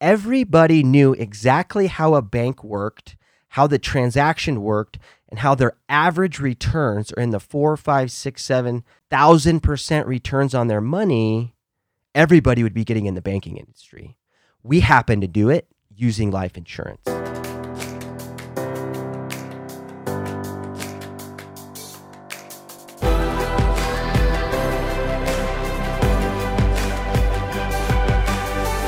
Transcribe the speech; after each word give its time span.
everybody 0.00 0.82
knew 0.82 1.12
exactly 1.14 1.86
how 1.86 2.14
a 2.14 2.22
bank 2.22 2.62
worked, 2.62 3.16
how 3.50 3.66
the 3.66 3.78
transaction 3.78 4.60
worked, 4.60 4.98
and 5.28 5.40
how 5.40 5.54
their 5.54 5.72
average 5.88 6.38
returns 6.38 7.12
are 7.12 7.22
in 7.22 7.30
the 7.30 7.40
four, 7.40 7.76
five, 7.76 8.10
six, 8.10 8.44
seven 8.44 8.84
thousand 9.10 9.60
percent 9.60 10.06
returns 10.06 10.54
on 10.54 10.68
their 10.68 10.80
money, 10.80 11.54
everybody 12.14 12.62
would 12.62 12.74
be 12.74 12.84
getting 12.84 13.06
in 13.06 13.14
the 13.14 13.22
banking 13.22 13.56
industry. 13.56 14.16
We 14.62 14.80
happen 14.80 15.20
to 15.20 15.26
do 15.26 15.48
it 15.48 15.66
using 15.94 16.30
life 16.30 16.56
insurance. 16.56 17.02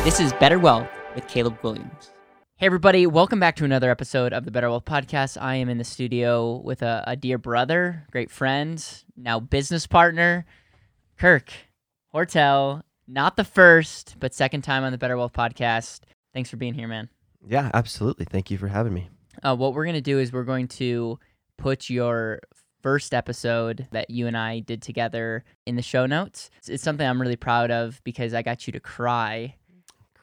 This 0.05 0.21
is 0.21 0.33
Better 0.35 0.59
Wealth 0.59 0.89
with 1.15 1.27
Caleb 1.29 1.59
Williams. 1.63 2.13
Hey, 2.57 2.67
everybody, 2.67 3.07
welcome 3.07 3.39
back 3.39 3.55
to 3.57 3.65
another 3.65 3.91
episode 3.91 4.33
of 4.33 4.45
the 4.45 4.51
Better 4.51 4.69
Wealth 4.69 4.85
Podcast. 4.85 5.41
I 5.41 5.57
am 5.57 5.69
in 5.69 5.79
the 5.79 5.85
studio 5.85 6.57
with 6.57 6.83
a, 6.83 7.05
a 7.07 7.15
dear 7.15 7.39
brother, 7.39 8.05
great 8.11 8.31
friend, 8.31 8.85
now 9.17 9.39
business 9.39 9.87
partner, 9.87 10.45
Kirk 11.17 11.53
Hortel. 12.13 12.83
Not 13.07 13.37
the 13.37 13.45
first, 13.45 14.17
but 14.19 14.35
second 14.35 14.63
time 14.63 14.83
on 14.83 14.93
the 14.93 14.99
Better 14.99 15.17
Wealth 15.17 15.33
Podcast. 15.33 16.01
Thanks 16.35 16.51
for 16.51 16.57
being 16.57 16.75
here, 16.75 16.89
man. 16.89 17.09
Yeah, 17.47 17.71
absolutely. 17.73 18.25
Thank 18.25 18.51
you 18.51 18.59
for 18.59 18.69
having 18.69 18.93
me. 18.93 19.09
Uh, 19.43 19.55
what 19.55 19.73
we're 19.73 19.85
going 19.85 19.95
to 19.95 20.01
do 20.01 20.19
is 20.19 20.33
we're 20.33 20.43
going 20.43 20.69
to 20.69 21.19
put 21.59 21.89
your 21.89 22.41
first 22.83 23.15
episode 23.15 23.87
that 23.93 24.11
you 24.11 24.27
and 24.27 24.37
I 24.37 24.61
did 24.61 24.83
together 24.83 25.45
in 25.65 25.77
the 25.77 25.83
show 25.83 26.07
notes. 26.07 26.51
It's, 26.59 26.69
it's 26.69 26.83
something 26.83 27.07
I'm 27.07 27.21
really 27.21 27.37
proud 27.37 27.71
of 27.71 28.01
because 28.05 28.35
I 28.35 28.43
got 28.43 28.67
you 28.67 28.73
to 28.73 28.81
cry 28.81 29.55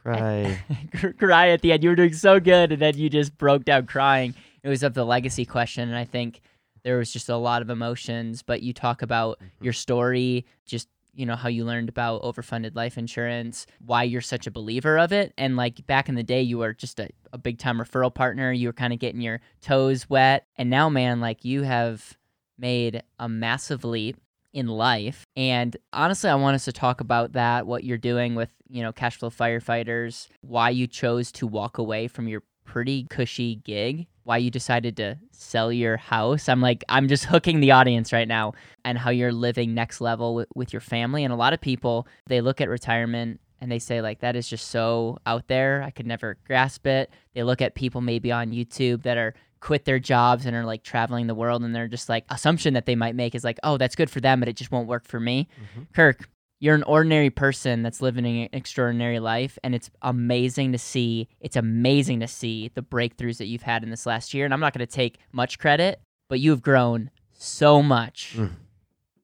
Cry. 0.05 0.59
cry 1.17 1.49
at 1.49 1.61
the 1.61 1.71
end. 1.71 1.83
You 1.83 1.89
were 1.89 1.95
doing 1.95 2.13
so 2.13 2.39
good, 2.39 2.71
and 2.71 2.79
then 2.79 2.95
you 2.95 3.09
just 3.09 3.35
broke 3.39 3.65
down 3.65 3.87
crying. 3.87 4.35
It 4.63 4.69
was 4.69 4.83
of 4.83 4.93
the 4.93 5.03
legacy 5.03 5.45
question, 5.45 5.89
and 5.89 5.97
I 5.97 6.05
think 6.05 6.41
there 6.83 6.97
was 6.97 7.11
just 7.11 7.27
a 7.27 7.35
lot 7.37 7.63
of 7.63 7.71
emotions. 7.71 8.43
But 8.43 8.61
you 8.61 8.71
talk 8.71 9.01
about 9.01 9.39
mm-hmm. 9.39 9.63
your 9.63 9.73
story, 9.73 10.45
just 10.67 10.89
you 11.15 11.25
know 11.25 11.35
how 11.35 11.49
you 11.49 11.65
learned 11.65 11.89
about 11.89 12.21
overfunded 12.21 12.75
life 12.75 12.99
insurance, 12.99 13.65
why 13.83 14.03
you're 14.03 14.21
such 14.21 14.45
a 14.45 14.51
believer 14.51 14.99
of 14.99 15.11
it, 15.11 15.33
and 15.39 15.57
like 15.57 15.85
back 15.87 16.07
in 16.07 16.13
the 16.13 16.23
day, 16.23 16.43
you 16.43 16.59
were 16.59 16.73
just 16.73 16.99
a, 16.99 17.09
a 17.33 17.39
big 17.39 17.57
time 17.57 17.79
referral 17.79 18.13
partner. 18.13 18.51
You 18.51 18.69
were 18.69 18.73
kind 18.73 18.93
of 18.93 18.99
getting 18.99 19.21
your 19.21 19.41
toes 19.61 20.07
wet, 20.07 20.45
and 20.55 20.69
now, 20.69 20.87
man, 20.87 21.19
like 21.19 21.43
you 21.43 21.63
have 21.63 22.15
made 22.59 23.01
a 23.17 23.27
massive 23.27 23.83
leap 23.83 24.17
in 24.55 24.67
life. 24.67 25.27
And 25.35 25.75
honestly, 25.91 26.29
I 26.29 26.35
want 26.35 26.55
us 26.55 26.65
to 26.65 26.71
talk 26.71 27.01
about 27.01 27.33
that, 27.33 27.67
what 27.67 27.83
you're 27.83 27.97
doing 27.97 28.35
with, 28.35 28.49
you 28.69 28.81
know, 28.81 28.93
cash 28.93 29.17
flow 29.17 29.29
firefighters, 29.29 30.29
why 30.41 30.69
you 30.69 30.87
chose 30.87 31.31
to 31.33 31.45
walk 31.45 31.77
away 31.77 32.07
from 32.07 32.29
your 32.29 32.41
pretty 32.63 33.03
cushy 33.09 33.57
gig, 33.57 34.07
why 34.23 34.37
you 34.37 34.49
decided 34.49 34.95
to 34.97 35.17
sell 35.31 35.73
your 35.73 35.97
house. 35.97 36.47
I'm 36.47 36.61
like, 36.61 36.85
I'm 36.87 37.09
just 37.09 37.25
hooking 37.25 37.59
the 37.59 37.71
audience 37.71 38.13
right 38.13 38.27
now 38.27 38.53
and 38.85 38.97
how 38.97 39.09
you're 39.09 39.33
living 39.33 39.73
next 39.73 39.99
level 39.99 40.33
with, 40.35 40.47
with 40.55 40.71
your 40.71 40.79
family. 40.79 41.25
And 41.25 41.33
a 41.33 41.37
lot 41.37 41.53
of 41.53 41.59
people, 41.59 42.07
they 42.27 42.39
look 42.39 42.61
at 42.61 42.69
retirement 42.69 43.41
and 43.59 43.69
they 43.69 43.79
say 43.79 44.01
like 44.01 44.19
that 44.19 44.35
is 44.35 44.49
just 44.49 44.67
so 44.67 45.17
out 45.25 45.47
there 45.47 45.81
i 45.81 45.89
could 45.89 46.05
never 46.05 46.37
grasp 46.45 46.85
it 46.85 47.09
they 47.33 47.41
look 47.41 47.61
at 47.61 47.73
people 47.73 48.01
maybe 48.01 48.29
on 48.29 48.51
youtube 48.51 49.01
that 49.03 49.17
are 49.17 49.33
quit 49.65 49.85
their 49.85 49.97
jobs 49.97 50.45
and 50.45 50.55
are 50.55 50.63
like 50.63 50.83
traveling 50.83 51.25
the 51.25 51.33
world 51.33 51.63
and 51.63 51.73
they're 51.73 51.87
just 51.87 52.07
like 52.07 52.23
assumption 52.29 52.75
that 52.75 52.85
they 52.85 52.93
might 52.93 53.15
make 53.15 53.33
is 53.33 53.43
like 53.43 53.59
oh 53.63 53.77
that's 53.77 53.95
good 53.95 54.11
for 54.11 54.21
them 54.21 54.39
but 54.39 54.47
it 54.47 54.55
just 54.55 54.71
won't 54.71 54.87
work 54.87 55.03
for 55.07 55.19
me 55.19 55.47
mm-hmm. 55.59 55.85
kirk 55.91 56.29
you're 56.59 56.75
an 56.75 56.83
ordinary 56.83 57.31
person 57.31 57.81
that's 57.81 57.99
living 57.99 58.27
an 58.27 58.47
extraordinary 58.53 59.19
life 59.19 59.57
and 59.63 59.73
it's 59.73 59.89
amazing 60.03 60.71
to 60.71 60.77
see 60.77 61.27
it's 61.39 61.55
amazing 61.55 62.19
to 62.19 62.27
see 62.27 62.69
the 62.75 62.83
breakthroughs 62.83 63.37
that 63.39 63.47
you've 63.47 63.63
had 63.63 63.81
in 63.81 63.89
this 63.89 64.05
last 64.05 64.35
year 64.35 64.45
and 64.45 64.53
i'm 64.53 64.59
not 64.59 64.71
going 64.71 64.85
to 64.85 64.93
take 64.93 65.17
much 65.31 65.57
credit 65.57 65.99
but 66.29 66.39
you've 66.39 66.61
grown 66.61 67.09
so 67.33 67.81
much 67.81 68.35
mm. 68.37 68.51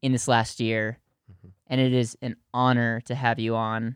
in 0.01 0.11
this 0.11 0.27
last 0.27 0.59
year 0.59 0.97
mm-hmm. 1.31 1.49
and 1.67 1.79
it 1.79 1.93
is 1.93 2.17
an 2.23 2.35
honor 2.51 2.99
to 3.01 3.13
have 3.13 3.37
you 3.37 3.55
on 3.55 3.95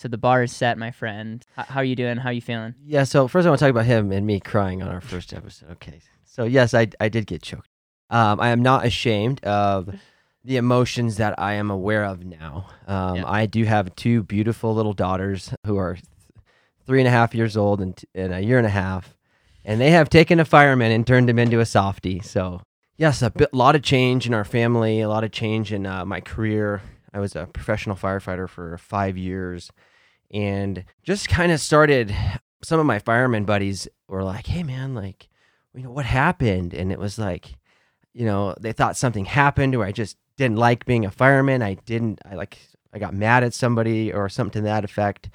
so 0.00 0.08
the 0.08 0.16
bar 0.16 0.42
is 0.42 0.50
set, 0.50 0.78
my 0.78 0.90
friend. 0.90 1.44
H- 1.58 1.66
how 1.66 1.80
are 1.80 1.84
you 1.84 1.94
doing? 1.94 2.16
How 2.16 2.30
are 2.30 2.32
you 2.32 2.40
feeling? 2.40 2.74
Yeah. 2.82 3.04
So 3.04 3.28
first, 3.28 3.44
I 3.46 3.50
want 3.50 3.58
to 3.58 3.66
talk 3.66 3.70
about 3.70 3.84
him 3.84 4.10
and 4.12 4.26
me 4.26 4.40
crying 4.40 4.82
on 4.82 4.88
our 4.88 5.02
first 5.02 5.34
episode. 5.34 5.72
Okay. 5.72 6.00
So 6.24 6.44
yes, 6.44 6.72
I 6.72 6.88
I 6.98 7.10
did 7.10 7.26
get 7.26 7.42
choked. 7.42 7.68
Um, 8.08 8.40
I 8.40 8.48
am 8.48 8.62
not 8.62 8.86
ashamed 8.86 9.44
of 9.44 9.94
the 10.42 10.56
emotions 10.56 11.18
that 11.18 11.38
I 11.38 11.52
am 11.54 11.70
aware 11.70 12.04
of 12.04 12.24
now. 12.24 12.68
Um, 12.86 13.16
yeah. 13.16 13.30
I 13.30 13.44
do 13.44 13.64
have 13.64 13.94
two 13.94 14.22
beautiful 14.22 14.74
little 14.74 14.94
daughters 14.94 15.52
who 15.66 15.76
are 15.76 15.94
th- 15.96 16.04
three 16.86 17.00
and 17.00 17.06
a 17.06 17.10
half 17.10 17.34
years 17.34 17.54
old 17.54 17.82
and, 17.82 17.94
t- 17.94 18.08
and 18.14 18.32
a 18.32 18.40
year 18.40 18.56
and 18.56 18.66
a 18.66 18.70
half, 18.70 19.14
and 19.66 19.78
they 19.78 19.90
have 19.90 20.08
taken 20.08 20.40
a 20.40 20.46
fireman 20.46 20.92
and 20.92 21.06
turned 21.06 21.28
him 21.28 21.38
into 21.38 21.60
a 21.60 21.66
softie. 21.66 22.20
So 22.20 22.62
yes, 22.96 23.20
a 23.20 23.30
bit, 23.30 23.52
lot 23.52 23.76
of 23.76 23.82
change 23.82 24.26
in 24.26 24.32
our 24.32 24.46
family, 24.46 25.02
a 25.02 25.10
lot 25.10 25.24
of 25.24 25.30
change 25.30 25.74
in 25.74 25.84
uh, 25.84 26.06
my 26.06 26.22
career. 26.22 26.80
I 27.12 27.20
was 27.20 27.36
a 27.36 27.46
professional 27.52 27.96
firefighter 27.96 28.48
for 28.48 28.78
five 28.78 29.18
years 29.18 29.70
and 30.32 30.84
just 31.02 31.28
kind 31.28 31.52
of 31.52 31.60
started. 31.60 32.14
Some 32.62 32.80
of 32.80 32.86
my 32.86 32.98
fireman 32.98 33.44
buddies 33.44 33.88
were 34.08 34.22
like, 34.22 34.46
"Hey, 34.46 34.62
man, 34.62 34.94
like, 34.94 35.28
you 35.74 35.82
know, 35.82 35.90
what 35.90 36.04
happened?" 36.04 36.74
And 36.74 36.92
it 36.92 36.98
was 36.98 37.18
like, 37.18 37.56
you 38.12 38.24
know, 38.26 38.54
they 38.60 38.72
thought 38.72 38.96
something 38.96 39.24
happened, 39.24 39.74
or 39.74 39.84
I 39.84 39.92
just 39.92 40.16
didn't 40.36 40.58
like 40.58 40.84
being 40.84 41.04
a 41.04 41.10
fireman. 41.10 41.62
I 41.62 41.74
didn't. 41.74 42.20
I 42.30 42.34
like. 42.34 42.58
I 42.92 42.98
got 42.98 43.14
mad 43.14 43.44
at 43.44 43.54
somebody 43.54 44.12
or 44.12 44.28
something 44.28 44.62
to 44.62 44.66
that 44.66 44.84
effect. 44.84 45.30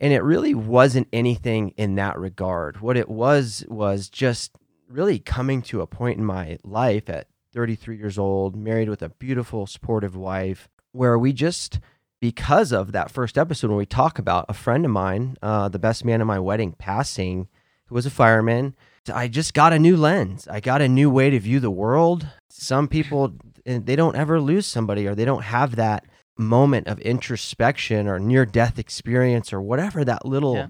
And 0.00 0.12
it 0.12 0.24
really 0.24 0.52
wasn't 0.52 1.06
anything 1.12 1.68
in 1.76 1.94
that 1.94 2.18
regard. 2.18 2.80
What 2.80 2.96
it 2.96 3.08
was 3.08 3.64
was 3.68 4.08
just 4.08 4.50
really 4.88 5.20
coming 5.20 5.62
to 5.62 5.80
a 5.80 5.86
point 5.86 6.18
in 6.18 6.24
my 6.24 6.58
life 6.64 7.08
at 7.08 7.28
33 7.54 7.96
years 7.98 8.18
old, 8.18 8.56
married 8.56 8.88
with 8.88 9.00
a 9.00 9.10
beautiful, 9.10 9.66
supportive 9.66 10.16
wife, 10.16 10.68
where 10.90 11.16
we 11.16 11.32
just 11.32 11.78
because 12.22 12.70
of 12.70 12.92
that 12.92 13.10
first 13.10 13.36
episode 13.36 13.66
when 13.66 13.76
we 13.76 13.84
talk 13.84 14.16
about 14.16 14.46
a 14.48 14.54
friend 14.54 14.84
of 14.84 14.92
mine, 14.92 15.36
uh, 15.42 15.68
the 15.68 15.78
best 15.80 16.04
man 16.04 16.20
at 16.20 16.26
my 16.26 16.38
wedding, 16.38 16.70
passing, 16.70 17.48
who 17.86 17.96
was 17.96 18.06
a 18.06 18.10
fireman. 18.10 18.76
I 19.12 19.26
just 19.26 19.54
got 19.54 19.72
a 19.72 19.78
new 19.78 19.96
lens. 19.96 20.46
I 20.46 20.60
got 20.60 20.80
a 20.80 20.88
new 20.88 21.10
way 21.10 21.30
to 21.30 21.40
view 21.40 21.58
the 21.58 21.68
world. 21.68 22.28
Some 22.48 22.86
people 22.86 23.32
eh, 23.66 23.80
they 23.82 23.96
don't 23.96 24.14
ever 24.14 24.40
lose 24.40 24.68
somebody 24.68 25.04
or 25.08 25.16
they 25.16 25.24
don't 25.24 25.42
have 25.42 25.74
that 25.74 26.04
moment 26.38 26.86
of 26.86 27.00
introspection 27.00 28.06
or 28.06 28.20
near 28.20 28.46
death 28.46 28.78
experience 28.78 29.52
or 29.52 29.60
whatever 29.60 30.04
that 30.04 30.24
little 30.24 30.54
yeah. 30.54 30.68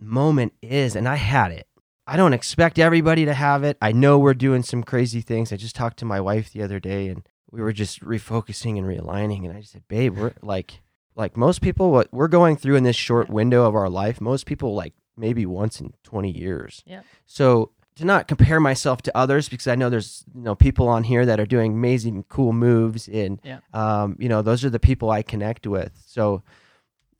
moment 0.00 0.54
is 0.60 0.96
and 0.96 1.08
I 1.08 1.14
had 1.14 1.52
it. 1.52 1.68
I 2.04 2.16
don't 2.16 2.32
expect 2.32 2.80
everybody 2.80 3.24
to 3.26 3.34
have 3.34 3.62
it. 3.62 3.78
I 3.80 3.92
know 3.92 4.18
we're 4.18 4.34
doing 4.34 4.64
some 4.64 4.82
crazy 4.82 5.20
things. 5.20 5.52
I 5.52 5.56
just 5.56 5.76
talked 5.76 6.00
to 6.00 6.04
my 6.04 6.20
wife 6.20 6.52
the 6.52 6.64
other 6.64 6.80
day 6.80 7.06
and 7.06 7.22
we 7.50 7.60
were 7.60 7.72
just 7.72 8.00
refocusing 8.00 8.78
and 8.78 8.86
realigning 8.86 9.44
and 9.44 9.56
i 9.56 9.60
just 9.60 9.72
said 9.72 9.86
babe 9.88 10.16
we're 10.16 10.32
like 10.42 10.80
like 11.16 11.36
most 11.36 11.60
people 11.60 11.90
what 11.90 12.08
we're 12.12 12.28
going 12.28 12.56
through 12.56 12.76
in 12.76 12.84
this 12.84 12.96
short 12.96 13.28
window 13.28 13.66
of 13.66 13.74
our 13.74 13.88
life 13.88 14.20
most 14.20 14.46
people 14.46 14.74
like 14.74 14.94
maybe 15.20 15.46
once 15.46 15.80
in 15.80 15.92
20 16.02 16.30
years. 16.30 16.82
Yeah. 16.86 17.02
So 17.26 17.70
to 17.96 18.04
not 18.04 18.26
compare 18.26 18.58
myself 18.58 19.02
to 19.02 19.16
others 19.16 19.48
because 19.48 19.66
i 19.66 19.74
know 19.74 19.90
there's 19.90 20.24
you 20.34 20.40
know 20.40 20.54
people 20.54 20.88
on 20.88 21.02
here 21.02 21.26
that 21.26 21.38
are 21.38 21.44
doing 21.44 21.72
amazing 21.72 22.24
cool 22.28 22.52
moves 22.52 23.08
and 23.08 23.40
yeah. 23.44 23.58
um, 23.74 24.16
you 24.18 24.28
know 24.28 24.40
those 24.40 24.64
are 24.64 24.70
the 24.70 24.80
people 24.80 25.10
i 25.10 25.22
connect 25.22 25.66
with. 25.66 25.92
So 26.06 26.42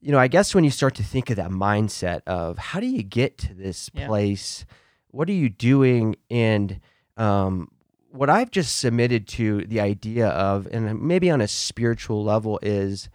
you 0.00 0.10
know 0.10 0.18
i 0.18 0.28
guess 0.28 0.54
when 0.54 0.64
you 0.64 0.70
start 0.70 0.94
to 0.94 1.02
think 1.02 1.28
of 1.28 1.36
that 1.36 1.50
mindset 1.50 2.22
of 2.26 2.56
how 2.56 2.80
do 2.80 2.86
you 2.86 3.02
get 3.02 3.36
to 3.38 3.54
this 3.54 3.90
yeah. 3.92 4.06
place? 4.06 4.64
What 5.08 5.28
are 5.28 5.34
you 5.34 5.50
doing? 5.50 6.16
and 6.30 6.80
um, 7.16 7.70
what 8.10 8.28
I've 8.30 8.50
just 8.50 8.78
submitted 8.78 9.26
to 9.28 9.64
the 9.66 9.80
idea 9.80 10.28
of, 10.28 10.68
and 10.70 11.00
maybe 11.00 11.30
on 11.30 11.40
a 11.40 11.48
spiritual 11.48 12.24
level, 12.24 12.58
is 12.62 13.08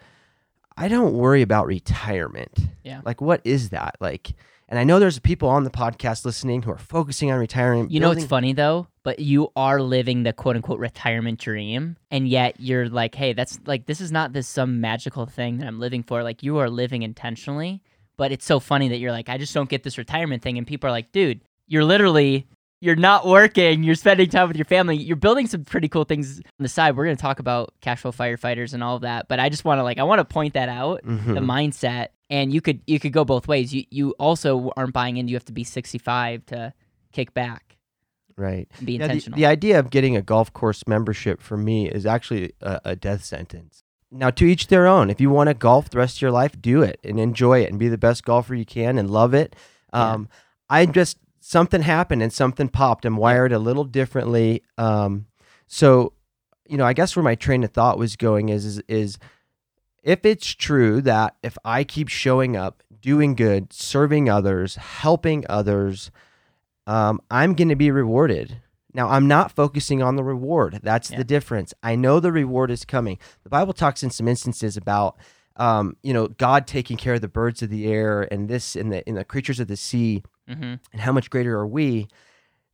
I 0.78 0.88
don't 0.88 1.14
worry 1.14 1.42
about 1.42 1.68
retirement. 1.68 2.58
Yeah. 2.84 3.02
Like, 3.04 3.22
what 3.22 3.42
is 3.44 3.70
that? 3.70 3.96
Like, 4.00 4.34
and 4.68 4.80
I 4.80 4.84
know 4.84 5.00
there's 5.00 5.20
people 5.20 5.48
on 5.50 5.64
the 5.64 5.70
podcast 5.70 6.26
listening 6.26 6.64
who 6.64 6.72
are 6.72 6.78
focusing 6.78 7.32
on 7.32 7.40
retirement. 7.40 7.92
You 7.92 8.00
know, 8.00 8.12
it's 8.12 8.26
funny 8.26 8.54
though, 8.54 8.88
but 9.04 9.20
you 9.20 9.52
are 9.56 9.80
living 9.82 10.24
the 10.24 10.34
quote 10.34 10.56
unquote 10.56 10.80
retirement 10.80 11.40
dream. 11.40 11.98
And 12.10 12.28
yet 12.28 12.60
you're 12.60 12.90
like, 12.90 13.14
hey, 13.16 13.34
that's 13.34 13.60
like, 13.66 13.86
this 13.86 14.02
is 14.02 14.12
not 14.12 14.34
this 14.34 14.48
some 14.48 14.82
magical 14.82 15.28
thing 15.28 15.60
that 15.60 15.68
I'm 15.68 15.80
living 15.80 16.02
for. 16.02 16.24
Like, 16.24 16.42
you 16.42 16.58
are 16.58 16.70
living 16.70 17.04
intentionally. 17.04 17.84
But 18.18 18.32
it's 18.32 18.46
so 18.46 18.62
funny 18.62 18.88
that 18.90 19.00
you're 19.00 19.12
like, 19.12 19.28
I 19.28 19.38
just 19.38 19.54
don't 19.54 19.70
get 19.70 19.84
this 19.84 19.98
retirement 19.98 20.42
thing. 20.42 20.58
And 20.58 20.66
people 20.66 20.88
are 20.88 20.92
like, 20.92 21.12
dude, 21.12 21.42
you're 21.68 21.84
literally 21.84 22.48
you're 22.86 22.96
not 22.96 23.26
working, 23.26 23.82
you're 23.82 23.96
spending 23.96 24.30
time 24.30 24.48
with 24.48 24.58
your 24.58 24.66
family, 24.66 24.96
you're 24.96 25.16
building 25.16 25.48
some 25.48 25.66
pretty 25.66 25.90
cool 25.90 26.04
things 26.04 26.38
on 26.38 26.44
the 26.64 26.70
side. 26.70 26.96
We're 26.96 27.06
going 27.06 27.18
to 27.18 27.22
talk 27.22 27.40
about 27.40 27.74
cash 27.82 28.02
flow 28.02 28.12
firefighters 28.12 28.76
and 28.76 28.84
all 28.84 28.96
of 28.96 29.02
that, 29.02 29.28
but 29.28 29.40
I 29.40 29.50
just 29.50 29.66
want 29.66 29.80
to 29.80 29.84
like 29.84 29.98
I 29.98 30.04
want 30.04 30.20
to 30.20 30.26
point 30.26 30.54
that 30.54 30.70
out, 30.70 31.02
mm-hmm. 31.04 31.34
the 31.34 31.42
mindset. 31.42 32.10
And 32.30 32.54
you 32.54 32.62
could 32.62 32.82
you 32.86 33.00
could 33.00 33.12
go 33.12 33.26
both 33.26 33.48
ways. 33.48 33.74
You 33.74 33.86
you 33.90 34.12
also 34.20 34.72
aren't 34.78 34.94
buying 34.94 35.18
in 35.18 35.28
you 35.28 35.36
have 35.36 35.46
to 35.46 35.52
be 35.52 35.64
65 35.64 36.46
to 36.48 36.74
kick 37.12 37.34
back. 37.34 37.78
Right. 38.38 38.68
be 38.84 38.96
intentional. 38.96 39.36
The, 39.36 39.44
the, 39.44 39.46
idea 39.48 39.80
of 39.80 39.90
getting 39.90 40.16
a 40.16 40.22
golf 40.22 40.52
course 40.54 40.84
membership 40.88 41.42
for 41.42 41.56
me 41.56 41.90
is 41.90 42.06
actually 42.06 42.52
a, 42.62 42.82
a 42.84 42.96
death 42.96 43.24
sentence. 43.24 43.84
now 44.12 44.30
to 44.30 44.46
each 44.46 44.68
their 44.68 44.86
own. 44.86 45.10
If 45.10 45.22
you 45.22 45.30
want 45.30 45.48
to 45.48 45.54
golf 45.54 45.90
the 45.90 45.98
rest 45.98 46.18
of 46.18 46.22
your 46.22 46.32
life, 46.32 46.62
do 46.62 46.84
it 46.84 47.00
and 47.04 47.20
enjoy 47.20 47.62
it 47.62 47.70
and 47.72 47.80
be 47.80 47.88
the 47.88 47.98
best 47.98 48.26
golfer 48.26 48.54
you 48.54 48.66
can 48.66 49.00
and 49.00 49.10
love 49.10 49.34
it. 49.34 49.56
Yeah. 49.94 50.12
Um, 50.12 50.30
I 50.70 50.86
just 50.86 51.18
something 51.48 51.84
happened 51.84 52.24
and 52.24 52.34
something 52.34 52.68
popped. 52.68 53.06
I'm 53.06 53.18
wired 53.18 53.52
a 53.52 53.60
little 53.60 53.84
differently. 53.84 54.64
Um, 54.80 55.28
so, 55.68 56.14
you 56.68 56.76
know, 56.76 56.86
I 56.86 56.94
guess 56.94 57.16
where 57.16 57.22
my 57.22 57.36
train 57.36 57.64
of 57.64 57.70
thought 57.70 58.00
was 58.00 58.16
going 58.16 58.50
is, 58.50 58.66
is 58.66 58.82
is 58.88 59.20
if 60.02 60.26
it's 60.26 60.48
true 60.56 61.02
that 61.02 61.36
if 61.44 61.56
I 61.64 61.84
keep 61.84 62.08
showing 62.08 62.56
up, 62.58 62.82
doing 63.00 63.36
good, 63.36 63.72
serving 63.72 64.28
others, 64.28 64.76
helping 64.76 65.46
others, 65.48 66.10
um, 66.88 67.22
I'm 67.30 67.54
going 67.54 67.70
to 67.70 67.76
be 67.76 67.92
rewarded. 67.92 68.58
Now, 68.96 69.10
I'm 69.10 69.28
not 69.28 69.52
focusing 69.52 70.02
on 70.02 70.16
the 70.16 70.24
reward. 70.24 70.80
That's 70.82 71.12
Yeah. 71.12 71.18
the 71.18 71.24
difference. 71.24 71.76
I 71.84 71.96
know 71.96 72.20
the 72.20 72.32
reward 72.32 72.72
is 72.72 72.86
coming. 72.86 73.20
The 73.44 73.50
Bible 73.50 73.74
talks 73.74 74.02
in 74.02 74.10
some 74.10 74.28
instances 74.28 74.78
about, 74.78 75.16
um, 75.58 75.96
you 76.02 76.14
know, 76.14 76.28
God 76.28 76.66
taking 76.66 76.98
care 76.98 77.16
of 77.16 77.22
the 77.22 77.28
birds 77.28 77.62
of 77.62 77.70
the 77.70 77.86
air 77.86 78.28
and 78.32 78.50
this 78.50 78.76
and 78.76 78.92
the, 78.92 79.08
and 79.08 79.16
the 79.18 79.24
creatures 79.26 79.60
of 79.60 79.68
the 79.68 79.78
sea 79.78 80.24
Mm-hmm. 80.50 80.74
and 80.92 81.02
how 81.02 81.12
much 81.12 81.30
greater 81.30 81.58
are 81.58 81.68
we? 81.68 82.08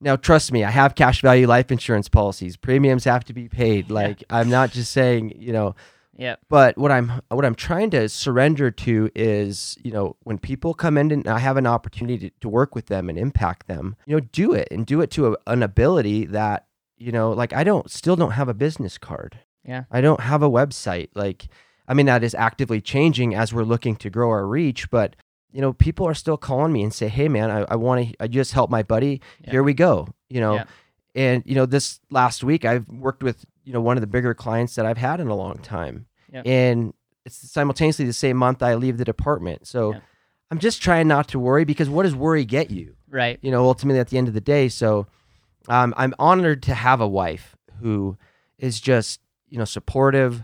Now, 0.02 0.16
trust 0.16 0.52
me, 0.52 0.64
I 0.64 0.72
have 0.72 0.96
cash 0.96 1.22
value 1.22 1.48
life 1.48 1.72
insurance 1.72 2.10
policies. 2.10 2.58
Premiums 2.58 3.04
have 3.04 3.24
to 3.26 3.34
be 3.34 3.48
paid. 3.48 3.88
Yeah. 3.88 3.94
Like 3.94 4.24
I'm 4.30 4.50
not 4.50 4.72
just 4.72 4.92
saying, 4.92 5.34
you 5.38 5.54
know, 5.54 5.76
Yeah. 6.18 6.36
but 6.50 6.76
what 6.78 6.92
I'm 6.92 7.22
what 7.30 7.46
I'm 7.46 7.54
trying 7.56 7.92
to 7.92 8.10
surrender 8.10 8.72
to 8.72 9.10
is, 9.16 9.78
you 9.84 9.92
know, 9.92 10.16
when 10.24 10.38
people 10.40 10.74
come 10.74 10.98
in 10.98 11.12
and 11.12 11.28
I 11.28 11.38
have 11.40 11.56
an 11.58 11.68
opportunity 11.68 12.30
to, 12.30 12.36
to 12.42 12.50
work 12.50 12.74
with 12.74 12.88
them 12.88 13.10
and 13.10 13.18
impact 13.18 13.68
them, 13.68 13.96
you 14.08 14.16
know, 14.16 14.22
do 14.32 14.54
it 14.54 14.68
and 14.72 14.86
do 14.88 15.02
it 15.02 15.12
to 15.12 15.34
a, 15.34 15.38
an 15.48 15.62
ability 15.64 16.26
that, 16.26 16.66
you 16.98 17.12
know, 17.12 17.32
like 17.32 17.54
I 17.54 17.64
don't 17.64 17.90
still 17.92 18.16
don't 18.16 18.32
have 18.32 18.50
a 18.50 18.54
business 18.56 18.98
card. 18.98 19.40
Yeah. 19.64 19.84
I 19.92 20.02
don't 20.02 20.22
have 20.22 20.42
a 20.42 20.50
website. 20.50 21.10
Like, 21.14 21.48
I 21.88 21.94
mean, 21.94 22.08
that 22.08 22.24
is 22.24 22.34
actively 22.34 22.82
changing 22.82 23.36
as 23.36 23.54
we're 23.54 23.64
looking 23.64 23.96
to 23.98 24.10
grow 24.10 24.30
our 24.32 24.48
reach, 24.48 24.90
but 24.90 25.16
you 25.52 25.62
know, 25.62 25.74
people 25.74 26.08
are 26.08 26.14
still 26.14 26.38
calling 26.38 26.72
me 26.74 26.84
and 26.84 26.94
say, 26.94 27.08
Hey 27.08 27.28
man, 27.28 27.50
I, 27.52 27.66
I 27.70 27.76
want 27.76 28.08
to, 28.10 28.16
I 28.20 28.28
just 28.28 28.54
helped 28.54 28.72
my 28.72 28.84
buddy. 28.84 29.22
Yeah. 29.44 29.52
Here 29.52 29.64
we 29.64 29.74
go. 29.74 30.08
You 30.30 30.42
know, 30.42 30.56
Yeah. 30.56 30.64
and 31.16 31.44
you 31.46 31.56
know, 31.56 31.66
this 31.66 32.00
last 32.10 32.44
week 32.44 32.66
I've 32.66 32.88
worked 32.88 33.24
with, 33.24 33.46
you 33.64 33.74
know, 33.74 33.82
one 33.82 33.98
of 33.98 34.02
the 34.02 34.08
bigger 34.08 34.34
clients 34.34 34.76
that 34.76 34.86
I've 34.86 34.98
had 34.98 35.20
in 35.20 35.28
a 35.28 35.36
long 35.36 35.58
time. 35.60 36.06
Yeah. 36.32 36.42
And 36.46 36.94
it's 37.26 37.36
simultaneously 37.52 38.06
the 38.06 38.14
same 38.14 38.38
month 38.38 38.64
I 38.64 38.76
leave 38.76 38.98
the 38.98 39.06
department. 39.06 39.68
So. 39.68 39.96
I'm 40.50 40.60
just 40.60 40.82
trying 40.82 41.08
not 41.08 41.30
to 41.30 41.40
worry 41.40 41.64
because 41.64 41.90
what 41.90 42.04
does 42.04 42.14
worry 42.14 42.44
get 42.44 42.72
you? 42.72 42.96
Right. 43.10 43.40
you 43.42 43.52
know, 43.52 43.64
ultimately 43.64 44.02
at 44.02 44.10
the 44.10 44.18
end 44.18 44.28
of 44.28 44.34
the 44.34 44.42
day. 44.42 44.68
So 44.68 45.08
um, 45.70 45.94
I'm 45.96 46.14
honored 46.20 46.62
to 46.64 46.74
have 46.74 47.00
a 47.00 47.08
wife 47.08 47.56
who 47.80 48.18
is 48.58 48.82
just, 48.82 49.22
you 49.48 49.58
know, 49.58 49.64
supportive. 49.64 50.44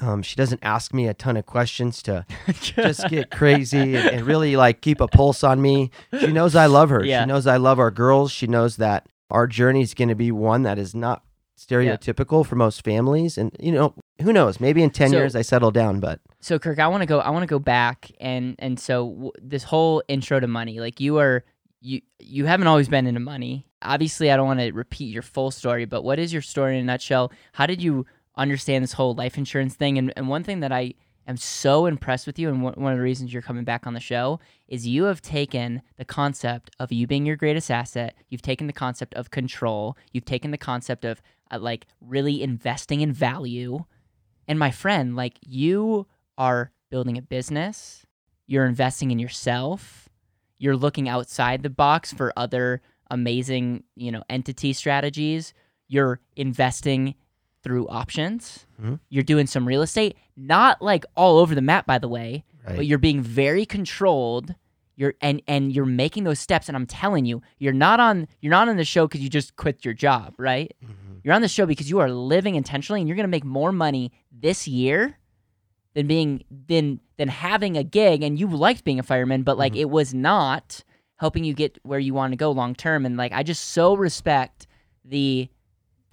Um, 0.00 0.22
she 0.22 0.34
doesn't 0.36 0.60
ask 0.62 0.92
me 0.92 1.06
a 1.08 1.14
ton 1.14 1.36
of 1.36 1.46
questions 1.46 2.02
to 2.04 2.26
just 2.60 3.08
get 3.08 3.30
crazy 3.30 3.94
and, 3.96 4.08
and 4.08 4.26
really 4.26 4.56
like 4.56 4.80
keep 4.80 5.00
a 5.00 5.06
pulse 5.08 5.44
on 5.44 5.62
me. 5.62 5.90
She 6.18 6.32
knows 6.32 6.56
I 6.56 6.66
love 6.66 6.90
her. 6.90 7.04
Yeah. 7.04 7.22
She 7.22 7.26
knows 7.28 7.46
I 7.46 7.56
love 7.58 7.78
our 7.78 7.90
girls. 7.90 8.32
She 8.32 8.46
knows 8.46 8.76
that 8.76 9.06
our 9.30 9.46
journey 9.46 9.82
is 9.82 9.94
going 9.94 10.08
to 10.08 10.14
be 10.14 10.30
one 10.32 10.62
that 10.62 10.78
is 10.78 10.94
not 10.94 11.22
stereotypical 11.56 12.44
for 12.44 12.56
most 12.56 12.84
families. 12.84 13.38
And, 13.38 13.54
you 13.60 13.72
know, 13.72 13.94
who 14.22 14.32
knows? 14.32 14.60
Maybe 14.60 14.82
in 14.82 14.90
10 14.90 15.10
So- 15.10 15.16
years 15.16 15.36
I 15.36 15.42
settle 15.42 15.70
down, 15.70 16.00
but 16.00 16.20
so 16.40 16.58
Kirk, 16.58 16.78
I 16.78 16.88
want 16.88 17.00
to 17.02 17.06
go. 17.06 17.20
I 17.20 17.30
want 17.30 17.42
to 17.42 17.46
go 17.46 17.58
back 17.58 18.10
and 18.20 18.54
and 18.58 18.78
so 18.78 19.08
w- 19.10 19.32
this 19.40 19.64
whole 19.64 20.02
intro 20.08 20.40
to 20.40 20.46
money, 20.46 20.78
like 20.78 21.00
you 21.00 21.16
are 21.18 21.42
you 21.80 22.02
you 22.18 22.44
haven't 22.44 22.66
always 22.66 22.86
been 22.88 23.06
into 23.06 23.20
money. 23.20 23.66
Obviously, 23.80 24.30
I 24.30 24.36
don't 24.36 24.46
want 24.46 24.60
to 24.60 24.70
repeat 24.72 25.06
your 25.06 25.22
full 25.22 25.50
story, 25.50 25.86
but 25.86 26.02
what 26.02 26.18
is 26.18 26.34
your 26.34 26.42
story 26.42 26.76
in 26.76 26.82
a 26.82 26.84
nutshell? 26.84 27.32
How 27.54 27.64
did 27.64 27.80
you 27.82 28.04
understand 28.36 28.82
this 28.82 28.92
whole 28.92 29.14
life 29.14 29.38
insurance 29.38 29.74
thing? 29.74 29.98
And 29.98 30.12
and 30.16 30.28
one 30.28 30.44
thing 30.44 30.60
that 30.60 30.72
I 30.72 30.94
am 31.26 31.36
so 31.36 31.86
impressed 31.86 32.26
with 32.26 32.38
you, 32.38 32.48
and 32.48 32.62
one 32.62 32.92
of 32.92 32.98
the 32.98 33.02
reasons 33.02 33.32
you're 33.32 33.42
coming 33.42 33.64
back 33.64 33.86
on 33.86 33.94
the 33.94 34.00
show 34.00 34.40
is 34.68 34.86
you 34.86 35.04
have 35.04 35.22
taken 35.22 35.82
the 35.96 36.04
concept 36.04 36.70
of 36.78 36.92
you 36.92 37.06
being 37.06 37.26
your 37.26 37.36
greatest 37.36 37.70
asset. 37.70 38.14
You've 38.28 38.42
taken 38.42 38.66
the 38.66 38.72
concept 38.72 39.14
of 39.14 39.30
control. 39.30 39.96
You've 40.12 40.24
taken 40.24 40.50
the 40.50 40.58
concept 40.58 41.04
of 41.04 41.22
uh, 41.50 41.58
like 41.58 41.86
really 42.00 42.42
investing 42.42 43.00
in 43.00 43.12
value. 43.12 43.84
And 44.46 44.58
my 44.58 44.70
friend, 44.70 45.16
like 45.16 45.38
you 45.46 46.06
are 46.36 46.72
building 46.90 47.16
a 47.16 47.22
business, 47.22 48.04
you're 48.46 48.66
investing 48.66 49.10
in 49.10 49.18
yourself, 49.18 50.08
you're 50.58 50.76
looking 50.76 51.08
outside 51.08 51.62
the 51.62 51.70
box 51.70 52.12
for 52.12 52.32
other 52.36 52.82
amazing, 53.10 53.84
you 53.96 54.12
know, 54.12 54.22
entity 54.28 54.72
strategies, 54.72 55.54
you're 55.88 56.20
investing 56.36 57.14
through 57.64 57.88
options, 57.88 58.66
Mhm. 58.80 59.00
you're 59.08 59.24
doing 59.24 59.46
some 59.48 59.66
real 59.66 59.82
estate, 59.82 60.16
not 60.36 60.80
like 60.80 61.04
all 61.16 61.38
over 61.38 61.54
the 61.54 61.62
map 61.62 61.86
by 61.86 61.98
the 61.98 62.08
way, 62.08 62.44
right. 62.66 62.76
but 62.76 62.86
you're 62.86 62.98
being 62.98 63.20
very 63.22 63.66
controlled. 63.66 64.54
You're 64.96 65.14
and 65.20 65.42
and 65.48 65.72
you're 65.72 65.86
making 65.86 66.22
those 66.22 66.38
steps 66.38 66.68
and 66.68 66.76
I'm 66.76 66.86
telling 66.86 67.24
you, 67.24 67.42
you're 67.58 67.72
not 67.72 67.98
on 67.98 68.28
you're 68.40 68.50
not 68.52 68.68
on 68.68 68.76
the 68.76 68.84
show 68.84 69.08
cuz 69.08 69.20
you 69.20 69.28
just 69.28 69.56
quit 69.56 69.84
your 69.84 69.94
job, 69.94 70.34
right? 70.38 70.72
Mhm. 70.84 71.20
You're 71.24 71.34
on 71.34 71.42
the 71.42 71.48
show 71.48 71.66
because 71.66 71.90
you 71.90 71.98
are 71.98 72.10
living 72.10 72.54
intentionally 72.54 73.00
and 73.00 73.08
you're 73.08 73.16
going 73.16 73.24
to 73.24 73.36
make 73.38 73.44
more 73.44 73.72
money 73.72 74.12
this 74.30 74.68
year 74.68 75.18
than 75.94 76.06
being 76.06 76.44
than 76.68 77.00
than 77.16 77.28
having 77.28 77.76
a 77.76 77.82
gig 77.82 78.22
and 78.22 78.38
you 78.38 78.46
liked 78.46 78.84
being 78.84 78.98
a 78.98 79.02
fireman 79.02 79.42
but 79.42 79.56
like 79.58 79.72
Mhm. 79.72 79.80
it 79.80 79.90
was 79.90 80.12
not 80.14 80.84
helping 81.16 81.44
you 81.44 81.54
get 81.54 81.78
where 81.82 81.98
you 82.00 82.12
want 82.12 82.32
to 82.32 82.36
go 82.36 82.50
long 82.52 82.74
term 82.74 83.06
and 83.06 83.16
like 83.16 83.32
I 83.32 83.42
just 83.42 83.64
so 83.70 83.94
respect 83.96 84.66
the 85.04 85.48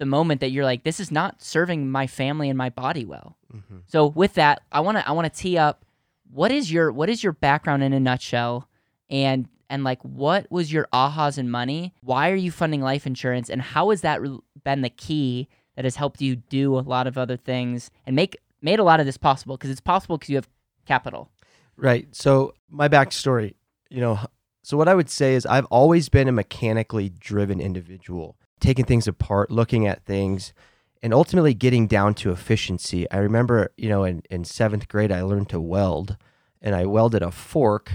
the 0.02 0.06
moment 0.06 0.40
that 0.40 0.50
you're 0.50 0.64
like 0.64 0.82
this 0.82 0.98
is 0.98 1.12
not 1.12 1.40
serving 1.40 1.88
my 1.88 2.08
family 2.08 2.48
and 2.48 2.58
my 2.58 2.70
body 2.70 3.04
well. 3.04 3.36
Mhm. 3.54 3.82
So 3.86 4.08
with 4.08 4.34
that, 4.34 4.62
I 4.72 4.80
want 4.80 4.98
to 4.98 5.08
I 5.08 5.12
want 5.12 5.32
to 5.32 5.40
tee 5.40 5.56
up 5.56 5.84
what 6.28 6.50
is 6.50 6.72
your 6.72 6.90
what 6.90 7.08
is 7.08 7.22
your 7.22 7.32
background 7.32 7.84
in 7.84 7.92
a 7.92 8.00
nutshell 8.00 8.68
and 9.08 9.46
and 9.70 9.84
like 9.84 10.02
what 10.02 10.50
was 10.50 10.72
your 10.72 10.88
ahas 10.92 11.38
in 11.38 11.48
money? 11.48 11.94
Why 12.00 12.30
are 12.32 12.34
you 12.34 12.50
funding 12.50 12.80
life 12.80 13.06
insurance 13.06 13.48
and 13.48 13.62
how 13.62 13.90
has 13.90 14.00
that 14.00 14.20
been 14.64 14.80
the 14.80 14.90
key 14.90 15.48
that 15.76 15.84
has 15.84 15.94
helped 15.94 16.20
you 16.20 16.34
do 16.34 16.76
a 16.76 16.80
lot 16.80 17.06
of 17.06 17.16
other 17.16 17.36
things 17.36 17.92
and 18.04 18.16
make 18.16 18.36
made 18.60 18.80
a 18.80 18.84
lot 18.84 18.98
of 18.98 19.06
this 19.06 19.16
possible 19.16 19.56
because 19.56 19.70
it's 19.70 19.80
possible 19.80 20.18
because 20.18 20.30
you 20.30 20.36
have 20.36 20.48
capital. 20.84 21.30
Right. 21.76 22.08
So 22.10 22.54
my 22.68 22.88
backstory, 22.88 23.54
you 23.88 24.00
know, 24.00 24.18
so 24.64 24.76
what 24.76 24.88
I 24.88 24.94
would 24.94 25.10
say 25.10 25.36
is 25.36 25.46
I've 25.46 25.66
always 25.66 26.08
been 26.08 26.26
a 26.26 26.32
mechanically 26.32 27.08
driven 27.08 27.60
individual, 27.60 28.36
taking 28.62 28.86
things 28.86 29.06
apart, 29.06 29.50
looking 29.50 29.86
at 29.86 30.04
things, 30.06 30.54
and 31.02 31.12
ultimately 31.12 31.52
getting 31.52 31.86
down 31.86 32.14
to 32.14 32.30
efficiency. 32.30 33.10
I 33.10 33.18
remember, 33.18 33.72
you 33.76 33.88
know, 33.88 34.04
in, 34.04 34.22
in 34.30 34.44
seventh 34.44 34.88
grade, 34.88 35.12
I 35.12 35.20
learned 35.22 35.50
to 35.50 35.60
weld, 35.60 36.16
and 36.62 36.74
I 36.74 36.86
welded 36.86 37.22
a 37.22 37.30
fork 37.30 37.92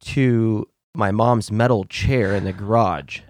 to 0.00 0.68
my 0.94 1.10
mom's 1.10 1.50
metal 1.50 1.84
chair 1.84 2.34
in 2.36 2.44
the 2.44 2.52
garage. 2.52 3.20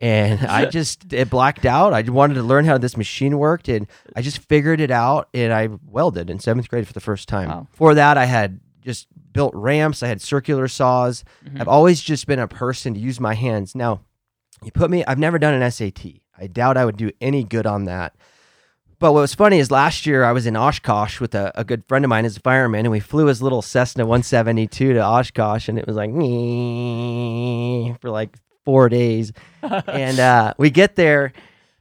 And 0.00 0.44
I 0.46 0.66
just 0.66 1.12
it 1.12 1.30
blacked 1.30 1.64
out. 1.64 1.92
I 1.94 2.02
wanted 2.02 2.34
to 2.34 2.42
learn 2.42 2.64
how 2.64 2.76
this 2.78 2.96
machine 2.96 3.38
worked, 3.38 3.68
and 3.68 3.86
I 4.16 4.22
just 4.22 4.38
figured 4.38 4.80
it 4.80 4.90
out. 4.90 5.28
And 5.32 5.52
I 5.52 5.68
welded 5.86 6.28
in 6.28 6.40
seventh 6.40 6.68
grade 6.68 6.86
for 6.86 6.92
the 6.92 7.00
first 7.00 7.28
time. 7.28 7.48
Wow. 7.48 7.66
For 7.72 7.94
that, 7.94 8.18
I 8.18 8.24
had 8.24 8.60
just 8.80 9.06
built 9.32 9.54
ramps. 9.54 10.02
I 10.02 10.08
had 10.08 10.20
circular 10.20 10.66
saws. 10.68 11.22
Mhm. 11.44 11.60
I've 11.60 11.68
always 11.68 12.00
just 12.00 12.26
been 12.26 12.38
a 12.38 12.48
person 12.48 12.94
to 12.94 13.00
use 13.00 13.20
my 13.20 13.34
hands. 13.34 13.74
Now, 13.74 14.00
you 14.62 14.70
put 14.72 14.90
me. 14.90 15.04
I've 15.04 15.18
never 15.18 15.38
done 15.38 15.54
an 15.54 15.70
SAT. 15.70 16.06
I 16.38 16.46
doubt 16.46 16.76
I 16.76 16.84
would 16.84 16.96
do 16.96 17.10
any 17.20 17.44
good 17.44 17.66
on 17.66 17.84
that. 17.84 18.14
But 19.00 19.14
what 19.14 19.20
was 19.20 19.34
funny 19.34 19.58
is 19.58 19.70
last 19.70 20.04
year 20.04 20.24
I 20.24 20.32
was 20.32 20.46
in 20.46 20.56
Oshkosh 20.56 21.20
with 21.20 21.34
a, 21.34 21.50
a 21.54 21.64
good 21.64 21.84
friend 21.88 22.04
of 22.04 22.10
mine 22.10 22.26
as 22.26 22.36
a 22.36 22.40
fireman, 22.40 22.80
and 22.80 22.90
we 22.90 23.00
flew 23.00 23.26
his 23.26 23.40
little 23.40 23.62
Cessna 23.62 24.04
172 24.04 24.92
to 24.92 25.02
Oshkosh, 25.02 25.68
and 25.68 25.78
it 25.78 25.86
was 25.86 25.96
like 25.96 26.10
for 28.00 28.10
like 28.10 28.36
four 28.66 28.90
days. 28.90 29.32
and 29.62 30.20
uh, 30.20 30.52
we 30.58 30.68
get 30.68 30.96
there, 30.96 31.32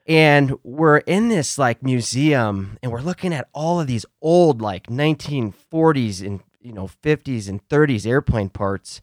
and 0.08 0.58
we're 0.64 1.00
in 1.00 1.28
this 1.28 1.58
like 1.58 1.84
museum, 1.84 2.78
and 2.82 2.90
we're 2.90 3.02
looking 3.02 3.34
at 3.34 3.50
all 3.54 3.82
of 3.82 3.88
these 3.88 4.06
old 4.22 4.62
like 4.62 4.88
1940s 4.88 6.26
and 6.26 6.40
you 6.62 6.72
know 6.72 6.90
50s 7.04 7.50
and 7.50 7.68
30s 7.68 8.08
airplane 8.08 8.48
parts, 8.48 9.02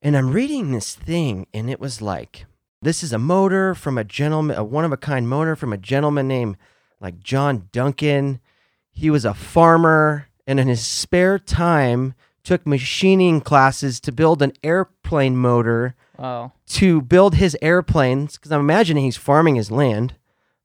and 0.00 0.16
I'm 0.16 0.32
reading 0.32 0.72
this 0.72 0.94
thing, 0.94 1.46
and 1.52 1.68
it 1.68 1.80
was 1.80 2.00
like 2.00 2.46
this 2.82 3.02
is 3.02 3.12
a 3.12 3.18
motor 3.18 3.74
from 3.74 3.98
a 3.98 4.04
gentleman, 4.04 4.56
a 4.56 4.64
one 4.64 4.84
of 4.84 4.92
a 4.92 4.96
kind 4.96 5.28
motor 5.28 5.56
from 5.56 5.72
a 5.72 5.76
gentleman 5.78 6.28
named 6.28 6.56
like 7.00 7.20
John 7.20 7.68
Duncan. 7.72 8.40
He 8.92 9.10
was 9.10 9.24
a 9.24 9.34
farmer 9.34 10.28
and 10.46 10.58
in 10.60 10.68
his 10.68 10.84
spare 10.84 11.38
time 11.38 12.14
took 12.42 12.66
machining 12.66 13.40
classes 13.40 14.00
to 14.00 14.12
build 14.12 14.40
an 14.42 14.52
airplane 14.62 15.36
motor 15.36 15.94
Wow. 16.18 16.52
to 16.68 17.00
build 17.02 17.36
his 17.36 17.56
airplanes 17.62 18.36
because 18.36 18.50
I'm 18.50 18.60
imagining 18.60 19.04
he's 19.04 19.16
farming 19.16 19.54
his 19.54 19.70
land, 19.70 20.14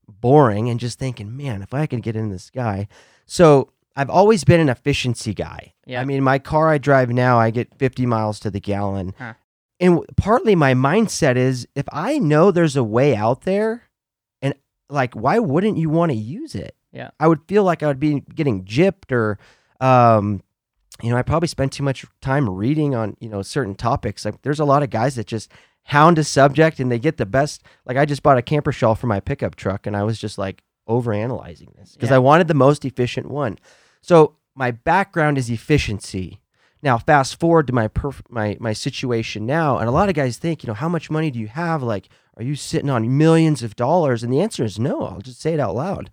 boring, 0.07 0.67
and 0.69 0.79
just 0.79 0.97
thinking, 0.97 1.35
man, 1.37 1.61
if 1.61 1.73
I 1.75 1.85
could 1.85 2.01
get 2.01 2.15
in 2.15 2.29
this 2.29 2.49
guy. 2.49 2.87
So 3.27 3.69
I've 3.95 4.09
always 4.09 4.43
been 4.43 4.59
an 4.59 4.69
efficiency 4.69 5.33
guy. 5.35 5.73
Yeah. 5.85 6.01
I 6.01 6.05
mean, 6.05 6.23
my 6.23 6.39
car 6.39 6.69
I 6.69 6.79
drive 6.79 7.09
now, 7.09 7.37
I 7.37 7.51
get 7.51 7.75
50 7.75 8.05
miles 8.07 8.39
to 8.39 8.49
the 8.49 8.59
gallon. 8.59 9.13
Huh. 9.19 9.33
And 9.79 10.01
partly 10.17 10.55
my 10.55 10.73
mindset 10.73 11.35
is 11.35 11.67
if 11.75 11.85
I 11.91 12.19
know 12.19 12.51
there's 12.51 12.75
a 12.75 12.83
way 12.83 13.15
out 13.15 13.41
there, 13.41 13.83
and 14.41 14.53
like, 14.89 15.13
why 15.13 15.39
wouldn't 15.39 15.77
you 15.77 15.89
want 15.89 16.11
to 16.11 16.17
use 16.17 16.55
it? 16.55 16.75
Yeah. 16.91 17.09
I 17.19 17.27
would 17.27 17.41
feel 17.47 17.63
like 17.63 17.81
I 17.83 17.87
would 17.87 17.99
be 17.99 18.21
getting 18.35 18.63
gypped 18.65 19.11
or, 19.11 19.39
um, 19.81 20.41
you 21.01 21.09
know, 21.09 21.17
I 21.17 21.23
probably 21.23 21.47
spend 21.47 21.71
too 21.71 21.83
much 21.83 22.05
time 22.21 22.47
reading 22.49 22.93
on, 22.93 23.17
you 23.19 23.27
know, 23.29 23.41
certain 23.41 23.73
topics. 23.75 24.23
Like 24.25 24.41
there's 24.43 24.59
a 24.59 24.65
lot 24.65 24.83
of 24.83 24.91
guys 24.91 25.15
that 25.15 25.25
just 25.25 25.51
hound 25.85 26.17
a 26.19 26.23
subject 26.23 26.79
and 26.79 26.91
they 26.91 26.99
get 26.99 27.17
the 27.17 27.25
best. 27.25 27.63
Like 27.85 27.97
I 27.97 28.05
just 28.05 28.21
bought 28.23 28.37
a 28.37 28.43
camper 28.43 28.71
shell 28.71 28.93
for 28.95 29.07
my 29.07 29.19
pickup 29.19 29.55
truck 29.55 29.87
and 29.87 29.97
I 29.97 30.03
was 30.03 30.19
just 30.19 30.37
like 30.37 30.61
overanalyzing 30.87 31.75
this 31.77 31.93
because 31.93 32.09
Yeah. 32.11 32.17
I 32.17 32.19
wanted 32.19 32.47
the 32.47 32.53
most 32.53 32.85
efficient 32.85 33.27
one. 33.29 33.57
So 34.01 34.35
my 34.55 34.69
background 34.69 35.39
is 35.39 35.49
efficiency. 35.49 36.41
Now, 36.83 36.97
fast 36.97 37.39
forward 37.39 37.67
to 37.67 37.73
my 37.73 37.87
perf- 37.87 38.29
my 38.29 38.57
my 38.59 38.73
situation 38.73 39.45
now, 39.45 39.77
and 39.77 39.87
a 39.87 39.91
lot 39.91 40.09
of 40.09 40.15
guys 40.15 40.37
think, 40.37 40.63
you 40.63 40.67
know, 40.67 40.73
how 40.73 40.89
much 40.89 41.09
money 41.09 41.31
do 41.31 41.39
you 41.39 41.47
have? 41.47 41.81
Like, 41.81 42.09
are 42.35 42.43
you 42.43 42.55
sitting 42.55 42.89
on 42.89 43.17
millions 43.17 43.63
of 43.63 43.77
dollars? 43.77 44.21
And 44.21 44.33
the 44.33 44.41
answer 44.41 44.65
is 44.65 44.77
no. 44.77 45.05
I'll 45.05 45.21
just 45.21 45.39
say 45.39 45.53
it 45.53 45.61
out 45.61 45.75
loud. 45.75 46.09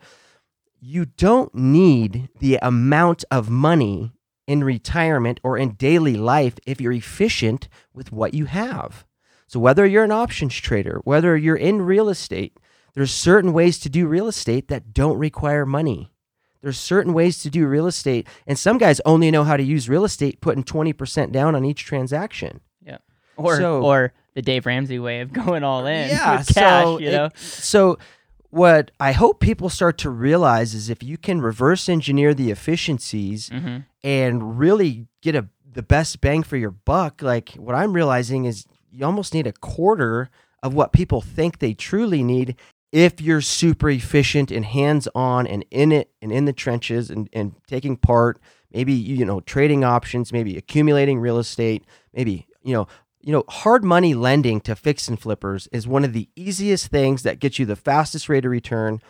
You 0.81 1.07
don't 1.07 1.53
need 1.55 2.29
the 2.39 2.61
amount 2.63 3.25
of 3.33 3.51
money 3.51 4.13
in 4.47 4.63
retirement 4.63 5.41
or 5.43 5.59
in 5.59 5.73
daily 5.73 6.15
life 6.15 6.55
if 6.67 6.81
you're 6.81 6.93
efficient 6.93 7.69
with 7.93 8.13
what 8.13 8.33
you 8.33 8.45
have. 8.45 9.05
So 9.49 9.59
whether 9.59 9.85
you're 9.85 10.05
an 10.05 10.13
options 10.13 10.55
trader, 10.55 11.01
whether 11.03 11.37
you're 11.37 11.57
in 11.57 11.83
real 11.83 12.09
estate, 12.09 12.59
there's 12.95 13.11
certain 13.11 13.53
ways 13.53 13.81
to 13.81 13.89
do 13.89 14.07
real 14.07 14.29
estate 14.29 14.69
that 14.69 14.93
don't 14.93 15.19
require 15.19 15.67
money. 15.67 16.13
There's 16.63 16.79
certain 16.79 17.13
ways 17.15 17.39
to 17.43 17.51
do 17.51 17.67
real 17.67 17.87
estate, 17.87 18.27
and 18.47 18.59
some 18.59 18.77
guys 18.79 19.01
only 19.07 19.31
know 19.31 19.45
how 19.45 19.57
to 19.57 19.63
use 19.63 19.89
real 19.89 20.05
estate, 20.05 20.41
putting 20.41 20.63
20% 20.65 21.33
down 21.33 21.55
on 21.55 21.65
each 21.65 21.85
transaction. 21.85 22.61
Yeah. 22.85 22.99
Or 23.37 23.57
So- 23.57 23.83
or 23.83 24.13
the 24.35 24.43
Dave 24.43 24.67
Ramsey 24.67 24.99
way 24.99 25.21
of 25.21 25.33
going 25.43 25.65
all 25.65 25.87
in 25.87 26.09
Yeah, 26.11 26.39
with 26.39 26.55
cash, 26.55 26.85
so 26.85 26.99
you 26.99 27.09
it- 27.09 27.13
know. 27.13 27.29
So 27.37 27.99
what 28.51 28.91
I 29.01 29.13
hope 29.13 29.41
people 29.41 29.69
start 29.69 29.97
to 29.99 30.11
realize 30.11 30.75
is 30.75 30.91
if 30.91 31.03
you 31.03 31.17
can 31.17 31.41
reverse 31.41 31.89
engineer 31.89 32.35
the 32.35 32.51
efficiencies 32.51 33.49
hmm 33.49 33.79
and 34.03 34.59
really 34.59 35.07
get 35.23 35.35
a 35.35 35.47
the 35.73 35.83
best 35.83 36.21
bang 36.21 36.43
for 36.43 36.57
your 36.57 36.71
buck, 36.73 37.23
like 37.23 37.51
what 37.51 37.75
I'm 37.77 37.93
realizing 37.93 38.45
is 38.45 38.67
you 38.91 39.07
almost 39.07 39.33
need 39.35 39.47
a 39.47 39.53
quarter 39.53 40.31
of 40.65 40.75
what 40.75 40.93
people 40.93 41.21
think 41.21 41.59
they 41.61 41.75
truly 41.75 42.23
need 42.25 42.57
if 42.93 43.21
you're 43.21 43.41
super 43.41 43.89
efficient 43.91 44.51
and 44.51 44.65
hands 44.65 45.07
on 45.15 45.47
and 45.47 45.65
in 45.71 45.93
it 45.93 46.11
and 46.21 46.33
in 46.33 46.45
the 46.45 46.53
trenches 46.53 47.11
and, 47.11 47.29
and 47.33 47.55
taking 47.67 47.97
part, 47.97 48.41
maybe 48.73 48.93
you 48.93 49.25
know, 49.25 49.41
trading 49.41 49.85
options, 49.85 50.33
maybe 50.33 50.57
accumulating 50.57 51.21
real 51.21 51.39
estate, 51.39 51.85
maybe, 52.13 52.47
you 52.63 52.73
know, 52.75 52.89
you 53.23 53.33
know, 53.33 53.45
hard 53.49 53.85
money 53.85 54.15
lending 54.15 54.61
to 54.63 54.75
fix 54.75 55.07
and 55.07 55.21
flippers 55.21 55.69
is 55.73 55.87
one 55.87 56.05
of 56.05 56.13
the 56.13 56.29
easiest 56.37 56.87
things 56.89 57.23
that 57.23 57.39
gets 57.39 57.59
you 57.59 57.67
the 57.67 57.77
fastest 57.77 58.29
rate 58.29 58.45
of 58.45 58.51
return. 58.51 59.01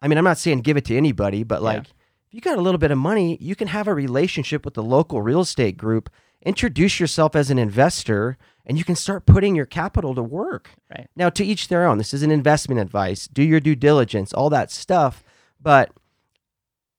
I 0.00 0.08
mean, 0.08 0.18
I'm 0.18 0.24
not 0.24 0.38
saying 0.38 0.60
give 0.60 0.76
it 0.76 0.84
to 0.86 0.96
anybody, 0.96 1.42
but 1.44 1.60
Yeah. 1.62 1.68
like 1.68 1.80
if 1.86 2.34
you 2.34 2.40
got 2.40 2.58
a 2.58 2.60
little 2.60 2.78
bit 2.78 2.90
of 2.90 2.98
money, 2.98 3.38
you 3.40 3.56
can 3.56 3.68
have 3.68 3.88
a 3.88 3.94
relationship 3.94 4.64
with 4.64 4.74
the 4.74 4.82
local 4.82 5.22
real 5.22 5.40
estate 5.40 5.76
group, 5.78 6.10
introduce 6.42 7.00
yourself 7.00 7.34
as 7.34 7.50
an 7.50 7.58
investor, 7.58 8.36
and 8.66 8.78
you 8.78 8.84
can 8.84 8.96
start 8.96 9.26
putting 9.26 9.54
your 9.54 9.66
capital 9.66 10.14
to 10.14 10.22
work. 10.22 10.70
Right. 10.90 11.08
Now, 11.16 11.30
to 11.30 11.44
each 11.44 11.68
their 11.68 11.86
own. 11.86 11.98
This 11.98 12.14
is 12.14 12.22
an 12.22 12.30
investment 12.30 12.80
advice. 12.80 13.26
Do 13.28 13.42
your 13.42 13.60
due 13.60 13.74
diligence, 13.76 14.32
all 14.32 14.50
that 14.50 14.70
stuff. 14.70 15.22
But 15.60 15.90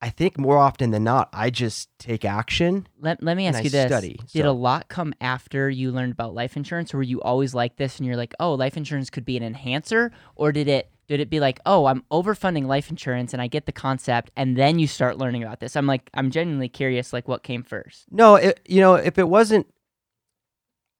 I 0.02 0.10
think 0.10 0.38
more 0.38 0.58
often 0.58 0.92
than 0.92 1.04
not, 1.04 1.30
I 1.34 1.50
just 1.50 1.90
take 1.98 2.26
action. 2.26 2.88
Let, 3.00 3.24
let 3.24 3.36
me 3.38 3.48
ask 3.48 3.58
I 3.58 3.62
you 3.62 3.70
this. 3.70 3.88
study, 3.88 4.20
Did 4.32 4.44
so- 4.44 4.50
a 4.50 4.52
lot 4.52 4.88
come 4.88 5.14
after 5.20 5.70
you 5.70 5.92
learned 5.92 6.12
about 6.12 6.36
life 6.36 6.56
insurance 6.56 6.94
or 6.94 6.98
were 6.98 7.04
you 7.04 7.22
always 7.22 7.56
like 7.56 7.78
this 7.78 7.98
and 7.98 8.06
you're 8.06 8.18
like, 8.18 8.34
"Oh, 8.40 8.54
life 8.54 8.78
insurance 8.78 9.10
could 9.10 9.26
be 9.26 9.38
an 9.38 9.44
enhancer?" 9.44 10.12
Or 10.36 10.52
did 10.52 10.68
it 10.68 10.92
did 11.08 11.20
it 11.20 11.30
be 11.30 11.40
like, 11.40 11.60
"Oh, 11.66 11.86
I'm 11.86 12.04
overfunding 12.12 12.66
life 12.66 12.90
insurance 12.90 13.32
and 13.34 13.42
I 13.42 13.48
get 13.48 13.66
the 13.68 13.72
concept 13.72 14.32
and 14.36 14.58
then 14.58 14.78
you 14.80 14.86
start 14.88 15.18
learning 15.18 15.44
about 15.44 15.60
this?" 15.60 15.76
I'm 15.76 15.88
like 15.88 16.10
I'm 16.14 16.30
genuinely 16.30 16.70
curious 16.70 17.12
like 17.14 17.28
what 17.28 17.42
came 17.42 17.64
first. 17.64 18.06
No, 18.12 18.36
it, 18.36 18.60
you 18.68 18.82
know, 18.82 18.96
if 18.96 19.18
it 19.18 19.28
wasn't, 19.30 19.66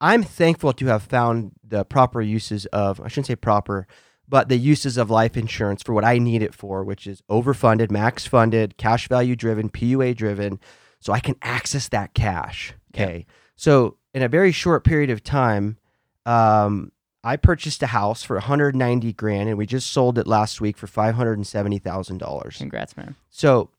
I'm 0.00 0.22
thankful 0.22 0.72
to 0.74 0.86
have 0.86 1.02
found 1.02 1.52
the 1.66 1.84
proper 1.84 2.20
uses 2.20 2.66
of, 2.66 3.00
I 3.00 3.08
shouldn't 3.08 3.26
say 3.26 3.36
proper, 3.36 3.86
but 4.28 4.48
the 4.48 4.56
uses 4.56 4.96
of 4.96 5.10
life 5.10 5.36
insurance 5.36 5.82
for 5.82 5.94
what 5.94 6.04
I 6.04 6.18
need 6.18 6.42
it 6.42 6.54
for, 6.54 6.84
which 6.84 7.06
is 7.06 7.22
overfunded, 7.30 7.90
max 7.90 8.26
funded, 8.26 8.76
cash 8.76 9.08
value 9.08 9.36
driven, 9.36 9.70
PUA 9.70 10.16
driven, 10.16 10.60
so 11.00 11.12
I 11.12 11.20
can 11.20 11.36
access 11.42 11.88
that 11.88 12.14
cash. 12.14 12.74
Yeah. 12.94 13.02
Okay. 13.02 13.26
So 13.54 13.96
in 14.12 14.22
a 14.22 14.28
very 14.28 14.52
short 14.52 14.84
period 14.84 15.10
of 15.10 15.22
time, 15.22 15.78
um, 16.26 16.92
I 17.22 17.36
purchased 17.36 17.82
a 17.82 17.88
house 17.88 18.22
for 18.22 18.36
190 18.36 19.12
grand 19.14 19.48
and 19.48 19.58
we 19.58 19.66
just 19.66 19.92
sold 19.92 20.18
it 20.18 20.26
last 20.26 20.60
week 20.60 20.76
for 20.76 20.86
$570,000. 20.86 22.58
Congrats, 22.58 22.96
man. 22.96 23.16
So 23.30 23.70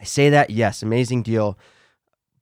I 0.00 0.04
say 0.04 0.30
that, 0.30 0.50
yes, 0.50 0.82
amazing 0.82 1.22
deal. 1.22 1.58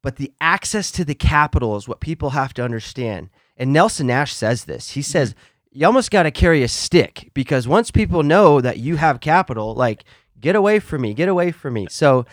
But 0.04 0.16
the 0.16 0.34
access 0.38 0.90
to 0.92 1.04
the 1.04 1.14
capital 1.14 1.76
is 1.76 1.88
what 1.88 1.98
people 1.98 2.30
have 2.30 2.52
to 2.54 2.62
understand. 2.62 3.30
And 3.56 3.72
Nelson 3.72 4.08
Nash 4.08 4.34
says 4.34 4.66
this. 4.66 4.90
He 4.90 5.00
says, 5.00 5.30
mm-hmm. 5.30 5.78
you 5.78 5.86
almost 5.86 6.10
got 6.10 6.24
to 6.24 6.30
carry 6.30 6.62
a 6.62 6.68
stick 6.68 7.30
because 7.32 7.66
once 7.66 7.90
people 7.90 8.22
know 8.22 8.60
that 8.60 8.76
you 8.76 8.96
have 8.96 9.20
capital, 9.20 9.74
like, 9.74 10.04
get 10.38 10.56
away 10.56 10.78
from 10.78 11.00
me, 11.00 11.14
get 11.14 11.30
away 11.30 11.52
from 11.52 11.72
me. 11.72 11.86
So 11.88 12.26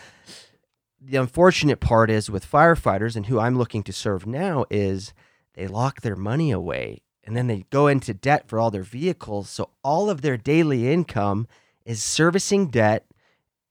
the 1.00 1.16
unfortunate 1.16 1.80
part 1.80 2.10
is 2.10 2.28
with 2.28 2.48
firefighters 2.48 3.16
and 3.16 3.24
who 3.24 3.40
I'm 3.40 3.56
looking 3.56 3.82
to 3.84 3.92
serve 3.92 4.26
now 4.26 4.66
is 4.70 5.14
they 5.54 5.66
lock 5.66 6.02
their 6.02 6.14
money 6.14 6.50
away 6.50 7.00
and 7.24 7.34
then 7.34 7.46
they 7.46 7.64
go 7.70 7.86
into 7.86 8.12
debt 8.12 8.48
for 8.48 8.58
all 8.58 8.70
their 8.70 8.82
vehicles. 8.82 9.48
So 9.48 9.70
all 9.82 10.10
of 10.10 10.20
their 10.20 10.36
daily 10.36 10.92
income 10.92 11.48
is 11.86 12.02
servicing 12.02 12.66
debt 12.66 13.06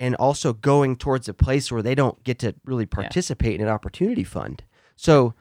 and 0.01 0.15
also 0.15 0.51
going 0.51 0.95
towards 0.95 1.29
a 1.29 1.33
place 1.33 1.71
where 1.71 1.83
they 1.83 1.93
don't 1.93 2.21
get 2.23 2.39
to 2.39 2.55
really 2.65 2.87
participate 2.87 3.61
in 3.61 3.67
an 3.67 3.71
opportunity 3.71 4.23
fund. 4.23 4.63
So, 4.95 5.35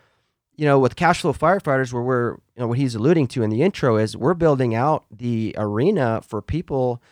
you 0.54 0.66
know, 0.66 0.78
with 0.78 0.96
cash 0.96 1.22
flow 1.22 1.32
firefighters, 1.32 1.94
where 1.94 2.02
we're, 2.02 2.32
you 2.32 2.58
know, 2.58 2.66
what 2.66 2.76
he's 2.76 2.94
alluding 2.94 3.28
to 3.28 3.42
in 3.42 3.48
the 3.48 3.62
intro 3.62 3.96
is 3.96 4.18
we're 4.18 4.34
building 4.34 4.74
out 4.74 5.06
the 5.10 5.54
arena 5.56 6.20
for 6.20 6.42
people 6.42 7.02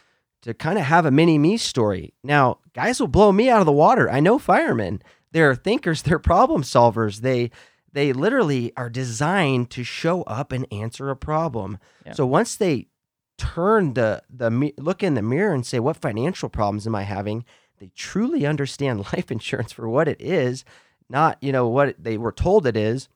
to 0.43 0.52
kind 0.52 0.78
of 0.78 0.85
have 0.85 1.07
a 1.07 1.11
mini 1.11 1.38
me 1.38 1.57
story. 1.57 2.12
Now, 2.23 2.59
guys 2.75 3.00
will 3.00 3.09
blow 3.09 3.33
me 3.33 3.49
out 3.49 3.61
of 3.61 3.67
the 3.67 3.73
water. 3.73 4.11
I 4.11 4.21
know 4.21 4.38
firemen. 4.38 5.00
They're 5.33 5.55
thinkers, 5.55 6.02
they're 6.05 6.19
problem 6.19 6.62
solvers. 6.62 7.23
They 7.23 7.50
they 7.90 8.12
literally 8.12 8.75
are 8.76 8.90
designed 8.90 9.71
to 9.71 9.83
show 9.83 10.21
up 10.25 10.52
and 10.52 10.71
answer 10.71 11.09
a 11.09 11.17
problem. 11.17 11.78
Yeah. 12.05 12.12
So 12.12 12.26
once 12.26 12.57
they 12.57 12.88
turn 13.38 13.95
the 13.95 14.23
the 14.28 14.50
look 14.78 15.02
in 15.02 15.14
the 15.14 15.23
mirror 15.23 15.54
and 15.54 15.64
say 15.64 15.78
what 15.78 15.97
financial 15.97 16.49
problems 16.49 16.87
am 16.87 16.95
I 16.95 17.02
having, 17.04 17.45
they 17.78 17.90
truly 17.95 18.45
understand 18.45 18.99
life 19.12 19.30
insurance 19.30 19.73
for 19.73 19.88
what 19.88 20.09
it 20.09 20.21
is, 20.21 20.64
not, 21.09 21.38
you 21.40 21.52
know, 21.52 21.66
what 21.68 21.95
they 21.99 22.18
were 22.18 22.33
told 22.33 22.66
it 22.66 22.76
is, 22.76 23.09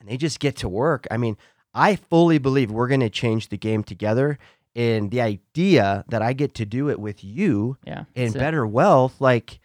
and 0.00 0.08
they 0.08 0.16
just 0.16 0.40
get 0.40 0.56
to 0.56 0.68
work. 0.68 1.06
I 1.10 1.16
mean, 1.16 1.36
I 1.74 1.96
fully 1.96 2.38
believe 2.38 2.70
we're 2.70 2.88
going 2.88 3.00
to 3.00 3.10
change 3.10 3.48
the 3.48 3.56
game 3.58 3.84
together 3.84 4.38
and 4.74 5.10
the 5.10 5.20
idea 5.20 6.04
that 6.08 6.22
I 6.22 6.32
get 6.32 6.54
to 6.54 6.64
do 6.66 6.88
it 6.88 6.98
with 6.98 7.22
you 7.22 7.76
Yeah. 7.86 8.04
and 8.16 8.32
better 8.32 8.66
wealth 8.66 9.20
like 9.20 9.60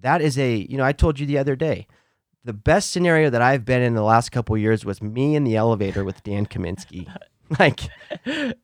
that 0.00 0.22
is 0.22 0.38
a 0.38 0.56
you 0.56 0.76
know 0.78 0.84
i 0.84 0.92
told 0.92 1.18
you 1.18 1.26
the 1.26 1.36
other 1.38 1.56
day 1.56 1.86
the 2.44 2.52
best 2.52 2.92
scenario 2.92 3.28
that 3.30 3.42
i've 3.42 3.64
been 3.64 3.82
in 3.82 3.94
the 3.94 4.02
last 4.02 4.30
couple 4.30 4.56
years 4.56 4.84
was 4.84 5.02
me 5.02 5.34
in 5.34 5.42
the 5.44 5.56
elevator 5.56 6.04
with 6.04 6.22
dan 6.22 6.46
kaminsky 6.46 7.06
like 7.58 7.80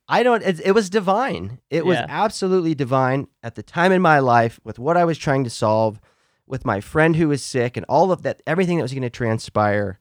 i 0.08 0.22
don't 0.22 0.42
it, 0.42 0.60
it 0.64 0.72
was 0.72 0.90
divine 0.90 1.58
it 1.70 1.84
was 1.86 1.96
Yeah. 1.96 2.06
absolutely 2.08 2.74
divine 2.74 3.28
at 3.42 3.54
the 3.54 3.62
time 3.62 3.92
in 3.92 4.02
my 4.02 4.18
life 4.18 4.58
with 4.64 4.78
what 4.78 4.96
i 4.96 5.04
was 5.04 5.18
trying 5.18 5.44
to 5.44 5.50
solve 5.50 6.00
with 6.46 6.64
my 6.64 6.80
friend 6.80 7.16
who 7.16 7.28
was 7.28 7.42
sick 7.42 7.76
and 7.76 7.86
all 7.88 8.12
of 8.12 8.22
that 8.22 8.42
everything 8.46 8.76
that 8.78 8.82
was 8.82 8.92
going 8.92 9.02
to 9.02 9.10
transpire 9.10 9.98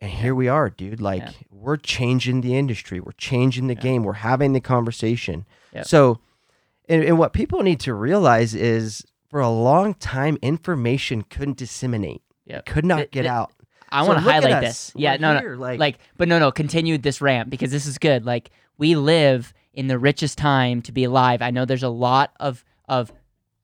and 0.00 0.10
here 0.10 0.34
we 0.34 0.48
are 0.48 0.68
dude 0.70 1.00
like 1.00 1.22
Yeah. 1.22 1.30
we're 1.50 1.76
changing 1.76 2.40
the 2.40 2.56
industry 2.56 2.98
we're 3.00 3.12
changing 3.12 3.66
the 3.68 3.74
Yeah. 3.74 3.80
game 3.80 4.02
we're 4.04 4.12
having 4.14 4.52
the 4.52 4.60
conversation 4.60 5.44
so 5.82 6.18
and, 6.88 7.04
and 7.04 7.18
what 7.18 7.32
people 7.32 7.62
need 7.62 7.78
to 7.80 7.94
realize 7.94 8.54
is 8.54 9.04
for 9.30 9.38
a 9.40 9.50
long 9.50 9.94
time 9.94 10.38
information 10.42 11.22
couldn't 11.22 11.58
disseminate 11.58 12.22
Yep. 12.46 12.64
could 12.66 12.84
not 12.86 13.10
get 13.10 13.22
th- 13.22 13.26
out 13.26 13.52
I 13.90 14.02
So 14.02 14.08
want 14.08 14.18
to 14.24 14.30
highlight 14.30 14.50
this. 14.62 14.92
Yeah, 14.96 15.12
We're 15.14 15.18
no, 15.18 15.38
here, 15.38 15.54
no, 15.54 15.60
like- 15.60 15.78
like, 15.80 15.98
but 16.16 16.28
no, 16.28 16.38
no, 16.38 16.50
continue 16.52 16.98
this 16.98 17.20
rant 17.20 17.50
because 17.50 17.70
this 17.70 17.86
is 17.86 17.98
good. 17.98 18.24
Like, 18.26 18.50
we 18.76 18.94
live 18.96 19.52
in 19.74 19.86
the 19.88 19.98
richest 19.98 20.38
time 20.38 20.82
to 20.82 20.92
be 20.92 21.04
alive. 21.04 21.42
I 21.42 21.50
know 21.50 21.64
there's 21.64 21.82
a 21.82 21.88
lot 21.88 22.32
of 22.40 22.64
of. 22.88 23.12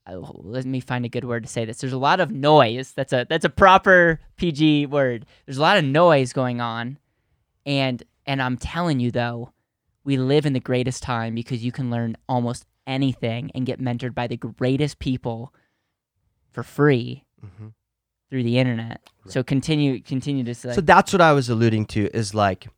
oh, 0.06 0.32
let 0.44 0.64
me 0.66 0.80
find 0.80 1.04
a 1.04 1.08
good 1.08 1.24
word 1.24 1.44
to 1.44 1.48
say 1.48 1.64
this. 1.64 1.78
There's 1.78 1.92
a 1.94 1.98
lot 1.98 2.20
of 2.20 2.30
noise. 2.30 2.92
That's 2.92 3.12
a 3.12 3.26
that's 3.28 3.44
a 3.44 3.50
proper 3.50 4.20
PG 4.36 4.86
word. 4.86 5.24
There's 5.46 5.56
a 5.58 5.62
lot 5.62 5.78
of 5.78 5.84
noise 5.84 6.32
going 6.32 6.60
on, 6.60 6.98
and 7.66 8.02
and 8.26 8.42
I'm 8.42 8.56
telling 8.58 9.00
you 9.00 9.10
though, 9.10 9.52
we 10.04 10.16
live 10.16 10.46
in 10.46 10.52
the 10.52 10.60
greatest 10.60 11.02
time 11.02 11.34
because 11.34 11.64
you 11.64 11.72
can 11.72 11.90
learn 11.90 12.16
almost 12.28 12.66
anything 12.86 13.50
and 13.54 13.64
get 13.64 13.80
mentored 13.80 14.14
by 14.14 14.26
the 14.26 14.36
greatest 14.36 14.98
people 14.98 15.54
for 16.52 16.62
free 16.62 17.24
through 18.30 18.42
the 18.42 18.58
internet. 18.58 19.00
So 19.28 19.42
continue 19.42 20.00
continue 20.00 20.44
to 20.44 20.54
say 20.54 20.74
so 20.74 20.80
that's 20.82 21.12
what 21.12 21.22
i 21.22 21.32
was 21.32 21.48
alluding 21.48 21.86
to 21.86 22.08
is 22.14 22.34
like 22.34 22.68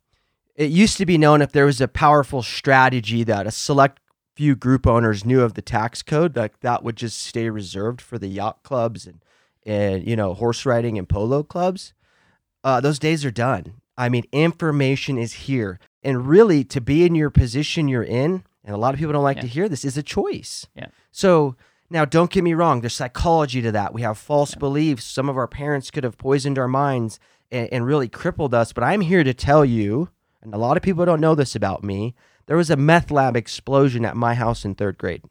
it 0.55 0.71
used 0.71 0.97
to 0.97 1.05
be 1.05 1.17
known 1.17 1.41
if 1.41 1.51
there 1.51 1.65
was 1.65 1.81
a 1.81 1.87
powerful 1.87 2.41
strategy 2.41 3.23
that 3.23 3.45
a 3.45 3.51
select 3.51 3.99
few 4.35 4.55
group 4.55 4.85
owners 4.87 5.25
knew 5.25 5.41
of 5.41 5.55
the 5.55 5.61
tax 5.63 6.03
code, 6.03 6.35
like 6.35 6.59
that 6.59 6.83
would 6.83 6.95
just 6.95 7.19
stay 7.21 7.49
reserved 7.49 7.99
for 8.01 8.17
the 8.19 8.27
yacht 8.27 8.61
clubs 8.63 9.05
and 9.07 9.19
and 9.65 10.07
you 10.07 10.15
know 10.15 10.33
horse 10.33 10.65
riding 10.65 10.97
and 10.97 11.09
polo 11.09 11.43
clubs. 11.43 11.93
Uh, 12.63 12.79
those 12.79 12.99
days 12.99 13.23
are 13.25 13.31
done. 13.31 13.73
I 13.97 14.09
mean, 14.09 14.23
information 14.31 15.17
is 15.17 15.33
here, 15.33 15.79
and 16.03 16.27
really 16.27 16.63
to 16.65 16.79
be 16.81 17.03
in 17.05 17.15
your 17.15 17.29
position 17.31 17.87
you're 17.87 18.03
in, 18.03 18.43
and 18.63 18.75
a 18.75 18.77
lot 18.77 18.93
of 18.93 18.99
people 18.99 19.13
don't 19.13 19.23
like 19.23 19.37
Yeah. 19.37 19.41
to 19.43 19.47
hear 19.47 19.69
this, 19.69 19.83
is 19.83 19.97
a 19.97 20.03
choice. 20.03 20.67
Yeah. 20.75 20.87
So 21.11 21.55
now, 21.89 22.03
don't 22.05 22.31
get 22.31 22.43
me 22.43 22.53
wrong. 22.53 22.81
There's 22.81 22.95
psychology 22.95 23.61
to 23.61 23.71
that. 23.71 23.93
We 23.93 24.01
have 24.01 24.17
false 24.17 24.55
beliefs. 24.55 25.05
Some 25.05 25.29
of 25.29 25.37
our 25.37 25.47
parents 25.47 25.89
could 25.89 26.03
have 26.03 26.17
poisoned 26.17 26.59
our 26.59 26.67
minds 26.67 27.19
and, 27.49 27.69
and 27.71 27.85
really 27.85 28.09
crippled 28.09 28.53
us. 28.53 28.73
But 28.73 28.83
I'm 28.83 29.01
here 29.01 29.23
to 29.23 29.33
tell 29.33 29.63
you, 29.63 30.09
and 30.41 30.53
a 30.53 30.57
lot 30.57 30.75
of 30.77 30.83
people 30.83 31.05
don't 31.05 31.21
know 31.21 31.35
this 31.35 31.55
about 31.55 31.83
me. 31.83 32.13
There 32.47 32.57
was 32.57 32.69
a 32.69 32.75
meth 32.75 33.09
lab 33.09 33.35
explosion 33.35 34.05
at 34.05 34.17
my 34.17 34.33
house 34.33 34.65
in 34.65 34.75
third 34.75 34.97
grade. 34.97 35.23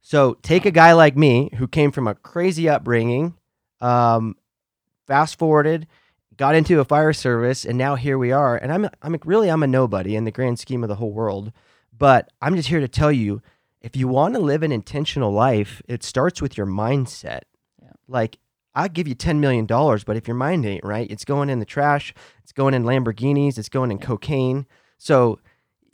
So 0.00 0.34
take 0.42 0.66
a 0.66 0.70
guy 0.70 0.92
like 0.92 1.16
me 1.16 1.50
who 1.56 1.66
came 1.66 1.90
from 1.90 2.06
a 2.06 2.14
crazy 2.14 2.68
upbringing, 2.68 3.34
um, 3.80 4.36
fast 5.06 5.38
forwarded, 5.38 5.86
got 6.36 6.54
into 6.54 6.80
a 6.80 6.84
fire 6.84 7.12
service, 7.12 7.64
and 7.64 7.78
now 7.78 7.94
here 7.94 8.18
we 8.18 8.30
are. 8.30 8.56
And 8.56 8.70
I'm 8.70 8.90
I'm 9.02 9.16
really 9.24 9.50
I'm 9.50 9.62
a 9.62 9.66
nobody 9.66 10.14
in 10.14 10.24
the 10.24 10.30
grand 10.30 10.58
scheme 10.58 10.82
of 10.82 10.88
the 10.88 10.96
whole 10.96 11.12
world. 11.12 11.52
But 11.96 12.30
I'm 12.42 12.56
just 12.56 12.68
here 12.68 12.80
to 12.80 12.88
tell 12.88 13.12
you, 13.12 13.40
if 13.84 13.94
you 13.96 14.08
want 14.08 14.34
to 14.34 14.40
live 14.40 14.62
an 14.62 14.72
intentional 14.72 15.30
life, 15.32 15.82
it 15.86 16.02
starts 16.02 16.40
with 16.42 16.56
your 16.56 16.66
mindset. 16.66 17.42
Yeah. 17.82 17.90
Like 18.08 18.38
I'll 18.74 18.88
give 18.88 19.06
you 19.06 19.14
ten 19.14 19.40
million 19.40 19.66
dollars, 19.66 20.02
but 20.04 20.16
if 20.16 20.26
your 20.26 20.36
mind 20.36 20.64
ain't 20.66 20.84
right, 20.84 21.08
it's 21.10 21.24
going 21.24 21.50
in 21.50 21.58
the 21.60 21.64
trash. 21.66 22.14
It's 22.42 22.52
going 22.52 22.74
in 22.74 22.84
Lamborghinis. 22.84 23.58
It's 23.58 23.68
going 23.68 23.90
in 23.90 23.98
cocaine. 23.98 24.66
So 24.98 25.38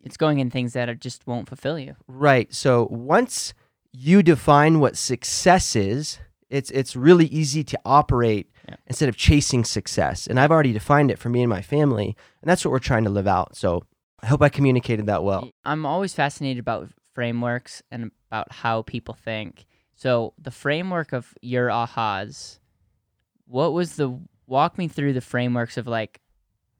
It's 0.05 0.17
going 0.17 0.39
in 0.39 0.51
things 0.51 0.73
that 0.73 0.89
are, 0.89 0.95
just 0.95 1.27
won't 1.27 1.49
fulfill 1.49 1.79
you. 1.79 1.95
Right. 2.07 2.53
So 2.55 2.87
once 2.91 3.53
you 3.93 4.23
define 4.23 4.79
what 4.81 4.97
success 4.97 5.75
is, 5.77 6.21
it's 6.49 6.71
it's 6.71 6.95
really 6.97 7.27
easy 7.27 7.63
to 7.65 7.79
operate 7.85 8.47
Yeah. 8.69 8.77
instead 8.87 9.09
of 9.09 9.17
chasing 9.17 9.65
success. 9.65 10.27
And 10.29 10.39
I've 10.41 10.53
already 10.53 10.73
defined 10.73 11.11
it 11.11 11.19
for 11.19 11.29
me 11.29 11.43
and 11.43 11.51
my 11.51 11.63
family, 11.63 12.17
and 12.41 12.49
that's 12.49 12.65
what 12.65 12.71
we're 12.71 12.79
trying 12.91 13.05
to 13.05 13.11
live 13.11 13.27
out. 13.27 13.57
So 13.57 13.83
I 14.23 14.27
hope 14.27 14.43
I 14.43 14.49
communicated 14.49 15.07
that 15.07 15.23
well. 15.25 15.51
I'm 15.65 15.85
always 15.85 16.13
fascinated 16.15 16.61
about 16.61 16.89
frameworks 17.13 17.83
and 17.91 18.11
about 18.31 18.53
how 18.53 18.83
people 18.83 19.15
think. 19.15 19.67
So 19.95 20.33
the 20.41 20.51
framework 20.51 21.13
of 21.13 21.35
your 21.43 21.69
ahas, 21.69 22.59
what 23.47 23.73
was 23.73 23.97
the 23.97 24.19
walk 24.47 24.79
me 24.79 24.89
through 24.89 25.13
the 25.13 25.21
frameworks 25.21 25.77
of 25.77 25.87
like 25.87 26.21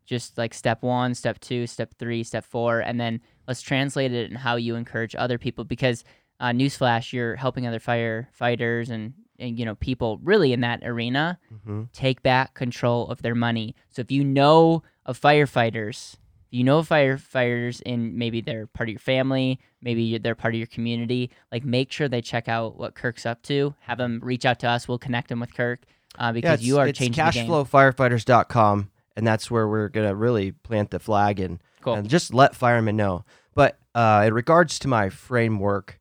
just 0.07 0.37
like 0.39 0.55
step 0.55 0.83
one, 0.83 1.15
step 1.15 1.39
two, 1.41 1.67
step 1.67 1.95
three, 1.99 2.25
step 2.25 2.45
four, 2.45 2.81
and 2.81 3.01
then 3.01 3.21
let's 3.47 3.63
translate 3.63 4.13
it 4.13 4.29
and 4.29 4.39
how 4.39 4.57
you 4.57 4.75
encourage 4.75 5.15
other 5.15 5.39
people 5.39 5.65
because 5.65 6.05
uh, 6.41 6.51
newsflash, 6.51 7.13
you're 7.13 7.37
helping 7.37 7.67
other 7.67 7.79
firefighters 7.79 8.91
and, 8.91 9.13
and 9.39 9.59
you 9.59 9.65
know 9.65 9.75
people 9.77 10.19
really 10.23 10.53
in 10.53 10.61
that 10.63 10.81
arena 10.83 11.39
hmm 11.65 11.83
take 11.93 12.23
back 12.23 12.55
control 12.55 13.09
of 13.09 13.23
their 13.23 13.35
money. 13.35 13.75
So 13.91 14.01
if 14.01 14.11
you 14.11 14.25
know 14.25 14.83
of 15.07 15.21
firefighters, 15.21 16.17
you 16.51 16.65
know 16.65 16.83
firefighters 16.83 17.81
in 17.83 18.19
maybe 18.19 18.41
they're 18.41 18.67
part 18.67 18.89
of 18.89 18.93
your 18.93 18.99
family, 19.01 19.61
maybe 19.81 20.19
they're 20.19 20.35
part 20.35 20.55
of 20.55 20.59
your 20.59 20.67
community, 20.67 21.31
like 21.53 21.65
make 21.65 21.93
sure 21.93 22.09
they 22.09 22.21
check 22.21 22.49
out 22.49 22.77
what 22.79 22.95
Kirk's 22.95 23.25
up 23.25 23.43
to. 23.45 23.75
Have 23.81 23.99
them 23.99 24.21
reach 24.23 24.45
out 24.45 24.59
to 24.61 24.69
us. 24.69 24.89
We'll 24.89 24.99
connect 24.99 25.29
them 25.29 25.41
with 25.41 25.55
Kirk 25.55 25.81
uh, 26.19 26.33
because 26.33 26.63
you 26.63 26.79
are 26.79 26.89
it's 26.89 26.99
changing 26.99 27.25
cashflowfirefighters.com, 27.25 28.91
and 29.17 29.27
that's 29.27 29.51
where 29.51 29.69
we're 29.69 29.89
gonna 29.89 30.15
really 30.15 30.53
plant 30.53 30.91
the 30.91 30.99
flag 30.99 31.41
and 31.41 31.61
Cool. 31.83 31.95
and 31.95 32.09
just 32.09 32.35
let 32.35 32.55
firemen 32.55 32.97
know. 32.97 33.25
But 33.55 33.79
uh, 33.95 34.25
in 34.27 34.35
regards 34.35 34.79
to 34.81 34.89
my 34.89 35.09
framework, 35.09 35.99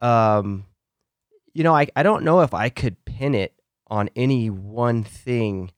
um, 0.00 0.64
you 1.52 1.62
know, 1.62 1.74
I, 1.74 1.88
I 1.94 2.02
don't 2.02 2.24
know 2.24 2.40
if 2.40 2.54
I 2.54 2.68
could 2.68 3.04
pin 3.04 3.34
it 3.34 3.54
on 3.88 4.08
any 4.16 4.50
one 4.50 5.04
thing. 5.04 5.72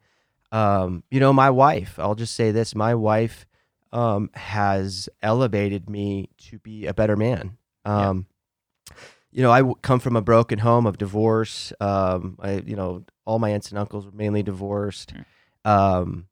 Um, 0.50 1.02
you 1.10 1.18
know, 1.18 1.32
my 1.32 1.50
wife, 1.50 1.98
I'll 1.98 2.14
just 2.14 2.34
say 2.34 2.50
this 2.50 2.74
my 2.74 2.94
wife 2.94 3.46
um, 3.92 4.30
has 4.34 5.08
elevated 5.22 5.88
me 5.88 6.30
to 6.38 6.58
be 6.58 6.86
a 6.86 6.94
better 6.94 7.16
man. 7.16 7.56
Yeah. 7.84 8.08
Um, 8.10 8.26
You 9.34 9.42
know, 9.42 9.50
I 9.50 9.60
w- 9.60 9.76
come 9.80 9.98
from 9.98 10.14
a 10.14 10.20
broken 10.20 10.58
home 10.58 10.86
of 10.86 10.98
divorce. 10.98 11.72
Um, 11.80 12.36
I, 12.40 12.58
you 12.66 12.76
know, 12.76 13.04
all 13.24 13.38
my 13.38 13.48
aunts 13.50 13.70
and 13.70 13.78
uncles 13.78 14.04
were 14.04 14.12
mainly 14.12 14.42
divorced. 14.42 15.14
Um, 15.64 16.26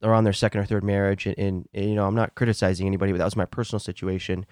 they're 0.00 0.14
on 0.14 0.24
their 0.24 0.32
second 0.32 0.60
or 0.60 0.64
third 0.64 0.82
marriage, 0.82 1.26
and, 1.26 1.38
and, 1.38 1.68
and, 1.74 1.90
you 1.90 1.94
know, 1.94 2.06
I'm 2.06 2.14
not 2.14 2.34
criticizing 2.36 2.86
anybody, 2.86 3.12
but 3.12 3.18
that 3.18 3.24
was 3.24 3.36
my 3.36 3.44
personal 3.44 3.80
situation. 3.80 4.46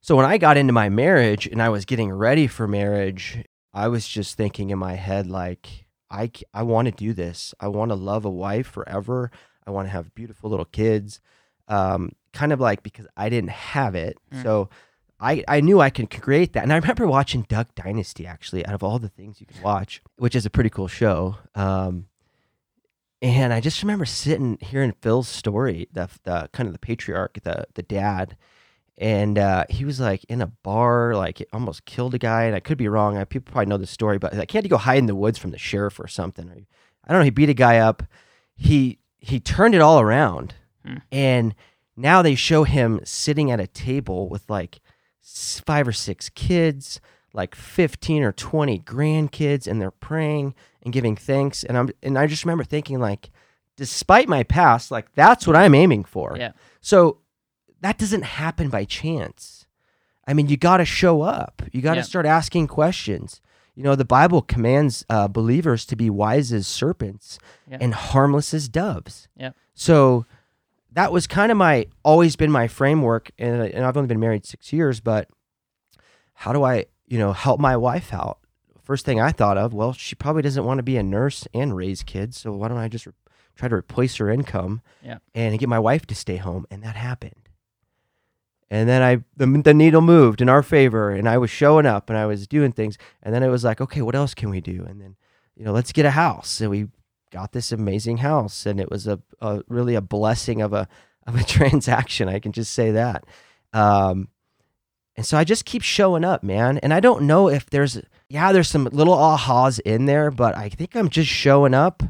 So 0.00 0.16
when 0.16 0.24
I 0.24 0.38
got 0.38 0.56
into 0.56 0.72
my 0.72 0.88
marriage 0.88 1.46
and 1.46 1.60
I 1.60 1.68
was 1.68 1.84
getting 1.84 2.10
ready 2.10 2.46
for 2.46 2.66
marriage, 2.66 3.44
I 3.74 3.88
was 3.88 4.08
just 4.08 4.36
thinking 4.36 4.70
in 4.70 4.78
my 4.78 4.94
head 4.94 5.26
like, 5.26 5.86
I, 6.10 6.30
I 6.54 6.62
want 6.62 6.86
to 6.86 6.92
do 6.92 7.12
this. 7.12 7.54
I 7.60 7.68
want 7.68 7.90
to 7.90 7.96
love 7.96 8.24
a 8.24 8.30
wife 8.30 8.66
forever. 8.66 9.30
I 9.66 9.70
want 9.72 9.88
to 9.88 9.92
have 9.92 10.14
beautiful 10.14 10.48
little 10.48 10.64
kids. 10.64 11.20
Um, 11.68 12.12
kind 12.32 12.52
of 12.52 12.60
like 12.60 12.82
because 12.82 13.06
I 13.16 13.28
didn't 13.28 13.50
have 13.50 13.94
it, 13.94 14.16
Mm. 14.32 14.42
so 14.42 14.68
I 15.20 15.44
I 15.46 15.60
knew 15.60 15.80
I 15.80 15.90
could 15.90 16.10
create 16.10 16.52
that. 16.54 16.62
And 16.64 16.72
I 16.72 16.76
remember 16.76 17.06
watching 17.06 17.42
Duck 17.48 17.74
Dynasty 17.74 18.26
actually, 18.26 18.64
out 18.66 18.74
of 18.74 18.82
all 18.82 18.98
the 18.98 19.08
things 19.08 19.40
you 19.40 19.46
can 19.46 19.62
watch, 19.62 20.02
which 20.16 20.34
is 20.34 20.44
a 20.46 20.50
pretty 20.50 20.70
cool 20.70 20.88
show. 20.88 21.36
Um, 21.54 22.06
and 23.20 23.52
I 23.52 23.60
just 23.60 23.82
remember 23.82 24.04
sitting 24.04 24.58
hearing 24.60 24.94
Phil's 25.00 25.28
story, 25.28 25.88
the 25.92 26.08
the 26.24 26.48
kind 26.52 26.66
of 26.66 26.72
the 26.72 26.78
patriarch, 26.78 27.38
the 27.44 27.66
the 27.74 27.82
dad, 27.82 28.36
and 28.98 29.38
uh, 29.38 29.64
he 29.70 29.84
was 29.84 30.00
like 30.00 30.24
in 30.24 30.40
a 30.42 30.48
bar, 30.48 31.14
like 31.14 31.40
it 31.40 31.48
almost 31.52 31.84
killed 31.84 32.14
a 32.14 32.18
guy. 32.18 32.44
And 32.44 32.56
I 32.56 32.60
could 32.60 32.78
be 32.78 32.88
wrong. 32.88 33.16
I, 33.16 33.24
people 33.24 33.52
probably 33.52 33.66
know 33.66 33.76
the 33.78 33.86
story, 33.86 34.18
but 34.18 34.34
like 34.34 34.50
he 34.50 34.58
had 34.58 34.64
to 34.64 34.68
go 34.68 34.76
hide 34.78 34.98
in 34.98 35.06
the 35.06 35.14
woods 35.14 35.38
from 35.38 35.52
the 35.52 35.58
sheriff 35.58 36.00
or 36.00 36.08
something. 36.08 36.48
Or, 36.48 36.56
I 37.04 37.12
don't 37.12 37.20
know. 37.20 37.24
He 37.24 37.30
beat 37.30 37.48
a 37.48 37.54
guy 37.54 37.78
up. 37.78 38.02
He 38.56 38.98
he 39.20 39.38
turned 39.38 39.76
it 39.76 39.80
all 39.80 40.00
around, 40.00 40.54
Hmm. 40.84 40.96
and 41.10 41.54
now 41.96 42.22
they 42.22 42.34
show 42.34 42.64
him 42.64 43.00
sitting 43.04 43.50
at 43.50 43.60
a 43.60 43.66
table 43.66 44.28
with 44.28 44.48
like 44.48 44.80
five 45.22 45.86
or 45.86 45.92
six 45.92 46.28
kids, 46.30 47.00
like 47.32 47.54
fifteen 47.54 48.22
or 48.22 48.32
twenty 48.32 48.78
grandkids, 48.78 49.66
and 49.66 49.80
they're 49.80 49.90
praying 49.90 50.54
and 50.82 50.92
giving 50.92 51.16
thanks. 51.16 51.62
And 51.64 51.76
I'm 51.76 51.90
and 52.02 52.18
I 52.18 52.26
just 52.26 52.44
remember 52.44 52.64
thinking 52.64 52.98
like, 52.98 53.30
despite 53.76 54.28
my 54.28 54.42
past, 54.42 54.90
like 54.90 55.12
that's 55.14 55.46
what 55.46 55.54
I'm 55.56 55.74
aiming 55.74 56.04
for. 56.04 56.34
Yeah. 56.38 56.52
So 56.80 57.18
that 57.80 57.98
doesn't 57.98 58.22
happen 58.22 58.68
by 58.70 58.84
chance. 58.84 59.66
I 60.26 60.34
mean, 60.34 60.48
you 60.48 60.56
got 60.56 60.76
to 60.78 60.84
show 60.84 61.22
up. 61.22 61.62
You 61.72 61.82
got 61.82 61.94
to 61.94 62.00
Yeah. 62.00 62.04
start 62.04 62.26
asking 62.26 62.68
questions. 62.68 63.40
You 63.74 63.82
know, 63.82 63.96
the 63.96 64.04
Bible 64.04 64.40
commands 64.42 65.04
uh, 65.10 65.28
believers 65.28 65.84
to 65.86 65.96
be 65.96 66.08
wise 66.10 66.52
as 66.52 66.66
serpents 66.66 67.38
Yeah. 67.68 67.78
and 67.80 67.92
harmless 67.94 68.54
as 68.54 68.68
doves. 68.68 69.28
Yeah. 69.36 69.50
So 69.74 70.26
that 70.94 71.12
was 71.12 71.26
kind 71.26 71.50
of 71.52 71.58
my 71.58 71.86
always 72.04 72.36
been 72.36 72.50
my 72.50 72.68
framework, 72.68 73.30
and, 73.38 73.62
and 73.62 73.84
I've 73.84 73.96
only 73.96 74.08
been 74.08 74.20
married 74.20 74.44
six 74.46 74.72
years. 74.72 75.00
But 75.00 75.28
how 76.34 76.52
do 76.52 76.62
I, 76.64 76.86
you 77.06 77.18
know, 77.18 77.32
help 77.32 77.60
my 77.60 77.76
wife 77.76 78.12
out? 78.12 78.38
First 78.82 79.04
thing 79.04 79.20
I 79.20 79.30
thought 79.32 79.56
of, 79.56 79.72
well, 79.72 79.92
she 79.92 80.14
probably 80.14 80.42
doesn't 80.42 80.64
want 80.64 80.78
to 80.78 80.82
be 80.82 80.96
a 80.96 81.02
nurse 81.02 81.46
and 81.54 81.76
raise 81.76 82.02
kids, 82.02 82.36
so 82.36 82.52
why 82.52 82.68
don't 82.68 82.78
I 82.78 82.88
just 82.88 83.06
re- 83.06 83.12
try 83.54 83.68
to 83.68 83.76
replace 83.76 84.16
her 84.16 84.28
income 84.28 84.80
Yeah. 85.02 85.18
and 85.34 85.58
get 85.58 85.68
my 85.68 85.78
wife 85.78 86.04
to 86.06 86.14
stay 86.14 86.36
home? 86.36 86.66
And 86.70 86.82
that 86.82 86.96
happened. 86.96 87.48
And 88.70 88.88
then 88.88 89.02
I 89.02 89.22
the, 89.36 89.46
the 89.62 89.74
needle 89.74 90.00
moved 90.00 90.40
in 90.40 90.48
our 90.48 90.62
favor, 90.62 91.10
and 91.10 91.28
I 91.28 91.38
was 91.38 91.50
showing 91.50 91.86
up 91.86 92.08
and 92.10 92.18
I 92.18 92.26
was 92.26 92.46
doing 92.48 92.72
things. 92.72 92.98
And 93.22 93.34
then 93.34 93.42
it 93.42 93.48
was 93.48 93.64
like, 93.64 93.80
okay, 93.80 94.02
what 94.02 94.14
else 94.14 94.34
can 94.34 94.50
we 94.50 94.60
do? 94.60 94.84
And 94.88 95.00
then, 95.00 95.16
you 95.54 95.64
know, 95.64 95.72
let's 95.72 95.92
get 95.92 96.06
a 96.06 96.10
house. 96.10 96.48
So 96.48 96.70
we 96.70 96.88
got 97.32 97.52
this 97.52 97.72
amazing 97.72 98.18
house, 98.18 98.66
and 98.66 98.78
it 98.78 98.90
was 98.90 99.06
a, 99.08 99.18
a 99.40 99.62
really 99.68 99.94
a 99.96 100.00
blessing 100.00 100.60
of 100.62 100.72
a 100.72 100.86
of 101.26 101.34
a 101.34 101.42
transaction. 101.56 102.28
I 102.28 102.38
can 102.38 102.52
just 102.52 102.72
say 102.72 102.92
that. 102.92 103.24
Um, 103.72 104.28
and 105.16 105.26
so 105.26 105.36
I 105.36 105.44
just 105.44 105.64
keep 105.64 105.82
showing 105.82 106.24
up, 106.24 106.42
man. 106.42 106.78
And 106.78 106.94
I 106.94 107.00
don't 107.00 107.22
know 107.22 107.48
if 107.48 107.68
there's 107.70 108.00
yeah, 108.28 108.52
there's 108.52 108.68
some 108.68 108.84
little 108.92 109.14
ahas 109.16 109.80
in 109.80 110.06
there, 110.06 110.30
but 110.30 110.56
I 110.56 110.68
think 110.68 110.94
I'm 110.94 111.08
just 111.08 111.28
showing 111.30 111.74
up. 111.74 112.02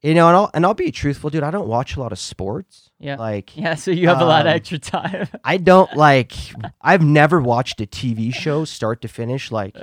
You 0.00 0.14
know, 0.14 0.28
and 0.28 0.36
I'll 0.36 0.50
and 0.54 0.64
I'll 0.64 0.74
be 0.74 0.92
truthful, 0.92 1.28
dude. 1.30 1.42
I 1.42 1.50
don't 1.50 1.66
watch 1.66 1.96
a 1.96 2.00
lot 2.00 2.12
of 2.12 2.20
sports. 2.20 2.90
Yeah. 3.00 3.16
Like 3.16 3.56
Yeah, 3.56 3.74
so 3.74 3.90
you 3.90 4.06
have 4.08 4.20
a 4.20 4.24
lot 4.24 4.46
of 4.46 4.50
Um, 4.50 4.56
extra 4.56 4.78
time. 4.78 5.26
I 5.44 5.56
don't 5.56 5.92
like 5.96 6.32
I've 6.80 7.02
never 7.02 7.40
watched 7.40 7.80
a 7.80 7.86
TV 7.86 8.32
show 8.32 8.64
start 8.64 9.02
to 9.02 9.08
finish 9.08 9.50
like 9.50 9.76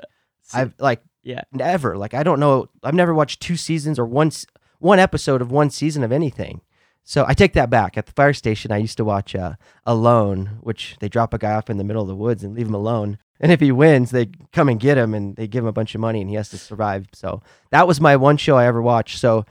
I've 0.53 0.73
like 0.79 1.01
yeah. 1.21 1.41
never 1.51 1.97
like 1.97 2.13
I 2.13 2.23
don't 2.23 2.39
know 2.39 2.69
I've 2.81 2.93
never 2.93 3.13
watched 3.13 3.41
two 3.41 3.57
seasons 3.57 3.99
or 3.99 4.05
one 4.05 4.27
s- 4.27 4.45
one 4.85 4.99
episode 4.99 5.41
of 5.41 5.51
one 5.51 5.69
season 5.69 6.03
of 6.03 6.11
anything. 6.11 6.61
So 7.03 7.25
I 7.27 7.33
take 7.33 7.53
that 7.53 7.69
back. 7.69 7.97
At 7.97 8.05
the 8.07 8.11
fire 8.13 8.33
station, 8.33 8.71
I 8.71 8.77
used 8.77 8.97
to 8.97 9.05
watch 9.05 9.35
uh, 9.35 9.53
Alone, 9.85 10.57
which 10.61 10.95
they 10.99 11.09
drop 11.09 11.33
a 11.33 11.37
guy 11.37 11.53
off 11.53 11.69
in 11.69 11.77
the 11.77 11.83
middle 11.83 12.01
of 12.01 12.07
the 12.07 12.15
woods 12.15 12.43
and 12.43 12.55
leave 12.55 12.67
him 12.67 12.73
alone. 12.73 13.17
And 13.39 13.51
if 13.51 13.59
he 13.59 13.71
wins, 13.71 14.11
they 14.11 14.27
come 14.53 14.69
and 14.69 14.79
get 14.79 14.97
him 14.97 15.13
and 15.13 15.35
they 15.35 15.47
give 15.47 15.63
him 15.63 15.67
a 15.67 15.73
bunch 15.73 15.93
of 15.93 16.01
money 16.01 16.21
and 16.21 16.29
he 16.29 16.35
has 16.35 16.49
to 16.49 16.57
survive. 16.57 17.07
So 17.13 17.41
that 17.69 17.87
was 17.87 17.99
my 18.01 18.15
one 18.15 18.37
show 18.37 18.57
I 18.57 18.65
ever 18.65 18.81
watched. 18.81 19.19
So, 19.19 19.45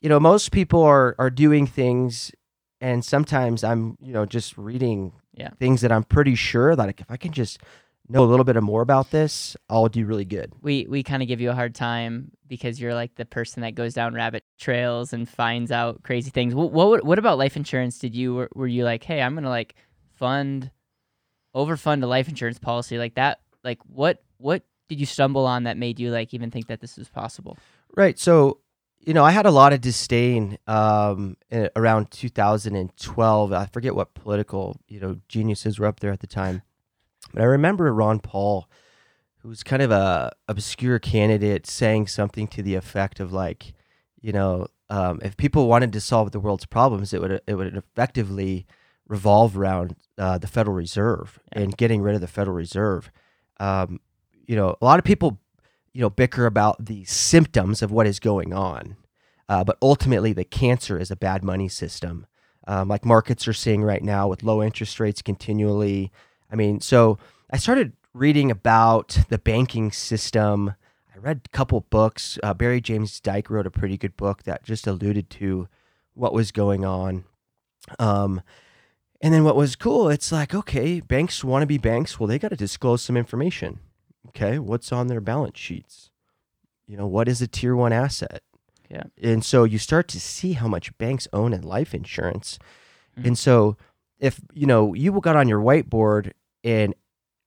you 0.00 0.08
know, 0.08 0.20
most 0.20 0.52
people 0.52 0.82
are 0.82 1.16
are 1.18 1.30
doing 1.30 1.66
things 1.66 2.30
and 2.80 3.04
sometimes 3.04 3.64
I'm, 3.64 3.96
you 4.00 4.12
know, 4.12 4.26
just 4.26 4.56
reading 4.58 5.12
Yeah. 5.36 5.50
things 5.58 5.80
that 5.80 5.90
I'm 5.90 6.04
pretty 6.04 6.34
sure 6.36 6.76
that 6.76 6.88
if 7.00 7.10
I 7.10 7.16
can 7.16 7.32
just 7.32 7.58
know 8.08 8.24
a 8.24 8.26
little 8.26 8.44
bit 8.44 8.60
more 8.62 8.82
about 8.82 9.10
this, 9.10 9.56
I'll 9.68 9.88
do 9.88 10.04
really 10.06 10.24
good. 10.24 10.52
We 10.60 10.86
we 10.88 11.02
kind 11.02 11.22
of 11.22 11.28
give 11.28 11.40
you 11.40 11.50
a 11.50 11.54
hard 11.54 11.74
time 11.74 12.30
because 12.46 12.80
you're 12.80 12.94
like 12.94 13.14
the 13.14 13.24
person 13.24 13.62
that 13.62 13.74
goes 13.74 13.94
down 13.94 14.14
rabbit 14.14 14.44
trails 14.58 15.12
and 15.12 15.28
finds 15.28 15.72
out 15.72 16.02
crazy 16.02 16.30
things. 16.30 16.54
What 16.54 16.72
what, 16.72 17.04
what 17.04 17.18
about 17.18 17.38
life 17.38 17.56
insurance? 17.56 17.98
Did 17.98 18.14
you 18.14 18.34
were, 18.34 18.48
were 18.54 18.66
you 18.66 18.84
like, 18.84 19.04
hey, 19.04 19.22
I'm 19.22 19.34
gonna 19.34 19.48
like 19.48 19.74
fund 20.14 20.70
overfund 21.54 22.02
a 22.02 22.06
life 22.06 22.28
insurance 22.28 22.58
policy 22.58 22.98
like 22.98 23.14
that? 23.14 23.40
Like 23.62 23.78
what 23.86 24.22
what 24.38 24.62
did 24.88 25.00
you 25.00 25.06
stumble 25.06 25.46
on 25.46 25.64
that 25.64 25.76
made 25.76 25.98
you 25.98 26.10
like 26.10 26.34
even 26.34 26.50
think 26.50 26.66
that 26.66 26.80
this 26.80 26.96
was 26.96 27.08
possible? 27.08 27.56
Right. 27.96 28.18
So 28.18 28.58
you 29.06 29.12
know, 29.12 29.24
I 29.24 29.32
had 29.32 29.46
a 29.46 29.50
lot 29.50 29.72
of 29.72 29.80
disdain 29.80 30.58
um, 30.66 31.36
around 31.76 32.10
2012. 32.10 33.52
I 33.52 33.66
forget 33.66 33.94
what 33.94 34.14
political, 34.14 34.80
you 34.88 34.98
know, 34.98 35.20
geniuses 35.28 35.78
were 35.78 35.86
up 35.86 36.00
there 36.00 36.10
at 36.10 36.20
the 36.20 36.26
time, 36.26 36.62
but 37.34 37.42
I 37.42 37.46
remember 37.46 37.92
Ron 37.92 38.20
Paul, 38.20 38.68
who 39.38 39.48
was 39.48 39.62
kind 39.62 39.82
of 39.82 39.90
a 39.90 40.32
obscure 40.48 40.98
candidate, 40.98 41.66
saying 41.66 42.06
something 42.06 42.46
to 42.48 42.62
the 42.62 42.76
effect 42.76 43.20
of 43.20 43.32
like, 43.32 43.74
you 44.20 44.32
know, 44.32 44.68
um, 44.88 45.20
if 45.22 45.36
people 45.36 45.66
wanted 45.66 45.92
to 45.92 46.00
solve 46.00 46.30
the 46.30 46.40
world's 46.40 46.66
problems, 46.66 47.12
it 47.12 47.20
would 47.20 47.40
it 47.46 47.54
would 47.54 47.76
effectively 47.76 48.66
revolve 49.08 49.56
around 49.56 49.96
uh, 50.16 50.38
the 50.38 50.46
Federal 50.46 50.76
Reserve 50.76 51.40
yeah. 51.54 51.62
and 51.62 51.76
getting 51.76 52.02
rid 52.02 52.14
of 52.14 52.20
the 52.20 52.26
Federal 52.26 52.56
Reserve. 52.56 53.10
Um, 53.58 54.00
you 54.46 54.56
know, 54.56 54.76
a 54.80 54.84
lot 54.84 54.98
of 54.98 55.04
people 55.04 55.40
you 55.92 56.00
know 56.00 56.10
bicker 56.10 56.46
about 56.46 56.84
the 56.84 57.04
symptoms 57.04 57.82
of 57.82 57.90
what 57.90 58.06
is 58.06 58.20
going 58.20 58.52
on, 58.52 58.96
uh, 59.48 59.64
but 59.64 59.78
ultimately 59.82 60.32
the 60.32 60.44
cancer 60.44 60.98
is 60.98 61.10
a 61.10 61.16
bad 61.16 61.42
money 61.42 61.68
system, 61.68 62.26
um, 62.66 62.88
like 62.88 63.04
markets 63.04 63.48
are 63.48 63.52
seeing 63.52 63.82
right 63.82 64.02
now 64.02 64.28
with 64.28 64.42
low 64.42 64.62
interest 64.62 65.00
rates 65.00 65.22
continually. 65.22 66.12
I 66.54 66.56
mean, 66.56 66.80
so 66.80 67.18
I 67.50 67.56
started 67.56 67.94
reading 68.12 68.48
about 68.48 69.18
the 69.28 69.38
banking 69.38 69.90
system. 69.90 70.74
I 71.12 71.18
read 71.18 71.40
a 71.44 71.48
couple 71.48 71.80
books. 71.80 72.38
Uh, 72.44 72.54
Barry 72.54 72.80
James 72.80 73.18
Dyke 73.18 73.50
wrote 73.50 73.66
a 73.66 73.72
pretty 73.72 73.98
good 73.98 74.16
book 74.16 74.44
that 74.44 74.62
just 74.62 74.86
alluded 74.86 75.30
to 75.30 75.66
what 76.14 76.32
was 76.32 76.52
going 76.52 76.84
on. 76.84 77.24
Um, 77.98 78.40
and 79.20 79.34
then 79.34 79.42
what 79.42 79.56
was 79.56 79.74
cool, 79.74 80.08
it's 80.08 80.30
like, 80.30 80.54
okay, 80.54 81.00
banks 81.00 81.42
want 81.42 81.62
to 81.62 81.66
be 81.66 81.76
banks. 81.76 82.20
Well, 82.20 82.28
they 82.28 82.38
got 82.38 82.50
to 82.50 82.56
disclose 82.56 83.02
some 83.02 83.16
information. 83.16 83.80
Okay, 84.28 84.60
what's 84.60 84.92
on 84.92 85.08
their 85.08 85.20
balance 85.20 85.58
sheets? 85.58 86.10
You 86.86 86.96
know, 86.96 87.08
what 87.08 87.26
is 87.26 87.42
a 87.42 87.48
tier 87.48 87.74
one 87.74 87.92
asset? 87.92 88.44
Yeah. 88.88 89.04
And 89.20 89.44
so 89.44 89.64
you 89.64 89.78
start 89.78 90.06
to 90.08 90.20
see 90.20 90.52
how 90.52 90.68
much 90.68 90.96
banks 90.98 91.26
own 91.32 91.52
in 91.52 91.62
life 91.62 91.94
insurance. 91.94 92.60
Mm-hmm. 93.18 93.26
And 93.26 93.38
so 93.38 93.76
if, 94.20 94.40
you 94.52 94.66
know, 94.66 94.94
you 94.94 95.12
got 95.20 95.36
on 95.36 95.48
your 95.48 95.60
whiteboard 95.60 96.30
and 96.64 96.94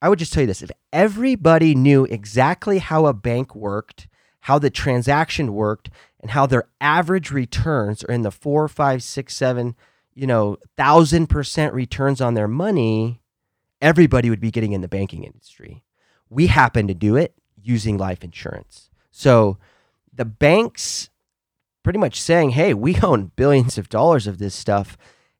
I 0.02 0.10
would 0.10 0.20
just 0.20 0.32
tell 0.32 0.42
you 0.42 0.48
this 0.48 0.62
if 0.62 0.72
everybody 0.94 1.76
knew 1.76 2.06
exactly 2.06 2.78
how 2.78 3.08
a 3.08 3.14
bank 3.14 3.56
worked, 3.56 4.08
how 4.42 4.60
the 4.60 4.70
transaction 4.70 5.54
worked, 5.54 5.90
and 6.22 6.32
how 6.32 6.46
their 6.46 6.70
average 6.80 7.32
returns 7.32 8.04
are 8.04 8.12
in 8.12 8.22
the 8.22 8.32
four, 8.32 8.68
five, 8.68 9.04
six, 9.04 9.36
seven, 9.36 9.76
you 10.14 10.28
know, 10.28 10.58
thousand 10.78 11.28
percent 11.28 11.74
returns 11.74 12.22
on 12.22 12.36
their 12.36 12.48
money, 12.48 13.22
everybody 13.82 14.30
would 14.30 14.40
be 14.40 14.52
getting 14.52 14.72
in 14.72 14.82
the 14.82 14.88
banking 14.88 15.24
industry. 15.24 15.84
We 16.30 16.48
happen 16.48 16.88
to 16.88 16.94
do 16.94 17.16
it 17.16 17.34
using 17.62 17.98
life 17.98 18.24
insurance. 18.24 18.90
So 19.12 19.58
the 20.14 20.26
banks 20.26 21.10
pretty 21.84 22.00
much 22.00 22.22
saying, 22.22 22.52
hey, 22.52 22.74
we 22.74 23.00
own 23.04 23.32
billions 23.36 23.78
of 23.78 23.90
dollars 23.90 24.28
of 24.28 24.38
this 24.38 24.54
stuff 24.54 24.98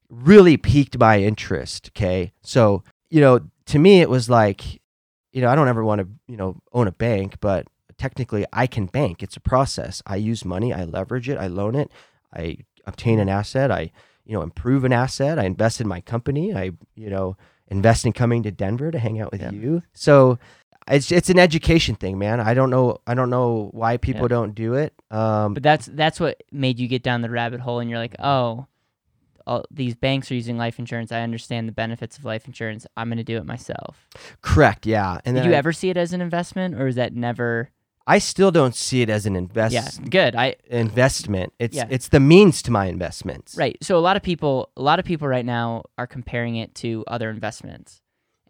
really 0.10 0.58
piqued 0.58 0.98
my 0.98 1.22
interest. 1.22 1.92
Okay. 1.92 2.32
So, 2.42 2.84
you 3.10 3.22
know, 3.22 3.42
to 3.68 3.80
me, 3.80 4.02
it 4.02 4.10
was 4.10 4.30
like, 4.30 4.82
you 5.32 5.42
know, 5.42 5.50
I 5.50 5.56
don't 5.56 5.68
ever 5.68 5.84
want 5.84 6.02
to, 6.02 6.08
you 6.28 6.38
know, 6.38 6.62
own 6.74 6.88
a 6.88 6.92
bank, 6.92 7.38
but 7.40 7.68
technically 7.98 8.46
I 8.52 8.68
can 8.68 8.86
bank. 8.88 9.22
It's 9.24 9.38
a 9.38 9.42
process. 9.42 10.02
I 10.06 10.16
use 10.16 10.44
money, 10.44 10.74
I 10.74 10.84
leverage 10.84 11.30
it, 11.30 11.38
I 11.38 11.48
loan 11.48 11.76
it, 11.76 11.92
I 12.36 12.58
obtain 12.86 13.20
an 13.20 13.30
asset, 13.30 13.72
I, 13.72 13.92
you 14.26 14.34
know, 14.34 14.42
improve 14.42 14.84
an 14.84 14.94
asset, 14.94 15.40
I 15.40 15.46
invest 15.46 15.82
in 15.82 15.88
my 15.88 16.02
company, 16.02 16.54
I, 16.54 16.72
you 16.96 17.10
know, 17.10 17.38
invest 17.68 18.06
in 18.06 18.14
coming 18.14 18.44
to 18.44 18.52
Denver 18.52 18.92
to 18.92 19.00
hang 19.00 19.20
out 19.20 19.32
with 19.32 19.42
yeah. 19.42 19.52
you. 19.52 19.84
So 19.94 20.40
it's 20.88 21.12
it's 21.12 21.30
an 21.30 21.40
education 21.40 21.96
thing, 21.96 22.18
man. 22.18 22.40
I 22.40 22.54
don't 22.54 22.70
know 22.70 23.00
I 23.06 23.14
don't 23.14 23.30
know 23.30 23.70
why 23.74 23.98
people 23.98 24.24
yeah. 24.24 24.28
don't 24.30 24.56
do 24.56 24.74
it. 24.76 24.94
Um, 25.12 25.54
but 25.54 25.64
that's 25.64 25.88
that's 25.88 26.20
what 26.20 26.42
made 26.52 26.80
you 26.80 26.88
get 26.88 27.04
down 27.04 27.22
the 27.22 27.30
rabbit 27.30 27.60
hole, 27.60 27.80
and 27.80 27.90
you're 27.90 28.00
like, 28.00 28.16
oh, 28.20 28.68
all, 29.48 29.64
these 29.72 29.96
banks 29.96 30.30
are 30.30 30.36
using 30.36 30.58
life 30.58 30.78
insurance. 30.78 31.12
I 31.12 31.22
understand 31.22 31.68
the 31.68 31.74
benefits 31.74 32.18
of 32.18 32.26
life 32.26 32.46
insurance. 32.46 32.86
I'm 32.98 33.08
going 33.08 33.18
to 33.18 33.24
do 33.24 33.38
it 33.38 33.46
myself. 33.46 34.08
Correct. 34.42 34.86
Yeah. 34.86 35.20
And 35.26 35.36
did 35.36 35.46
you 35.46 35.54
I, 35.54 35.56
ever 35.56 35.72
see 35.72 35.90
it 35.90 35.98
as 35.98 36.14
an 36.14 36.22
investment, 36.22 36.76
or 36.76 36.88
is 36.88 36.96
that 36.96 37.16
never? 37.16 37.72
I 38.06 38.20
still 38.20 38.52
don't 38.52 38.76
see 38.76 39.02
it 39.02 39.10
as 39.10 39.26
an 39.26 39.36
invest. 39.36 39.74
Yeah, 39.74 39.90
good. 40.10 40.36
I 40.36 40.56
investment. 40.68 41.54
It's 41.60 41.76
yeah. 41.76 41.88
it's 41.90 42.10
the 42.10 42.20
means 42.20 42.62
to 42.64 42.72
my 42.72 42.86
investments. 42.86 43.56
Right. 43.58 43.78
So 43.82 43.98
a 43.98 44.00
lot 44.00 44.18
of 44.18 44.24
people, 44.24 44.70
a 44.78 44.82
lot 44.82 45.00
of 45.00 45.06
people 45.06 45.28
right 45.28 45.46
now 45.46 45.84
are 45.98 46.08
comparing 46.08 46.58
it 46.58 46.76
to 46.76 47.04
other 47.08 47.30
investments, 47.30 48.02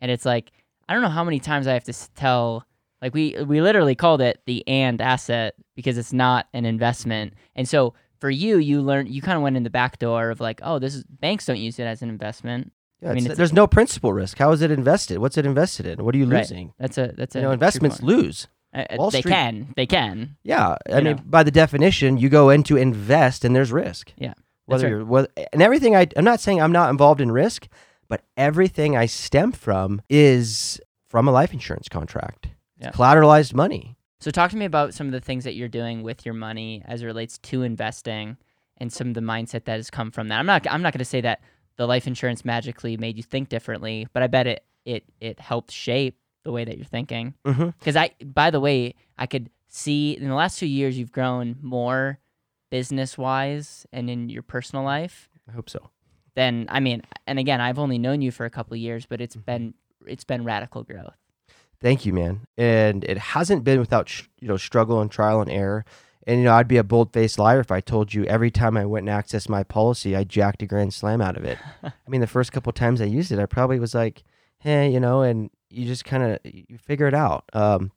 and 0.01 0.11
it's 0.11 0.25
like 0.25 0.51
I 0.89 0.93
don't 0.93 1.03
know 1.03 1.09
how 1.09 1.23
many 1.23 1.39
times 1.39 1.67
I 1.67 1.73
have 1.73 1.83
to 1.85 1.93
tell 2.15 2.65
like 3.01 3.13
we 3.13 3.35
we 3.45 3.61
literally 3.61 3.95
called 3.95 4.21
it 4.21 4.41
the 4.45 4.67
and 4.67 5.01
asset 5.01 5.55
because 5.75 5.97
it's 5.97 6.13
not 6.13 6.47
an 6.53 6.65
investment. 6.65 7.33
And 7.55 7.67
so 7.67 7.93
for 8.19 8.29
you, 8.29 8.57
you 8.57 8.81
learned 8.81 9.09
you 9.09 9.21
kind 9.21 9.37
of 9.37 9.43
went 9.43 9.57
in 9.57 9.63
the 9.63 9.69
back 9.69 9.99
door 9.99 10.29
of 10.29 10.39
like, 10.39 10.59
oh, 10.63 10.79
this 10.79 10.95
is 10.95 11.03
banks 11.03 11.45
don't 11.45 11.57
use 11.57 11.79
it 11.79 11.83
as 11.83 12.01
an 12.01 12.09
investment. 12.09 12.71
Yeah, 13.01 13.11
I 13.11 13.13
mean, 13.13 13.25
there's 13.25 13.53
no 13.53 13.67
principal 13.67 14.11
risk. 14.11 14.37
How 14.37 14.51
is 14.51 14.61
it 14.61 14.71
invested? 14.71 15.19
What's 15.19 15.37
it 15.37 15.45
invested 15.45 15.85
in? 15.85 16.03
What 16.03 16.15
are 16.15 16.17
you 16.17 16.25
losing? 16.25 16.67
Right. 16.67 16.75
That's 16.79 16.97
a 16.97 17.13
that's 17.15 17.35
a 17.35 17.39
you 17.39 17.43
know 17.43 17.51
investments 17.51 18.01
lose. 18.01 18.47
Uh, 18.73 18.85
uh 18.89 19.09
they 19.09 19.19
Street, 19.19 19.31
can, 19.31 19.73
they 19.75 19.85
can. 19.85 20.35
Yeah, 20.43 20.75
I 20.91 20.95
mean, 20.95 21.03
know. 21.03 21.23
by 21.25 21.43
the 21.43 21.51
definition, 21.51 22.17
you 22.17 22.29
go 22.29 22.49
in 22.49 22.63
to 22.63 22.75
invest, 22.75 23.45
and 23.45 23.55
there's 23.55 23.71
risk. 23.71 24.11
Yeah, 24.17 24.33
whether 24.65 24.85
right. 24.85 24.89
you're 24.89 25.05
whether, 25.05 25.27
and 25.53 25.61
everything. 25.61 25.95
I 25.95 26.07
I'm 26.15 26.25
not 26.25 26.39
saying 26.39 26.61
I'm 26.61 26.71
not 26.71 26.89
involved 26.89 27.21
in 27.21 27.31
risk 27.31 27.67
but 28.07 28.23
everything 28.35 28.95
I 28.95 29.05
stem 29.05 29.51
from 29.51 30.01
is 30.09 30.79
from 31.07 31.27
a 31.27 31.31
life 31.31 31.53
insurance 31.53 31.89
contract. 31.89 32.47
Yeah. 32.79 32.91
collateralized 32.91 33.53
money. 33.53 33.96
So 34.19 34.31
talk 34.31 34.51
to 34.51 34.57
me 34.57 34.65
about 34.65 34.93
some 34.93 35.07
of 35.07 35.13
the 35.13 35.21
things 35.21 35.43
that 35.43 35.55
you're 35.55 35.67
doing 35.67 36.03
with 36.03 36.25
your 36.25 36.33
money 36.33 36.81
as 36.85 37.01
it 37.01 37.05
relates 37.05 37.37
to 37.39 37.61
investing 37.61 38.37
and 38.77 38.91
some 38.91 39.09
of 39.09 39.13
the 39.13 39.21
mindset 39.21 39.65
that 39.65 39.75
has 39.75 39.89
come 39.89 40.11
from 40.11 40.27
that. 40.29 40.39
I'm 40.39 40.45
not 40.45 40.65
I'm 40.69 40.81
not 40.81 40.93
going 40.93 40.99
to 40.99 41.05
say 41.05 41.21
that 41.21 41.41
the 41.75 41.87
life 41.87 42.07
insurance 42.07 42.43
magically 42.43 42.97
made 42.97 43.17
you 43.17 43.23
think 43.23 43.49
differently, 43.49 44.07
but 44.13 44.23
I 44.23 44.27
bet 44.27 44.47
it 44.47 44.65
it 44.85 45.03
it 45.19 45.39
helped 45.39 45.71
shape 45.71 46.17
the 46.43 46.51
way 46.51 46.63
that 46.63 46.77
you're 46.77 46.85
thinking. 46.85 47.35
Because 47.43 47.95
mm-hmm. 47.95 47.97
I, 47.97 48.11
by 48.23 48.51
the 48.51 48.59
way, 48.59 48.95
I 49.17 49.25
could 49.25 49.49
see 49.67 50.17
in 50.17 50.27
the 50.27 50.35
last 50.35 50.59
two 50.59 50.67
years 50.67 50.97
you've 50.97 51.11
grown 51.11 51.57
more 51.61 52.19
business 52.69 53.17
wise 53.17 53.85
and 53.91 54.09
in 54.09 54.29
your 54.29 54.43
personal 54.43 54.83
life. 54.83 55.29
I 55.47 55.51
hope 55.51 55.69
so 55.69 55.91
then 56.37 56.67
I 56.69 56.79
mean, 56.79 57.01
and 57.25 57.39
again, 57.39 57.59
I've 57.59 57.79
only 57.79 57.97
known 57.97 58.21
you 58.21 58.31
for 58.31 58.45
a 58.45 58.49
couple 58.49 58.77
years, 58.77 59.07
but 59.07 59.19
it's 59.19 59.35
mm-hmm. 59.35 59.45
been 59.45 59.73
it's 60.05 60.23
been 60.23 60.43
radical 60.43 60.83
growth. 60.83 61.17
Thank 61.81 62.05
you, 62.05 62.13
man. 62.13 62.41
And 62.57 63.03
it 63.03 63.17
hasn't 63.17 63.63
been 63.63 63.79
without 63.79 64.09
sh- 64.09 64.23
you 64.39 64.47
know 64.47 64.57
struggle 64.57 65.01
and 65.01 65.11
trial 65.11 65.41
and 65.41 65.49
error. 65.49 65.85
And 66.25 66.39
you 66.39 66.45
know, 66.45 66.53
I'd 66.53 66.67
be 66.67 66.77
a 66.77 66.83
bold 66.83 67.13
faced 67.13 67.39
liar 67.39 67.59
if 67.59 67.71
I 67.71 67.79
told 67.79 68.13
you 68.13 68.25
every 68.25 68.51
time 68.51 68.75
I 68.75 68.85
went 68.85 69.07
and 69.07 69.23
accessed 69.23 69.47
my 69.47 69.63
policy, 69.63 70.15
I 70.15 70.23
jacked 70.23 70.61
a 70.61 70.65
grand 70.65 70.93
slam 70.93 71.21
out 71.21 71.37
of 71.37 71.45
it. 71.45 71.57
I 71.83 71.91
mean, 72.07 72.21
the 72.21 72.27
first 72.27 72.51
couple 72.51 72.71
times 72.73 72.99
I 72.99 73.05
used 73.05 73.31
it, 73.31 73.39
I 73.39 73.45
probably 73.45 73.79
was 73.79 73.95
like, 73.95 74.23
"Hey, 74.59 74.91
you 74.91 74.99
know," 74.99 75.21
and 75.21 75.49
you 75.69 75.85
just 75.85 76.05
kind 76.05 76.23
of 76.23 76.39
you 76.43 76.77
figure 76.77 77.07
it 77.07 77.13
out. 77.13 77.45
Um, 77.53 77.91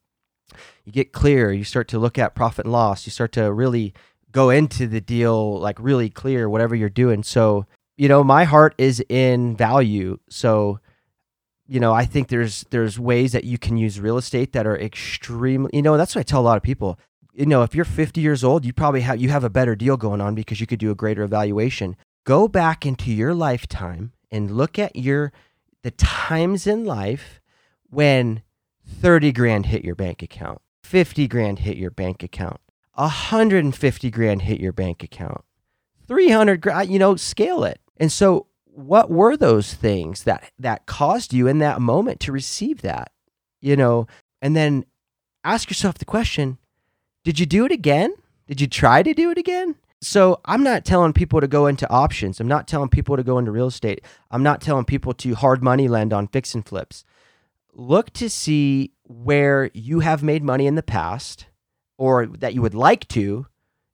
you 0.85 0.93
get 0.93 1.13
clear. 1.13 1.53
You 1.53 1.65
start 1.65 1.89
to 1.89 1.99
look 1.99 2.19
at 2.19 2.35
profit 2.35 2.67
and 2.67 2.73
loss. 2.73 3.07
You 3.07 3.13
start 3.13 3.33
to 3.33 3.53
really 3.53 3.95
go 4.31 4.51
into 4.51 4.87
the 4.87 5.01
deal 5.01 5.59
like 5.59 5.79
really 5.81 6.11
clear, 6.11 6.49
whatever 6.49 6.75
you're 6.75 6.89
doing. 6.89 7.23
So 7.23 7.67
you 8.01 8.09
know, 8.09 8.25
my 8.25 8.45
heart 8.45 8.75
is 8.79 9.05
in 9.11 9.55
value. 9.55 10.19
So, 10.31 10.81
you 11.71 11.79
know, 11.79 11.93
I 11.93 12.05
think 12.05 12.29
there's 12.29 12.65
there's 12.71 12.99
ways 12.99 13.31
that 13.31 13.45
you 13.45 13.57
can 13.57 13.77
use 13.77 14.01
real 14.01 14.19
estate 14.19 14.53
that 14.55 14.67
are 14.67 14.77
extremely, 14.77 15.71
you 15.73 15.83
know, 15.83 15.97
that's 15.97 16.17
what 16.17 16.21
I 16.21 16.25
tell 16.25 16.41
a 16.41 16.43
lot 16.43 16.57
of 16.57 16.65
people. 16.65 16.99
You 17.33 17.47
know, 17.47 17.63
if 17.63 17.77
you're 17.77 17.85
50 17.85 18.21
years 18.21 18.43
old, 18.43 18.65
you 18.65 18.73
probably 18.73 19.03
have 19.03 19.21
you 19.21 19.29
have 19.29 19.45
a 19.45 19.51
better 19.51 19.77
deal 19.77 19.97
going 19.97 20.21
on 20.21 20.35
because 20.35 20.61
you 20.61 20.67
could 20.67 20.81
do 20.81 20.91
a 20.91 20.97
greater 20.97 21.23
evaluation. 21.23 21.95
Go 22.25 22.49
back 22.49 22.85
into 22.85 23.13
your 23.13 23.35
lifetime 23.35 24.13
and 24.33 24.51
look 24.51 24.81
at 24.81 24.97
your 24.97 25.33
the 25.85 25.93
times 25.93 26.67
in 26.67 26.85
life 26.85 27.41
when 27.89 28.43
30 28.85 29.31
grand 29.31 29.67
hit 29.67 29.85
your 29.85 29.95
bank 29.95 30.23
account, 30.23 30.61
50 30.83 31.29
grand 31.29 31.61
hit 31.61 31.77
your 31.77 31.93
bank 31.93 32.25
account, 32.25 32.61
150 32.95 34.11
grand 34.11 34.43
hit 34.43 34.59
your 34.59 34.73
bank 34.73 35.05
account. 35.05 35.45
300 36.09 36.61
grand, 36.61 36.91
you 36.91 36.99
know, 36.99 37.15
scale 37.15 37.63
it. 37.63 37.81
And 37.97 38.11
so, 38.11 38.49
what 38.81 39.11
were 39.11 39.37
those 39.37 39.75
things 39.75 40.25
that 40.25 40.51
that 40.59 40.87
caused 40.87 41.33
you 41.33 41.47
in 41.47 41.59
that 41.59 41.81
moment 41.81 42.21
to 42.21 42.33
receive 42.33 42.83
that? 42.83 43.13
You 43.61 43.77
know, 43.77 44.07
and 44.43 44.57
then 44.57 44.85
ask 45.45 45.71
yourself 45.71 45.99
the 45.99 46.05
question, 46.05 46.59
did 47.25 47.39
you 47.39 47.47
do 47.47 47.65
it 47.67 47.73
again? 47.73 48.15
Did 48.47 48.61
you 48.61 48.67
try 48.67 49.03
to 49.03 49.15
do 49.15 49.31
it 49.31 49.39
again? 49.39 49.77
So, 50.03 50.41
I'm 50.47 50.63
not 50.63 50.87
telling 50.87 51.13
people 51.13 51.41
to 51.43 51.47
go 51.47 51.67
into 51.67 51.89
options. 51.91 52.41
I'm 52.41 52.49
not 52.49 52.67
telling 52.67 52.89
people 52.89 53.17
to 53.17 53.23
go 53.23 53.37
into 53.39 53.53
real 53.53 53.67
estate. 53.67 54.03
I'm 54.31 54.43
not 54.43 54.63
telling 54.63 54.87
people 54.87 55.13
to 55.15 55.35
hard 55.35 55.63
money 55.63 55.89
lend 55.89 56.13
on 56.15 56.27
fix 56.29 56.55
and 56.55 56.67
flips. 56.67 57.05
look 57.75 58.11
to 58.15 58.29
see 58.29 58.93
where 59.05 59.71
you 59.75 60.01
have 60.01 60.23
made 60.23 60.43
money 60.43 60.67
in 60.67 60.75
the 60.75 60.83
past 60.83 61.47
or 61.99 62.27
that 62.27 62.55
you 62.55 62.63
would 62.63 62.75
like 62.75 63.07
to, 63.09 63.47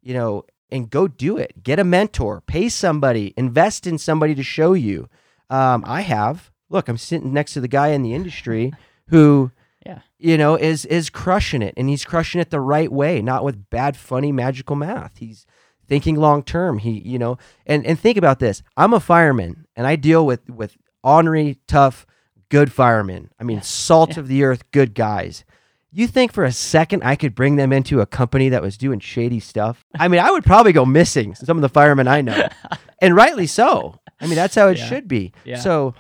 you 0.03 0.14
know, 0.14 0.44
and 0.70 0.90
go 0.90 1.07
do 1.09 1.37
it. 1.38 1.62
Get 1.62 1.79
a 1.79 1.85
mentor, 1.85 2.40
pay 2.46 2.68
somebody, 2.68 3.33
invest 3.37 3.87
in 3.87 3.98
somebody 3.98 4.35
to 4.35 4.42
show 4.42 4.72
you. 4.72 5.09
Um, 5.50 5.85
I 5.87 6.00
have. 6.02 6.50
Look, 6.68 6.88
I'm 6.88 6.98
sitting 6.98 7.33
next 7.33 7.52
to 7.55 7.61
the 7.61 7.68
guy 7.68 7.88
in 7.88 8.02
the 8.02 8.14
industry 8.14 8.72
who, 9.09 9.52
Yeah. 9.85 10.00
you 10.18 10.37
know, 10.37 10.57
is 10.57 10.85
is 10.87 11.11
crushing 11.11 11.62
it, 11.62 11.74
and 11.76 11.88
he's 11.88 12.05
crushing 12.05 12.40
it 12.40 12.50
the 12.50 12.61
right 12.61 12.90
way, 12.90 13.22
not 13.22 13.44
with 13.44 13.70
bad, 13.70 13.96
funny, 13.96 14.33
magical 14.33 14.74
math. 14.76 15.18
He's 15.18 15.46
thinking 15.88 16.16
long 16.16 16.42
term. 16.42 16.79
He, 16.79 17.00
you 17.09 17.18
know, 17.18 17.38
and 17.66 17.87
and 17.87 17.98
think 17.98 18.18
about 18.18 18.40
this. 18.40 18.62
I'm 18.76 18.92
a 18.92 18.98
fireman, 19.00 19.66
and 19.76 19.87
I 19.87 19.94
deal 19.94 20.26
with 20.26 20.48
with 20.50 20.76
ornery, 21.05 21.59
tough, 21.68 22.05
good 22.48 22.72
firemen. 22.72 23.31
I 23.38 23.44
mean, 23.44 23.62
salt 23.62 24.14
Yeah. 24.16 24.20
of 24.20 24.26
the 24.29 24.42
earth, 24.42 24.68
good 24.72 24.94
guys. 24.94 25.44
You 25.96 26.06
think 26.06 26.32
for 26.32 26.44
a 26.44 26.52
second 26.52 27.02
I 27.04 27.16
could 27.16 27.35
bring 27.35 27.56
them 27.56 27.72
into 27.72 28.00
a 28.00 28.06
company 28.06 28.50
that 28.50 28.61
was 28.62 28.76
doing 28.76 29.00
shady 29.00 29.40
stuff? 29.40 29.85
I 29.98 30.09
mean, 30.09 30.20
I 30.20 30.30
would 30.30 30.44
probably 30.44 30.72
go 30.72 30.85
missing. 30.85 31.35
Some 31.35 31.56
of 31.56 31.62
the 31.62 31.68
firemen 31.70 32.06
I 32.06 32.20
know, 32.20 32.48
and 33.00 33.16
rightly 33.16 33.46
so. 33.46 33.98
I 34.20 34.26
mean, 34.26 34.35
that's 34.37 34.54
how 34.54 34.68
it 34.68 34.76
Yeah. 34.78 34.87
should 34.88 35.09
be. 35.09 35.32
Yeah. 35.44 35.59
So, 35.59 35.94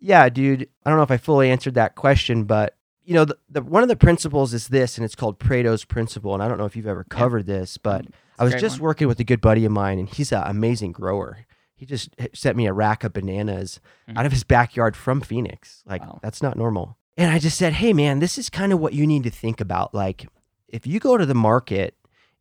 yeah, 0.00 0.28
dude. 0.30 0.68
I 0.84 0.90
don't 0.90 0.98
know 0.98 1.02
if 1.02 1.10
I 1.10 1.16
fully 1.18 1.50
answered 1.50 1.74
that 1.74 1.96
question, 1.96 2.44
but 2.44 2.76
you 3.04 3.12
know, 3.14 3.24
the, 3.26 3.36
the 3.50 3.62
one 3.62 3.82
of 3.82 3.88
the 3.90 3.96
principles 3.96 4.54
is 4.54 4.68
this, 4.68 4.96
and 4.96 5.04
it's 5.04 5.14
called 5.14 5.38
Pareto's 5.38 5.84
principle. 5.84 6.32
And 6.34 6.42
I 6.42 6.48
don't 6.48 6.56
know 6.58 6.64
if 6.64 6.74
you've 6.74 6.86
ever 6.86 7.04
covered 7.04 7.44
this, 7.46 7.76
but 7.76 8.06
It's 8.06 8.14
I 8.38 8.44
was 8.44 8.54
just 8.54 8.80
one. 8.80 8.84
working 8.86 9.06
with 9.06 9.20
a 9.20 9.24
good 9.24 9.40
buddy 9.42 9.64
of 9.64 9.70
mine, 9.72 9.98
and 9.98 10.08
he's 10.08 10.32
an 10.32 10.42
amazing 10.46 10.92
grower. 10.92 11.44
He 11.74 11.84
just 11.84 12.08
sent 12.32 12.56
me 12.56 12.66
a 12.66 12.72
rack 12.72 13.04
of 13.04 13.12
bananas 13.12 13.80
Mhm. 14.08 14.16
out 14.18 14.24
of 14.26 14.32
his 14.32 14.44
backyard 14.44 14.96
from 14.96 15.20
Phoenix. 15.20 15.82
Like 15.86 16.00
Wow. 16.00 16.20
that's 16.22 16.42
not 16.42 16.56
normal. 16.56 16.96
And 17.16 17.30
I 17.30 17.38
just 17.38 17.56
said, 17.56 17.74
"Hey, 17.74 17.92
man, 17.92 18.18
this 18.18 18.38
is 18.38 18.50
kind 18.50 18.72
of 18.72 18.78
what 18.78 18.92
you 18.92 19.06
need 19.06 19.24
to 19.24 19.30
think 19.30 19.60
about. 19.60 19.94
Like, 19.94 20.28
if 20.68 20.86
you 20.86 21.00
go 21.00 21.16
to 21.16 21.26
the 21.26 21.34
market 21.34 21.94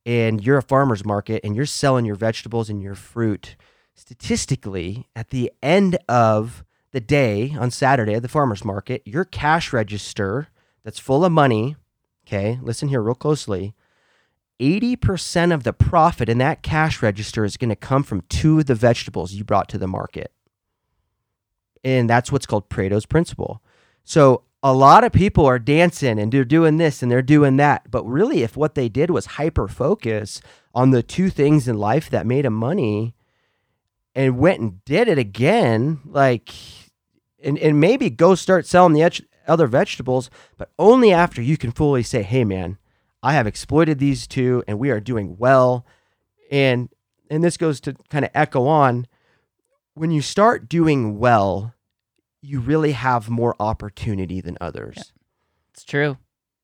and 0.06 0.46
you're 0.46 0.58
a 0.58 0.64
farmer's 0.64 1.06
market 1.06 1.42
and 1.44 1.56
you're 1.56 1.66
selling 1.66 2.06
your 2.06 2.16
vegetables 2.16 2.70
and 2.70 2.82
your 2.82 2.96
fruit, 2.96 3.56
statistically, 3.94 5.08
at 5.16 5.30
the 5.30 5.52
end 5.64 5.98
of 6.10 6.64
the 6.92 7.00
day 7.00 7.56
on 7.58 7.72
Saturday 7.72 8.14
at 8.14 8.22
the 8.22 8.28
farmer's 8.28 8.64
market, 8.64 9.02
your 9.06 9.26
cash 9.26 9.74
register 9.74 10.50
that's 10.84 11.00
full 11.00 11.26
of 11.26 11.32
money, 11.32 11.76
okay, 12.28 12.60
listen 12.62 12.90
here 12.90 13.02
real 13.02 13.16
closely, 13.16 13.74
80% 14.60 15.54
of 15.54 15.64
the 15.64 15.74
profit 15.74 16.30
in 16.30 16.38
that 16.38 16.62
cash 16.62 17.02
register 17.02 17.44
is 17.44 17.58
going 17.58 17.70
to 17.70 17.76
come 17.76 18.04
from 18.04 18.22
two 18.30 18.60
of 18.60 18.68
the 18.68 18.76
vegetables 18.76 19.34
you 19.34 19.44
brought 19.44 19.68
to 19.70 19.78
the 19.78 19.88
market. 19.88 20.32
And 21.84 22.10
that's 22.10 22.32
what's 22.32 22.46
called 22.46 22.70
Pareto's 22.70 23.06
principle. 23.06 23.62
So 24.04 24.44
a 24.66 24.74
lot 24.74 25.04
of 25.04 25.12
people 25.12 25.46
are 25.46 25.60
dancing 25.60 26.18
and 26.18 26.32
they're 26.32 26.44
doing 26.44 26.78
this 26.78 27.04
and 27.04 27.12
they're 27.12 27.22
doing 27.22 27.58
that. 27.58 27.92
But 27.92 28.04
really, 28.04 28.42
if 28.42 28.58
what 28.58 28.74
they 28.74 28.90
did 28.90 29.12
was 29.12 29.28
hyper 29.28 29.68
focus 29.68 30.42
on 30.74 30.90
the 30.90 31.04
two 31.04 31.30
things 31.30 31.68
in 31.68 31.78
life 31.78 32.10
that 32.10 32.26
made 32.26 32.46
them 32.46 32.56
money 32.56 33.14
and 34.16 34.40
went 34.40 34.62
and 34.62 34.84
did 34.84 35.08
it 35.08 35.20
again, 35.20 36.00
like, 36.04 36.50
and, 37.44 37.60
and 37.60 37.80
maybe 37.80 38.10
go 38.10 38.34
start 38.34 38.66
selling 38.66 38.94
the 38.94 39.04
etch- 39.04 39.22
other 39.48 39.68
vegetables, 39.68 40.32
but 40.58 40.72
only 40.80 41.14
after 41.14 41.44
you 41.44 41.58
can 41.58 41.72
fully 41.72 42.02
say, 42.02 42.24
hey, 42.24 42.44
man, 42.44 42.80
I 43.22 43.34
have 43.34 43.46
exploited 43.46 44.00
these 44.00 44.26
two 44.26 44.64
and 44.68 44.80
we 44.80 44.90
are 44.90 45.00
doing 45.00 45.38
well. 45.38 45.86
And 46.50 46.90
and 47.30 47.44
this 47.44 47.58
goes 47.58 47.80
to 47.82 47.94
kind 48.10 48.26
of 48.26 48.32
echo 48.34 48.66
on 48.66 49.06
when 49.94 50.10
you 50.10 50.24
start 50.24 50.68
doing 50.68 51.20
well, 51.20 51.75
you 52.46 52.60
really 52.60 52.92
have 52.94 53.30
more 53.30 53.56
opportunity 53.60 54.42
than 54.42 54.58
others. 54.62 55.14
It's 55.74 55.84
true. 55.84 56.18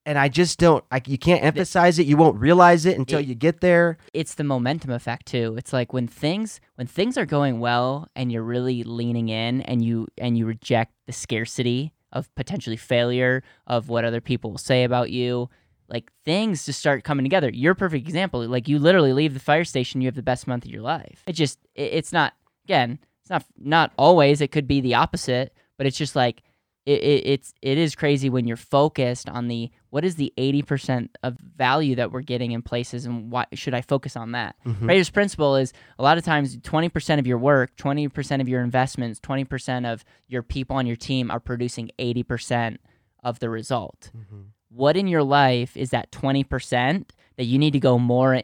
And 0.06 0.18
I 0.18 0.30
just 0.30 0.58
don't 0.58 0.84
like 0.92 1.08
you 1.08 1.18
can't 1.20 1.44
emphasize 1.44 2.00
it. 2.00 2.08
You 2.08 2.18
won't 2.18 2.40
realize 2.40 2.86
it 2.88 2.98
until 2.98 3.20
It- 3.20 3.28
you 3.28 3.36
get 3.36 3.62
there. 3.62 3.98
it's 4.14 4.34
the 4.34 4.44
momentum 4.44 4.90
effect 4.92 5.28
too. 5.28 5.54
It's 5.58 5.72
like 5.74 5.94
when 5.94 6.08
things 6.08 6.60
when 6.76 6.88
things 6.88 7.18
are 7.18 7.26
going 7.26 7.60
well 7.60 8.08
and 8.16 8.32
you're 8.32 8.42
really 8.44 8.84
leaning 8.84 9.30
in 9.30 9.62
and 9.62 9.84
you 9.86 10.08
and 10.18 10.38
you 10.38 10.48
reject 10.48 10.94
the 11.06 11.14
scarcity 11.14 11.94
of 12.12 12.34
potentially 12.36 12.78
failure 12.78 13.44
of 13.68 13.90
what 13.90 14.04
other 14.04 14.22
people 14.22 14.50
will 14.52 14.58
say 14.58 14.84
about 14.84 15.12
you, 15.12 15.50
like 15.88 16.12
things 16.26 16.66
just 16.66 16.80
start 16.80 17.04
coming 17.04 17.24
together. 17.24 17.52
You're 17.54 17.74
a 17.74 17.76
perfect 17.76 18.08
example. 18.08 18.46
Like 18.48 18.68
you 18.68 18.80
literally 18.80 19.14
leave 19.14 19.36
the 19.36 19.40
fire 19.40 19.64
station, 19.64 20.02
you 20.02 20.08
have 20.08 20.16
the 20.16 20.24
best 20.24 20.48
month 20.48 20.66
of 20.66 20.72
your 20.72 20.82
life. 20.82 21.22
It 21.28 21.34
just 21.34 21.60
it, 21.76 21.94
it's 21.94 22.12
not 22.12 22.34
again, 22.66 22.98
it's 23.22 23.30
not 23.30 23.46
not 23.60 23.92
always. 24.00 24.42
It 24.42 24.52
could 24.52 24.68
be 24.68 24.82
the 24.82 24.96
opposite, 24.96 25.54
but 25.82 25.88
it's 25.88 25.98
just 25.98 26.16
like 26.16 26.44
it, 26.86 27.02
it, 27.02 27.24
it's 27.26 27.54
it 27.64 27.80
is 27.80 27.96
crazy 27.96 28.30
when 28.30 28.46
you're 28.48 28.56
focused 28.56 29.28
on 29.28 29.48
the 29.48 29.72
what 29.90 30.06
is 30.06 30.16
the 30.16 30.32
80% 30.38 31.10
of 31.24 31.38
value 31.40 31.96
that 31.96 32.12
we're 32.12 32.22
getting 32.22 32.52
in 32.52 32.62
places 32.62 33.08
and 33.08 33.32
why 33.32 33.46
should 33.54 33.74
I 33.74 33.82
focus 33.82 34.16
on 34.16 34.32
that? 34.34 34.56
Mhm. 34.64 34.78
Pareto's 34.88 35.10
principle 35.10 35.56
is 35.56 35.74
a 35.98 36.04
lot 36.04 36.20
of 36.20 36.24
times 36.24 36.58
20% 36.58 37.18
of 37.18 37.26
your 37.26 37.40
work, 37.40 37.76
20% 37.78 38.42
of 38.42 38.48
your 38.48 38.62
investments, 38.64 39.20
20% 39.20 39.92
of 39.92 40.04
your 40.28 40.44
people 40.44 40.76
on 40.76 40.86
your 40.86 40.96
team 40.96 41.32
are 41.32 41.40
producing 41.40 41.90
80% 41.98 42.78
of 43.24 43.40
the 43.40 43.50
result. 43.50 44.12
Mhm. 44.16 44.46
What 44.70 44.96
in 44.98 45.08
your 45.08 45.24
life 45.24 45.76
is 45.76 45.90
that 45.90 46.12
20% 46.12 47.12
that 47.38 47.46
you 47.46 47.58
need 47.58 47.74
to 47.74 47.80
go 47.80 47.98
more 47.98 48.40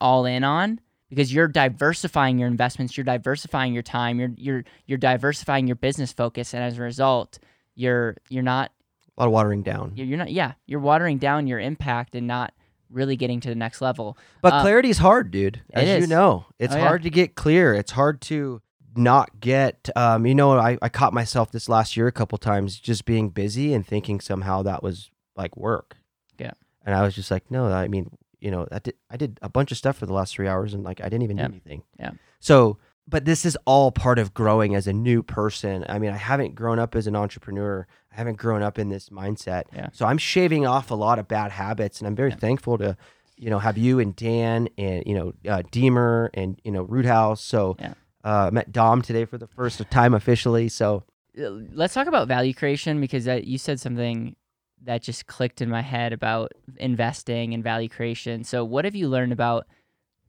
all 0.00 0.26
in 0.26 0.44
on? 0.44 0.80
Because 1.14 1.32
you're 1.34 1.48
diversifying 1.48 2.38
your 2.38 2.48
investments, 2.48 2.96
you're 2.96 3.04
diversifying 3.04 3.74
your 3.74 3.82
time, 3.82 4.18
you're 4.18 4.32
you're 4.36 4.64
you're 4.86 4.96
diversifying 4.98 5.66
your 5.66 5.76
business 5.76 6.10
focus, 6.12 6.54
and 6.54 6.62
as 6.64 6.78
a 6.78 6.82
result, 6.82 7.38
you're 7.74 8.16
you're 8.30 8.42
not 8.42 8.70
A 9.18 9.20
lot 9.20 9.26
of 9.26 9.32
watering 9.32 9.62
down. 9.62 9.92
you're, 9.94 10.06
you're 10.06 10.18
not 10.18 10.30
yeah 10.32 10.52
you're 10.66 10.80
watering 10.80 11.18
down 11.18 11.46
your 11.46 11.58
impact 11.60 12.14
and 12.14 12.26
not 12.26 12.54
really 12.88 13.16
getting 13.16 13.40
to 13.40 13.48
the 13.50 13.54
next 13.54 13.80
level. 13.82 14.16
But 14.40 14.54
Uh, 14.54 14.62
clarity 14.62 14.88
is 14.90 14.98
hard, 14.98 15.30
dude. 15.30 15.60
As 15.74 15.86
you 15.88 15.94
is. 16.04 16.08
know, 16.08 16.46
it's 16.58 16.74
Oh, 16.74 16.78
yeah. 16.78 16.86
hard 16.88 17.02
to 17.02 17.10
get 17.10 17.34
clear. 17.34 17.74
It's 17.74 17.92
hard 17.92 18.20
to 18.22 18.62
not 18.96 19.40
get. 19.40 19.88
Um, 19.96 20.26
you 20.26 20.34
know, 20.34 20.58
I, 20.58 20.76
I 20.82 20.88
caught 20.88 21.12
myself 21.12 21.50
this 21.52 21.68
last 21.68 21.96
year 21.96 22.06
a 22.06 22.12
couple 22.12 22.36
times 22.38 22.78
just 22.78 23.04
being 23.04 23.28
busy 23.30 23.72
and 23.74 23.86
thinking 23.86 24.20
somehow 24.20 24.62
that 24.62 24.82
was 24.82 25.10
like 25.36 25.56
work. 25.56 25.96
Yeah. 26.38 26.52
And 26.84 26.94
I 26.94 27.02
was 27.02 27.14
just 27.14 27.30
like, 27.30 27.50
no, 27.50 27.66
I 27.72 27.88
mean, 27.88 28.10
you 28.42 28.50
know, 28.50 28.66
I 28.72 28.78
did 28.80 28.94
I 29.10 29.16
did 29.16 29.38
a 29.42 29.48
bunch 29.48 29.70
of 29.72 29.78
stuff 29.78 29.96
for 29.96 30.06
the 30.06 30.12
last 30.12 30.34
three 30.34 30.48
hours 30.48 30.74
and 30.74 30.82
like 30.84 31.00
I 31.00 31.04
didn't 31.04 31.22
even 31.22 31.36
Yeah. 31.38 31.46
do 31.48 31.52
anything. 31.52 31.82
Yeah. 31.98 32.10
So, 32.40 32.78
but 33.08 33.24
this 33.24 33.44
is 33.44 33.56
all 33.64 33.90
part 33.92 34.18
of 34.18 34.34
growing 34.34 34.74
as 34.74 34.86
a 34.86 34.92
new 34.92 35.22
person. 35.22 35.84
I 35.88 35.98
mean, 35.98 36.10
I 36.10 36.16
haven't 36.16 36.54
grown 36.54 36.78
up 36.78 36.94
as 36.94 37.06
an 37.06 37.16
entrepreneur. 37.16 37.86
I 38.12 38.16
haven't 38.16 38.36
grown 38.38 38.62
up 38.62 38.78
in 38.78 38.88
this 38.88 39.08
mindset. 39.10 39.64
Yeah. 39.74 39.88
So 39.92 40.06
I'm 40.06 40.18
shaving 40.18 40.66
off 40.66 40.90
a 40.90 40.94
lot 40.94 41.18
of 41.18 41.26
bad 41.28 41.50
habits, 41.52 42.00
and 42.00 42.06
I'm 42.08 42.16
very 42.16 42.30
Yeah. 42.30 42.36
thankful 42.36 42.78
to, 42.78 42.96
you 43.36 43.48
know, 43.50 43.58
have 43.58 43.78
you 43.78 43.98
and 44.00 44.14
Dan 44.16 44.68
and 44.76 45.02
you 45.06 45.14
know 45.14 45.32
uh, 45.48 45.62
Deemer 45.70 46.30
and 46.34 46.60
you 46.64 46.72
know 46.72 46.82
Root 46.82 47.06
House. 47.06 47.40
So 47.40 47.76
Yeah. 47.78 47.94
uh, 48.24 48.50
met 48.52 48.70
Dom 48.72 49.02
today 49.02 49.24
for 49.24 49.38
the 49.38 49.46
first 49.48 49.80
time 49.90 50.14
officially. 50.14 50.68
So 50.68 51.04
Uh, 51.38 51.48
let's 51.72 51.94
talk 51.94 52.06
about 52.08 52.28
value 52.28 52.52
creation 52.52 53.00
because 53.00 53.26
you 53.26 53.56
said 53.56 53.80
something 53.80 54.36
that 54.84 55.02
just 55.02 55.26
clicked 55.26 55.60
in 55.60 55.68
my 55.68 55.82
head 55.82 56.12
about 56.12 56.52
investing 56.78 57.54
and 57.54 57.62
value 57.62 57.88
creation. 57.88 58.44
So, 58.44 58.64
what 58.64 58.84
have 58.84 58.94
you 58.94 59.08
learned 59.08 59.32
about 59.32 59.66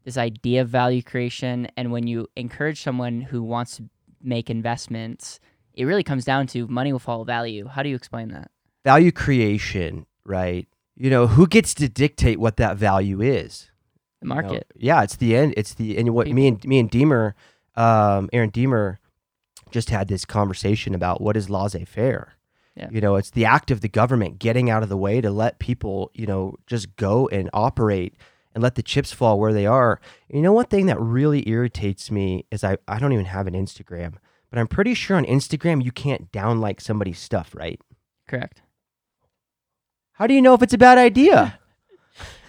this 0.03 0.17
idea 0.17 0.61
of 0.61 0.69
value 0.69 1.01
creation? 1.01 1.67
And 1.77 1.91
when 1.91 2.07
you 2.07 2.27
encourage 2.35 2.81
someone 2.81 3.21
who 3.21 3.43
wants 3.43 3.77
to 3.77 3.89
make 4.21 4.49
investments, 4.49 5.39
it 5.73 5.85
really 5.85 6.03
comes 6.03 6.25
down 6.25 6.47
to 6.47 6.67
money 6.67 6.91
will 6.91 6.99
follow 6.99 7.23
value. 7.23 7.67
How 7.67 7.83
do 7.83 7.89
you 7.89 7.95
explain 7.95 8.29
that? 8.29 8.51
value 8.83 9.11
creation, 9.11 10.05
right? 10.25 10.67
You 10.95 11.09
know, 11.09 11.27
who 11.27 11.47
gets 11.47 11.73
to 11.75 11.89
dictate 11.89 12.39
what 12.39 12.57
that 12.57 12.77
value 12.77 13.21
is? 13.21 13.71
The 14.21 14.27
you 14.27 14.29
know? 14.29 14.35
market. 14.35 14.67
yeah, 14.75 15.03
it's 15.03 15.15
the 15.15 15.35
end. 15.35 15.53
It's 15.57 15.73
the 15.73 15.97
and 15.97 16.13
what 16.13 16.27
me 16.27 16.47
and 16.47 16.63
me 16.65 16.79
and 16.79 16.89
Deemer, 16.89 17.35
um, 17.75 18.29
Aaron 18.31 18.49
Deemer, 18.49 18.99
just 19.71 19.89
had 19.89 20.07
this 20.07 20.25
conversation 20.25 20.93
about 20.93 21.21
what 21.21 21.35
is 21.35 21.49
laissez-faire. 21.49 22.33
Yeah. 22.75 22.87
You 22.91 23.01
know, 23.01 23.15
it's 23.17 23.29
the 23.29 23.45
act 23.45 23.69
of 23.71 23.81
the 23.81 23.87
government 23.87 24.39
getting 24.39 24.69
out 24.69 24.81
of 24.83 24.89
the 24.89 24.97
way 24.97 25.21
to 25.21 25.29
let 25.29 25.59
people, 25.59 26.09
you 26.13 26.25
know, 26.25 26.55
just 26.65 26.95
go 26.95 27.27
and 27.27 27.49
operate 27.53 28.15
and 28.55 28.63
let 28.63 28.75
the 28.75 28.81
chips 28.83 29.11
fall 29.11 29.39
where 29.39 29.53
they 29.53 29.65
are. 29.67 29.99
You 30.27 30.41
know, 30.41 30.53
one 30.53 30.65
thing 30.65 30.87
that 30.87 30.99
really 30.99 31.47
irritates 31.47 32.09
me 32.09 32.45
is 32.51 32.63
I, 32.63 32.77
I 32.87 32.97
don't 32.99 33.13
even 33.13 33.25
have 33.25 33.45
an 33.45 33.53
Instagram, 33.53 34.15
but 34.49 34.57
I'm 34.59 34.67
pretty 34.67 34.93
sure 34.95 35.17
on 35.17 35.25
Instagram 35.25 35.83
you 35.83 35.91
can't 35.91 36.31
down 36.31 36.61
like 36.61 36.81
somebody's 36.81 37.19
stuff, 37.19 37.53
right? 37.55 37.79
Correct. 38.27 38.61
How 40.13 40.27
do 40.27 40.33
you 40.33 40.41
know 40.41 40.53
if 40.53 40.61
it's 40.61 40.73
a 40.73 40.77
bad 40.77 40.97
idea? 40.97 41.59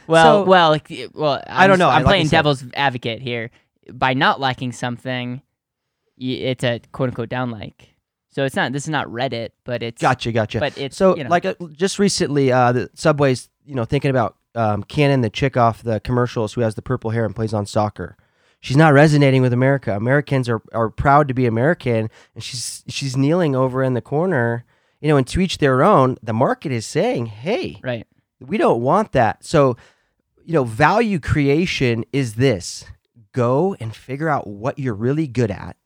Well, 0.06 0.42
So- 0.44 0.48
well, 0.50 0.68
like, 0.68 0.92
well. 1.14 1.42
I 1.46 1.66
don't 1.66 1.74
I'm 1.74 1.78
know. 1.78 1.88
I'm 1.88 2.02
Like 2.02 2.10
playing 2.10 2.26
said- 2.26 2.37
devil's 2.37 2.62
advocate 2.74 3.22
here. 3.22 3.50
By 3.90 4.12
not 4.12 4.38
liking 4.38 4.70
something, 4.70 5.40
it's 6.18 6.62
a 6.62 6.80
quote 6.92 7.08
unquote 7.08 7.30
down 7.30 7.50
like. 7.50 7.93
So 8.35 8.44
it's 8.44 8.57
not. 8.57 8.73
This 8.73 8.83
is 8.83 8.88
not 8.88 9.07
Reddit, 9.07 9.51
but 9.64 9.83
it's. 9.83 10.03
Gotcha, 10.03 10.33
gotcha. 10.33 10.59
But 10.59 10.77
it's 10.77 10.97
So, 10.97 11.16
you 11.16 11.23
know, 11.23 11.31
like, 11.31 11.44
uh, 11.44 11.55
just 11.73 12.01
recently, 12.01 12.51
uh, 12.51 12.73
the 12.73 12.90
Subway's, 12.94 13.49
you 13.64 13.77
know, 13.77 13.85
thinking 13.85 14.11
about 14.11 14.37
um, 14.57 14.83
Cannon, 14.83 15.20
the 15.20 15.31
chick 15.31 15.57
off 15.57 15.85
the 15.85 16.01
commercials 16.01 16.55
who 16.55 16.61
has 16.62 16.75
the 16.75 16.83
purple 16.83 17.11
hair 17.11 17.25
and 17.25 17.35
plays 17.35 17.55
on 17.55 17.64
soccer. 17.64 18.16
She's 18.61 18.77
not 18.77 18.92
resonating 18.92 19.40
with 19.40 19.53
America. 19.53 19.94
Americans 19.94 20.49
are, 20.49 20.62
are 20.73 20.90
proud 20.90 21.29
to 21.29 21.35
be 21.35 21.47
American, 21.47 22.11
and 22.35 22.42
she's 22.42 22.83
she's 22.88 23.16
kneeling 23.16 23.55
over 23.55 23.85
in 23.85 23.94
the 23.94 24.01
corner, 24.01 24.64
you 25.01 25.09
know, 25.09 25.16
and 25.16 25.27
to 25.29 25.40
each 25.40 25.59
their 25.59 25.83
own, 25.85 26.16
the 26.23 26.33
market 26.33 26.73
is 26.73 26.87
saying, 26.87 27.27
hey, 27.27 27.79
Right. 27.85 28.07
we 28.40 28.57
don't 28.59 28.81
want 28.81 29.12
that. 29.12 29.44
So, 29.44 29.77
you 30.44 30.55
know, 30.55 30.64
value 30.64 31.20
creation 31.20 32.05
is 32.12 32.35
this 32.35 32.85
go 33.33 33.77
and 33.79 33.94
figure 33.94 34.29
out 34.29 34.47
what 34.47 34.79
you're 34.79 34.94
really 34.94 35.27
good 35.29 35.51
at. 35.53 35.77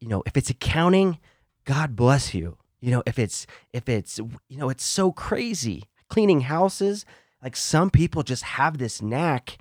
You 0.00 0.08
know, 0.08 0.22
if 0.26 0.36
it's 0.36 0.50
accounting, 0.50 1.18
God 1.64 1.96
bless 1.96 2.34
you. 2.34 2.56
You 2.80 2.90
know, 2.90 3.02
if 3.06 3.18
it's, 3.18 3.46
if 3.72 3.88
it's, 3.88 4.18
you 4.48 4.58
know, 4.58 4.68
it's 4.68 4.84
so 4.84 5.12
crazy 5.12 5.84
cleaning 6.08 6.42
houses. 6.42 7.04
Like 7.42 7.56
some 7.56 7.90
people 7.90 8.22
just 8.22 8.42
have 8.42 8.78
this 8.78 9.02
knack. 9.02 9.58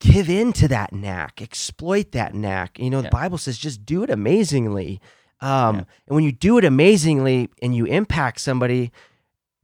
Give 0.00 0.28
in 0.28 0.52
to 0.54 0.68
that 0.68 0.92
knack, 0.92 1.40
exploit 1.42 2.12
that 2.12 2.34
knack. 2.34 2.78
You 2.78 2.90
know, 2.90 2.98
Yeah. 2.98 3.02
the 3.04 3.10
Bible 3.10 3.38
says 3.38 3.58
just 3.58 3.84
do 3.84 4.02
it 4.02 4.10
amazingly. 4.10 5.00
Um, 5.40 5.76
Yeah. 5.76 5.84
And 6.08 6.14
when 6.14 6.24
you 6.24 6.32
do 6.32 6.58
it 6.58 6.64
amazingly 6.64 7.50
and 7.62 7.74
you 7.76 7.84
impact 7.86 8.40
somebody, 8.40 8.90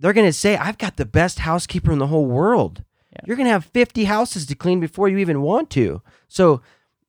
they're 0.00 0.12
going 0.12 0.26
to 0.26 0.32
say, 0.32 0.56
I've 0.56 0.78
got 0.78 0.96
the 0.96 1.06
best 1.06 1.40
housekeeper 1.40 1.92
in 1.92 1.98
the 1.98 2.08
whole 2.08 2.26
world. 2.26 2.82
Yeah. 3.12 3.20
You're 3.26 3.36
going 3.36 3.46
to 3.46 3.52
have 3.52 3.64
50 3.66 4.04
houses 4.04 4.46
to 4.46 4.54
clean 4.54 4.80
before 4.80 5.08
you 5.08 5.18
even 5.18 5.42
want 5.42 5.70
to. 5.70 6.02
So, 6.28 6.60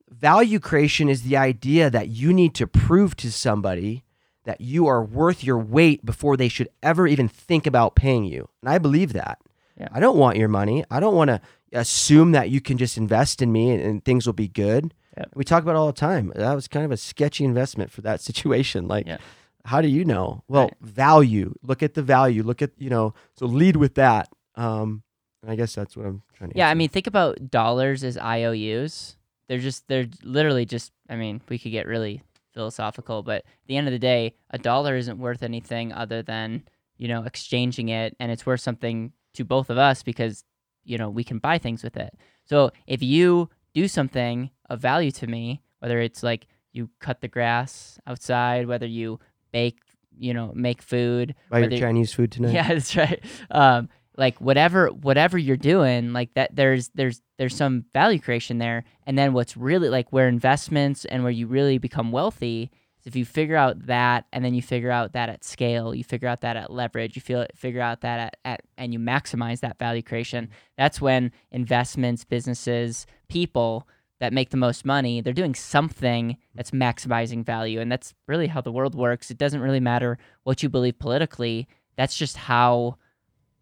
value 0.08 0.60
creation 0.60 1.08
is 1.08 1.22
the 1.22 1.36
idea 1.36 1.90
that 1.90 2.08
you 2.08 2.32
need 2.32 2.54
to 2.54 2.66
prove 2.66 3.16
to 3.16 3.32
somebody 3.32 4.03
that 4.44 4.60
you 4.60 4.86
are 4.86 5.02
worth 5.02 5.42
your 5.44 5.58
weight 5.58 6.04
before 6.04 6.36
they 6.36 6.48
should 6.48 6.68
ever 6.82 7.06
even 7.06 7.28
think 7.28 7.66
about 7.66 7.94
paying 7.94 8.24
you. 8.24 8.48
And 8.62 8.68
I 8.70 8.78
believe 8.78 9.12
that. 9.14 9.38
Yeah. 9.78 9.88
I 9.92 10.00
don't 10.00 10.16
want 10.18 10.36
your 10.36 10.48
money. 10.48 10.84
I 10.90 11.00
don't 11.00 11.14
want 11.16 11.28
to 11.28 11.40
assume 11.72 12.32
that 12.32 12.50
you 12.50 12.60
can 12.60 12.78
just 12.78 12.96
invest 12.96 13.42
in 13.42 13.50
me 13.50 13.70
and, 13.72 13.82
and 13.82 14.04
things 14.04 14.26
will 14.26 14.32
be 14.34 14.48
good. 14.48 14.94
Yep. 15.16 15.30
We 15.34 15.44
talk 15.44 15.62
about 15.62 15.72
it 15.72 15.78
all 15.78 15.86
the 15.86 15.92
time. 15.92 16.32
That 16.36 16.54
was 16.54 16.68
kind 16.68 16.84
of 16.84 16.92
a 16.92 16.96
sketchy 16.96 17.44
investment 17.44 17.90
for 17.90 18.00
that 18.02 18.20
situation. 18.28 18.86
Like, 18.86 19.06
Yeah. 19.06 19.18
how 19.64 19.80
do 19.80 19.88
you 19.88 20.04
know? 20.04 20.44
Well, 20.48 20.64
Right. 20.64 20.74
value. 20.82 21.54
Look 21.62 21.82
at 21.82 21.94
the 21.94 22.02
value. 22.02 22.42
Look 22.42 22.62
at 22.62 22.70
you 22.78 22.90
know. 22.90 23.14
So 23.36 23.46
lead 23.46 23.76
with 23.76 23.94
that. 23.94 24.28
Um, 24.56 25.02
and 25.42 25.50
I 25.50 25.56
guess 25.56 25.74
that's 25.74 25.96
what 25.96 26.06
I'm 26.06 26.22
trying 26.34 26.50
to. 26.50 26.56
Yeah, 26.56 26.68
I 26.70 26.74
mean, 26.74 26.88
think 26.88 27.06
about 27.06 27.50
dollars 27.50 28.04
as 28.04 28.16
IOUs. 28.16 29.16
They're 29.48 29.58
just 29.58 29.88
they're 29.88 30.06
literally 30.22 30.64
just. 30.66 30.92
I 31.08 31.16
mean, 31.16 31.40
we 31.48 31.58
could 31.58 31.72
get 31.72 31.86
really 31.86 32.22
philosophical, 32.54 33.22
but 33.22 33.38
at 33.38 33.44
the 33.66 33.76
end 33.76 33.86
of 33.86 33.92
the 33.92 33.98
day, 33.98 34.34
a 34.50 34.58
dollar 34.58 34.96
isn't 34.96 35.18
worth 35.18 35.42
anything 35.42 35.92
other 35.92 36.22
than 36.22 36.62
you 36.96 37.08
know 37.08 37.24
exchanging 37.24 37.88
it, 37.88 38.16
and 38.20 38.30
it's 38.32 38.46
worth 38.46 38.60
something 38.60 39.12
to 39.34 39.44
both 39.44 39.68
of 39.70 39.78
us 39.78 40.02
because 40.02 40.44
you 40.84 40.96
know 40.96 41.10
we 41.10 41.24
can 41.24 41.38
buy 41.38 41.58
things 41.58 41.82
with 41.82 41.96
it. 41.96 42.16
So 42.44 42.70
if 42.86 43.02
you 43.02 43.50
do 43.74 43.88
something 43.88 44.50
of 44.70 44.80
value 44.80 45.10
to 45.12 45.26
me, 45.26 45.62
whether 45.80 46.00
it's 46.00 46.22
like 46.22 46.46
you 46.72 46.90
cut 47.00 47.20
the 47.20 47.28
grass 47.28 47.98
outside, 48.06 48.66
whether 48.66 48.86
you 48.86 49.20
bake, 49.52 49.78
you 50.16 50.32
know, 50.32 50.52
make 50.54 50.82
food, 50.82 51.34
buy 51.50 51.60
your 51.60 51.78
Chinese 51.78 52.12
food 52.12 52.32
tonight. 52.32 52.52
yeah, 52.54 52.68
that's 52.68 52.96
right. 52.96 53.24
Um, 53.50 53.88
like 54.16 54.40
whatever 54.40 54.88
whatever 54.88 55.38
you're 55.38 55.56
doing, 55.56 56.12
like 56.12 56.34
that 56.34 56.54
there's 56.54 56.90
there's 56.94 57.20
there's 57.38 57.56
some 57.56 57.84
value 57.92 58.20
creation 58.20 58.58
there. 58.58 58.84
And 59.06 59.18
then 59.18 59.32
what's 59.32 59.56
really 59.56 59.88
like 59.88 60.12
where 60.12 60.28
investments 60.28 61.04
and 61.04 61.22
where 61.22 61.32
you 61.32 61.46
really 61.46 61.78
become 61.78 62.12
wealthy 62.12 62.70
is 63.00 63.06
if 63.06 63.16
you 63.16 63.24
figure 63.24 63.56
out 63.56 63.86
that 63.86 64.26
and 64.32 64.44
then 64.44 64.54
you 64.54 64.62
figure 64.62 64.90
out 64.90 65.12
that 65.12 65.28
at 65.28 65.44
scale, 65.44 65.94
you 65.94 66.04
figure 66.04 66.28
out 66.28 66.42
that 66.42 66.56
at 66.56 66.72
leverage, 66.72 67.16
you 67.16 67.22
feel 67.22 67.46
figure 67.54 67.80
out 67.80 68.02
that 68.02 68.20
at, 68.20 68.36
at 68.44 68.60
and 68.78 68.92
you 68.92 68.98
maximize 68.98 69.60
that 69.60 69.78
value 69.78 70.02
creation. 70.02 70.48
That's 70.78 71.00
when 71.00 71.32
investments, 71.50 72.24
businesses, 72.24 73.06
people 73.28 73.88
that 74.20 74.32
make 74.32 74.50
the 74.50 74.56
most 74.56 74.84
money, 74.84 75.20
they're 75.20 75.32
doing 75.32 75.54
something 75.54 76.36
that's 76.54 76.70
maximizing 76.70 77.44
value. 77.44 77.80
And 77.80 77.90
that's 77.90 78.14
really 78.28 78.46
how 78.46 78.60
the 78.60 78.72
world 78.72 78.94
works. 78.94 79.30
It 79.30 79.38
doesn't 79.38 79.60
really 79.60 79.80
matter 79.80 80.18
what 80.44 80.62
you 80.62 80.68
believe 80.68 80.98
politically. 80.98 81.68
That's 81.96 82.16
just 82.16 82.36
how, 82.36 82.96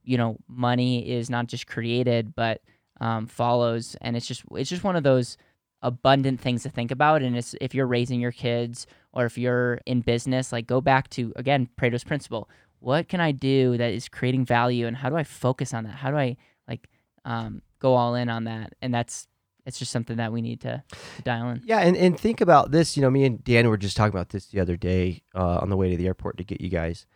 you 0.04 0.16
know, 0.16 0.36
money 0.48 1.08
is 1.08 1.30
not 1.30 1.46
just 1.46 1.66
created, 1.66 2.34
but 2.34 2.60
um, 3.00 3.26
follows. 3.26 3.96
And 4.00 4.16
it's 4.16 4.26
just 4.26 4.42
it's 4.52 4.70
just 4.70 4.84
one 4.84 4.96
of 4.96 5.02
those 5.02 5.36
abundant 5.82 6.40
things 6.40 6.62
to 6.62 6.70
think 6.70 6.90
about. 6.90 7.22
And 7.22 7.36
it's 7.36 7.54
if 7.60 7.74
you're 7.74 7.86
raising 7.86 8.20
your 8.20 8.32
kids 8.32 8.86
or 9.12 9.26
if 9.26 9.36
you're 9.36 9.80
in 9.86 10.00
business, 10.00 10.52
like 10.52 10.66
go 10.66 10.80
back 10.80 11.10
to 11.10 11.32
again 11.36 11.68
Pareto's 11.80 12.04
principle. 12.04 12.48
What 12.78 13.08
can 13.08 13.20
I 13.20 13.30
do 13.30 13.76
that 13.76 13.92
is 13.92 14.08
creating 14.08 14.44
value, 14.44 14.88
and 14.88 14.96
how 14.96 15.08
do 15.08 15.16
I 15.16 15.22
focus 15.22 15.72
on 15.72 15.84
that? 15.84 15.94
How 15.94 16.10
do 16.10 16.16
I 16.16 16.36
like 16.66 16.88
um, 17.24 17.62
go 17.78 17.94
all 17.94 18.16
in 18.16 18.28
on 18.28 18.44
that? 18.44 18.74
And 18.82 18.92
that's 18.92 19.28
it's 19.64 19.78
just 19.78 19.92
something 19.92 20.16
that 20.16 20.32
we 20.32 20.42
need 20.42 20.60
to, 20.62 20.82
to 21.16 21.22
dial 21.22 21.48
in. 21.50 21.62
Yeah, 21.64 21.78
and, 21.78 21.96
and 21.96 22.18
think 22.18 22.40
about 22.40 22.72
this. 22.72 22.96
You 22.96 23.02
know, 23.02 23.10
me 23.10 23.24
and 23.24 23.42
Dan 23.44 23.68
were 23.68 23.76
just 23.76 23.96
talking 23.96 24.12
about 24.12 24.30
this 24.30 24.46
the 24.46 24.60
other 24.60 24.76
day 24.76 25.22
uh, 25.34 25.58
on 25.58 25.70
the 25.70 25.76
way 25.76 25.90
to 25.90 25.96
the 25.96 26.06
airport 26.06 26.38
to 26.38 26.44
get 26.44 26.60
you 26.60 26.68
guys. 26.68 27.06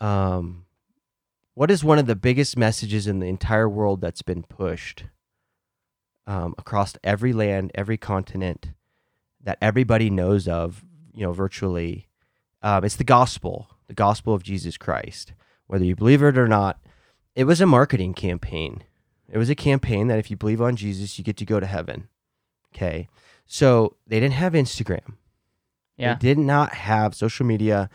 Um, 0.00 0.63
what 1.54 1.70
is 1.70 1.84
one 1.84 1.98
of 1.98 2.06
the 2.06 2.16
biggest 2.16 2.56
messages 2.56 3.06
in 3.06 3.20
the 3.20 3.26
entire 3.26 3.68
world 3.68 4.00
that's 4.00 4.22
been 4.22 4.42
pushed 4.42 5.04
um, 6.26 6.54
across 6.58 6.94
every 7.04 7.32
land, 7.32 7.70
every 7.74 7.96
continent 7.96 8.72
that 9.42 9.58
everybody 9.60 10.10
knows 10.10 10.48
of? 10.48 10.84
You 11.12 11.22
know, 11.22 11.32
virtually, 11.32 12.08
um, 12.62 12.84
it's 12.84 12.96
the 12.96 13.04
gospel, 13.04 13.68
the 13.86 13.94
gospel 13.94 14.34
of 14.34 14.42
Jesus 14.42 14.76
Christ. 14.76 15.32
Whether 15.66 15.84
you 15.84 15.94
believe 15.94 16.22
it 16.22 16.36
or 16.36 16.48
not, 16.48 16.80
it 17.36 17.44
was 17.44 17.60
a 17.60 17.66
marketing 17.66 18.14
campaign. 18.14 18.82
It 19.30 19.38
was 19.38 19.50
a 19.50 19.54
campaign 19.54 20.08
that 20.08 20.18
if 20.18 20.30
you 20.30 20.36
believe 20.36 20.60
on 20.60 20.76
Jesus, 20.76 21.18
you 21.18 21.24
get 21.24 21.36
to 21.38 21.44
go 21.44 21.60
to 21.60 21.66
heaven. 21.66 22.08
Okay. 22.74 23.08
So 23.46 23.96
they 24.06 24.20
didn't 24.20 24.34
have 24.34 24.52
Instagram. 24.52 25.14
Yeah, 25.96 26.14
They 26.14 26.28
did 26.28 26.38
not 26.38 26.74
have 26.74 27.14
social 27.14 27.46
media. 27.46 27.88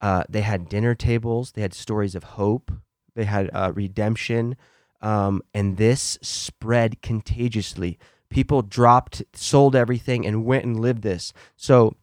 Uh, 0.00 0.24
they 0.28 0.40
had 0.40 0.68
dinner 0.68 0.94
tables. 0.94 1.52
They 1.52 1.62
had 1.62 1.72
stories 1.72 2.14
of 2.14 2.24
hope. 2.24 2.72
They 3.14 3.24
had 3.24 3.50
uh, 3.52 3.72
redemption. 3.74 4.56
Um, 5.00 5.42
and 5.52 5.76
this 5.76 6.18
spread 6.22 7.02
contagiously. 7.02 7.98
People 8.30 8.62
dropped, 8.62 9.22
sold 9.34 9.76
everything, 9.76 10.26
and 10.26 10.44
went 10.44 10.64
and 10.64 10.80
lived 10.80 11.02
this. 11.02 11.32
So 11.56 11.94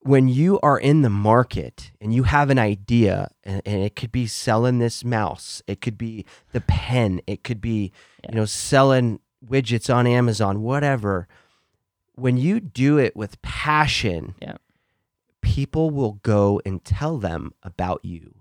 when 0.00 0.28
you 0.28 0.58
are 0.60 0.78
in 0.78 1.02
the 1.02 1.10
market 1.10 1.90
and 2.00 2.14
you 2.14 2.22
have 2.22 2.50
an 2.50 2.58
idea, 2.58 3.30
and, 3.44 3.60
and 3.66 3.82
it 3.82 3.94
could 3.96 4.10
be 4.12 4.26
selling 4.26 4.78
this 4.78 5.04
mouse, 5.04 5.60
it 5.66 5.80
could 5.80 5.98
be 5.98 6.24
the 6.52 6.62
pen, 6.62 7.20
it 7.26 7.44
could 7.44 7.60
be, 7.60 7.92
Yeah. 8.24 8.30
you 8.30 8.36
know, 8.36 8.44
selling 8.46 9.20
widgets 9.44 9.92
on 9.94 10.06
Amazon, 10.06 10.62
whatever. 10.62 11.28
When 12.14 12.36
you 12.36 12.58
do 12.60 12.96
it 12.98 13.14
with 13.14 13.40
passion, 13.42 14.34
Yeah. 14.40 14.56
people 15.42 15.90
will 15.90 16.14
go 16.22 16.60
and 16.64 16.82
tell 16.84 17.18
them 17.18 17.52
about 17.62 18.04
you, 18.04 18.36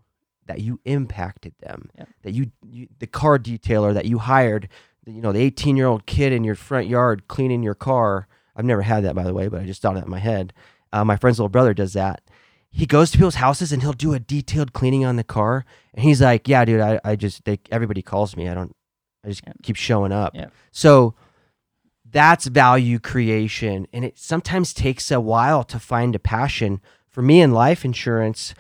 that 0.48 0.60
you 0.62 0.80
impacted 0.86 1.54
them, 1.60 1.90
Yeah. 1.98 2.06
that 2.24 2.34
you, 2.34 2.52
you 2.66 2.88
the 3.00 3.08
car 3.08 3.38
detailer 3.40 3.94
that 3.94 4.06
you 4.06 4.18
hired, 4.20 4.68
you 5.06 5.22
know, 5.22 5.32
the 5.32 5.40
18 5.42 5.78
year 5.78 5.88
old 5.88 6.06
kid 6.06 6.34
in 6.34 6.44
your 6.44 6.56
front 6.56 6.88
yard 6.88 7.28
cleaning 7.28 7.64
your 7.64 7.76
car. 7.76 8.28
I've 8.56 8.66
never 8.66 8.82
had 8.82 9.04
that, 9.04 9.16
by 9.16 9.24
the 9.24 9.34
way, 9.34 9.48
but 9.48 9.62
I 9.62 9.66
just 9.66 9.82
thought 9.82 9.96
of 9.96 10.02
that 10.02 10.06
in 10.06 10.12
my 10.12 10.20
head. 10.20 10.52
Uh, 10.92 11.06
my 11.06 11.16
friend's 11.16 11.38
little 11.40 11.50
brother 11.50 11.74
does 11.74 11.94
that. 11.94 12.22
He 12.70 12.86
goes 12.86 13.12
to 13.12 13.18
people's 13.18 13.36
houses 13.36 13.72
and 13.72 13.82
he'll 13.82 13.94
do 13.94 14.14
a 14.14 14.20
detailed 14.20 14.74
cleaning 14.74 15.06
on 15.06 15.16
the 15.16 15.24
car, 15.24 15.64
and 15.94 16.04
he's 16.04 16.22
like, 16.22 16.48
"Yeah, 16.48 16.66
dude, 16.66 16.82
I, 16.82 17.00
I 17.04 17.16
just 17.16 17.46
they, 17.46 17.60
everybody 17.72 18.02
calls 18.02 18.36
me. 18.36 18.50
I 18.50 18.54
don't, 18.54 18.76
I 19.24 19.30
just 19.30 19.42
Yeah. 19.46 19.54
keep 19.64 19.76
showing 19.78 20.12
up." 20.12 20.36
Yeah. 20.36 20.48
So 20.72 21.16
that's 22.10 22.46
value 22.48 23.00
creation, 23.00 23.88
and 23.94 24.06
it 24.06 24.18
sometimes 24.18 24.74
takes 24.74 25.12
a 25.12 25.20
while 25.20 25.64
to 25.66 25.80
find 25.80 26.16
a 26.16 26.20
passion. 26.20 26.82
For 27.08 27.22
me 27.22 27.42
in 27.42 27.52
life 27.52 27.84
insurance, 27.84 28.54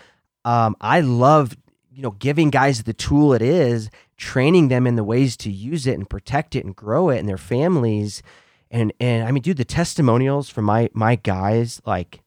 um, 0.46 0.76
I 0.82 1.00
love 1.02 1.56
you 1.98 2.04
know 2.04 2.12
giving 2.12 2.52
guys 2.52 2.84
the 2.84 2.94
tool 2.94 3.34
it 3.34 3.42
is, 3.42 3.90
training 4.18 4.68
them 4.68 4.86
in 4.86 4.96
the 4.96 5.04
ways 5.04 5.36
to 5.38 5.52
use 5.52 5.88
it 5.88 5.96
and 5.96 6.08
protect 6.08 6.56
it 6.56 6.64
and 6.64 6.76
grow 6.76 7.10
it 7.10 7.18
and 7.18 7.28
their 7.28 7.40
families 7.40 8.22
and 8.70 8.94
and 9.00 9.28
I 9.28 9.32
mean, 9.32 9.42
dude, 9.42 9.58
the 9.58 9.66
testimonials 9.66 10.48
from 10.50 10.66
my 10.66 10.90
my 10.94 11.16
guys 11.16 11.82
like 11.86 12.22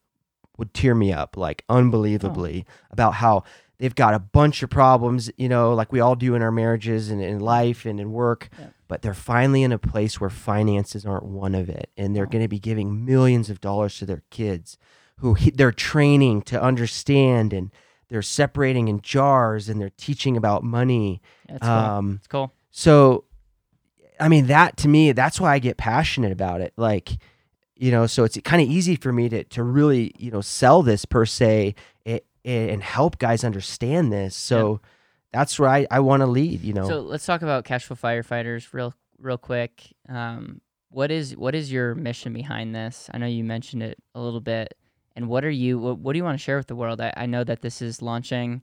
would 0.59 0.75
tear 0.75 0.95
me 0.95 1.13
up 1.13 1.37
like 1.37 1.65
unbelievably 1.69 2.65
oh. 2.67 2.73
about 2.91 3.15
how 3.15 3.45
they've 3.79 3.95
got 3.95 4.15
a 4.15 4.19
bunch 4.19 4.63
of 4.63 4.71
problems, 4.71 5.31
you 5.37 5.49
know, 5.49 5.73
like 5.73 5.93
we 5.93 6.01
all 6.01 6.17
do 6.17 6.35
in 6.35 6.43
our 6.43 6.51
marriages 6.51 7.09
and 7.09 7.23
in 7.23 7.39
life 7.41 7.87
and 7.87 8.01
in 8.01 8.11
work, 8.13 8.49
Yeah. 8.59 8.67
but 8.89 9.03
they're 9.03 9.15
finally 9.15 9.63
in 9.63 9.73
a 9.73 9.79
place 9.79 10.21
where 10.21 10.31
finances 10.31 11.07
aren't 11.07 11.25
one 11.25 11.55
of 11.55 11.69
it, 11.69 11.91
and 11.97 12.15
they're 12.17 12.27
going 12.27 12.45
to 12.45 12.49
be 12.49 12.59
giving 12.59 13.05
millions 13.05 13.49
of 13.49 13.61
dollars 13.61 13.99
to 13.99 14.07
their 14.07 14.23
kids, 14.31 14.77
who 15.19 15.35
he, 15.35 15.51
they're 15.51 15.73
training 15.73 16.43
to 16.43 16.61
understand 16.61 17.53
and. 17.53 17.71
They're 18.11 18.23
separating 18.23 18.89
in 18.89 19.01
jars 19.01 19.69
and 19.69 19.81
they're 19.81 19.93
teaching 19.97 20.37
about 20.37 20.63
money. 20.63 21.23
That's 21.49 21.63
cool. 21.63 21.71
Um, 21.71 22.15
it's 22.19 22.27
cool. 22.27 22.53
so, 22.71 23.25
I 24.19 24.29
mean, 24.29 24.49
that 24.49 24.77
to 24.79 24.89
me, 24.89 25.13
that's 25.13 25.41
why 25.41 25.55
I 25.55 25.59
get 25.59 25.77
passionate 25.79 26.33
about 26.33 26.61
it. 26.61 26.75
Like, 26.77 27.17
you 27.77 27.91
know, 27.91 28.07
so 28.07 28.25
it's 28.25 28.39
kind 28.45 28.61
of 28.61 28.69
easy 28.69 28.97
for 28.97 29.13
me 29.13 29.29
to 29.31 29.45
to 29.45 29.63
really, 29.63 30.13
you 30.19 30.31
know, 30.31 30.43
sell 30.43 30.83
this 30.83 31.05
per 31.07 31.25
se 31.25 31.75
it, 32.05 32.27
and 32.45 32.83
help 32.83 33.19
guys 33.19 33.45
understand 33.45 34.13
this. 34.13 34.37
So 34.37 34.81
that's 35.33 35.59
where 35.59 35.69
I, 35.69 35.87
I 35.91 36.01
want 36.01 36.21
to 36.21 36.27
lead. 36.27 36.61
You 36.63 36.75
know, 36.75 36.89
So 36.89 37.01
let's 37.01 37.25
talk 37.25 37.43
about 37.43 37.65
cash 37.65 37.85
flow 37.85 37.97
firefighters 37.97 38.73
real 38.75 38.93
real 39.19 39.39
quick. 39.39 39.95
Um, 40.09 40.61
what 40.91 41.11
is 41.11 41.37
what 41.37 41.55
is 41.55 41.73
your 41.73 41.95
mission 41.95 42.33
behind 42.33 42.75
this? 42.75 43.09
I 43.15 43.19
know 43.19 43.27
you 43.27 43.45
mentioned 43.45 43.83
it 43.83 43.97
a 44.15 44.21
little 44.21 44.41
bit, 44.41 44.75
and 45.21 45.29
what 45.29 45.45
are 45.45 45.51
you 45.51 45.79
what, 45.79 45.99
what 45.99 46.13
do 46.15 46.19
you 46.19 46.25
want 46.25 46.39
to 46.39 46.43
share 46.43 46.57
with 46.57 46.67
the 46.69 46.77
world? 46.77 47.01
I, 47.01 47.13
I 47.17 47.27
know 47.27 47.45
that 47.45 47.61
this 47.61 47.83
is 47.83 48.01
launching 48.03 48.63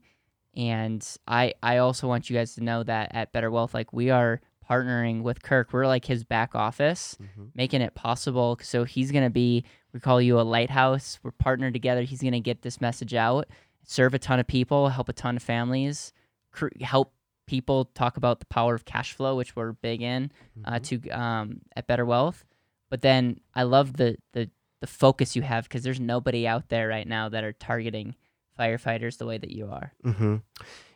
And 0.56 1.06
I 1.26 1.54
I 1.62 1.78
also 1.78 2.08
want 2.08 2.28
you 2.28 2.36
guys 2.36 2.54
to 2.56 2.64
know 2.64 2.82
that 2.82 3.10
at 3.14 3.32
Better 3.32 3.50
Wealth, 3.50 3.74
like 3.74 3.92
we 3.92 4.10
are 4.10 4.40
partnering 4.68 5.22
with 5.22 5.42
Kirk. 5.42 5.72
We're 5.72 5.86
like 5.86 6.04
his 6.04 6.24
back 6.24 6.54
office, 6.54 7.16
Mm-hmm. 7.22 7.44
making 7.54 7.80
it 7.80 7.94
possible. 7.94 8.58
So 8.62 8.84
he's 8.84 9.12
gonna 9.12 9.30
be 9.30 9.64
we 9.92 10.00
call 10.00 10.20
you 10.20 10.40
a 10.40 10.42
lighthouse. 10.56 11.18
We're 11.22 11.30
partnered 11.32 11.72
together. 11.74 12.02
He's 12.02 12.22
gonna 12.22 12.40
get 12.40 12.62
this 12.62 12.80
message 12.80 13.14
out, 13.14 13.46
serve 13.84 14.14
a 14.14 14.18
ton 14.18 14.40
of 14.40 14.46
people, 14.46 14.88
help 14.88 15.08
a 15.08 15.12
ton 15.12 15.36
of 15.36 15.42
families, 15.42 16.12
cr- 16.52 16.68
help 16.80 17.12
people 17.46 17.86
talk 17.94 18.16
about 18.18 18.40
the 18.40 18.46
power 18.46 18.74
of 18.74 18.84
cash 18.84 19.12
flow, 19.14 19.36
which 19.36 19.54
we're 19.56 19.72
big 19.72 20.02
in 20.02 20.30
uh, 20.66 20.78
to 20.80 21.08
um, 21.10 21.60
at 21.76 21.86
Better 21.86 22.04
Wealth. 22.04 22.44
But 22.90 23.00
then 23.02 23.40
I 23.54 23.62
love 23.62 23.96
the 23.96 24.16
the 24.32 24.50
the 24.80 24.86
focus 24.86 25.34
you 25.34 25.42
have 25.42 25.64
because 25.64 25.82
there's 25.82 26.00
nobody 26.00 26.46
out 26.46 26.68
there 26.68 26.88
right 26.88 27.06
now 27.06 27.28
that 27.28 27.44
are 27.44 27.52
targeting 27.52 28.14
firefighters 28.58 29.18
the 29.18 29.26
way 29.26 29.38
that 29.38 29.50
you 29.50 29.68
are. 29.70 29.92
Mm-hmm. 30.04 30.36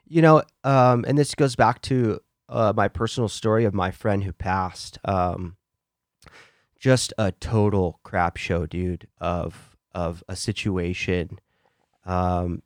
You 0.07 0.23
know, 0.23 0.43
um, 0.65 1.05
and 1.07 1.17
this 1.17 1.35
goes 1.35 1.57
back 1.57 1.81
to 1.83 2.21
uh, 2.49 2.73
my 2.77 2.89
personal 2.89 3.29
story 3.29 3.65
of 3.65 3.75
my 3.75 3.91
friend 3.91 4.25
who 4.25 4.33
passed. 4.33 4.99
Um, 5.05 5.57
just 6.79 7.13
a 7.17 7.33
total 7.33 8.01
crap 8.03 8.37
show, 8.37 8.67
dude. 8.67 9.07
Of 9.21 9.77
of 9.95 10.25
a 10.29 10.35
situation, 10.35 11.39
um, 12.07 12.63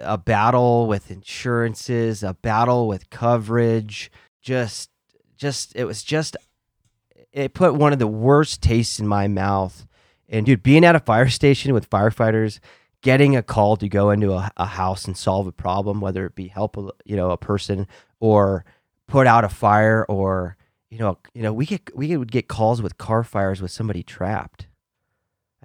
a 0.00 0.16
battle 0.16 0.86
with 0.86 1.10
insurances, 1.10 2.22
a 2.22 2.34
battle 2.34 2.88
with 2.88 3.10
coverage. 3.10 4.10
Just, 4.40 4.90
just 5.36 5.74
it 5.76 5.84
was 5.84 6.02
just. 6.02 6.36
It 7.32 7.54
put 7.54 7.74
one 7.74 7.94
of 7.94 7.98
the 7.98 8.06
worst 8.06 8.60
tastes 8.60 9.00
in 9.00 9.06
my 9.06 9.26
mouth. 9.26 9.86
And 10.32 10.46
dude, 10.46 10.62
being 10.62 10.84
at 10.84 10.96
a 10.96 11.00
fire 11.00 11.28
station 11.28 11.74
with 11.74 11.90
firefighters, 11.90 12.58
getting 13.02 13.36
a 13.36 13.42
call 13.42 13.76
to 13.76 13.88
go 13.88 14.10
into 14.10 14.32
a, 14.32 14.50
a 14.56 14.64
house 14.64 15.04
and 15.04 15.16
solve 15.16 15.46
a 15.46 15.52
problem, 15.52 16.00
whether 16.00 16.24
it 16.24 16.34
be 16.34 16.48
help 16.48 16.76
you 17.04 17.14
know 17.14 17.30
a 17.30 17.36
person 17.36 17.86
or 18.18 18.64
put 19.06 19.26
out 19.26 19.44
a 19.44 19.48
fire, 19.50 20.04
or 20.08 20.56
you 20.90 20.98
know 20.98 21.18
you 21.34 21.42
know 21.42 21.52
we 21.52 21.66
get 21.66 21.94
we 21.94 22.16
would 22.16 22.32
get 22.32 22.48
calls 22.48 22.80
with 22.80 22.98
car 22.98 23.22
fires 23.22 23.60
with 23.60 23.70
somebody 23.70 24.02
trapped. 24.02 24.66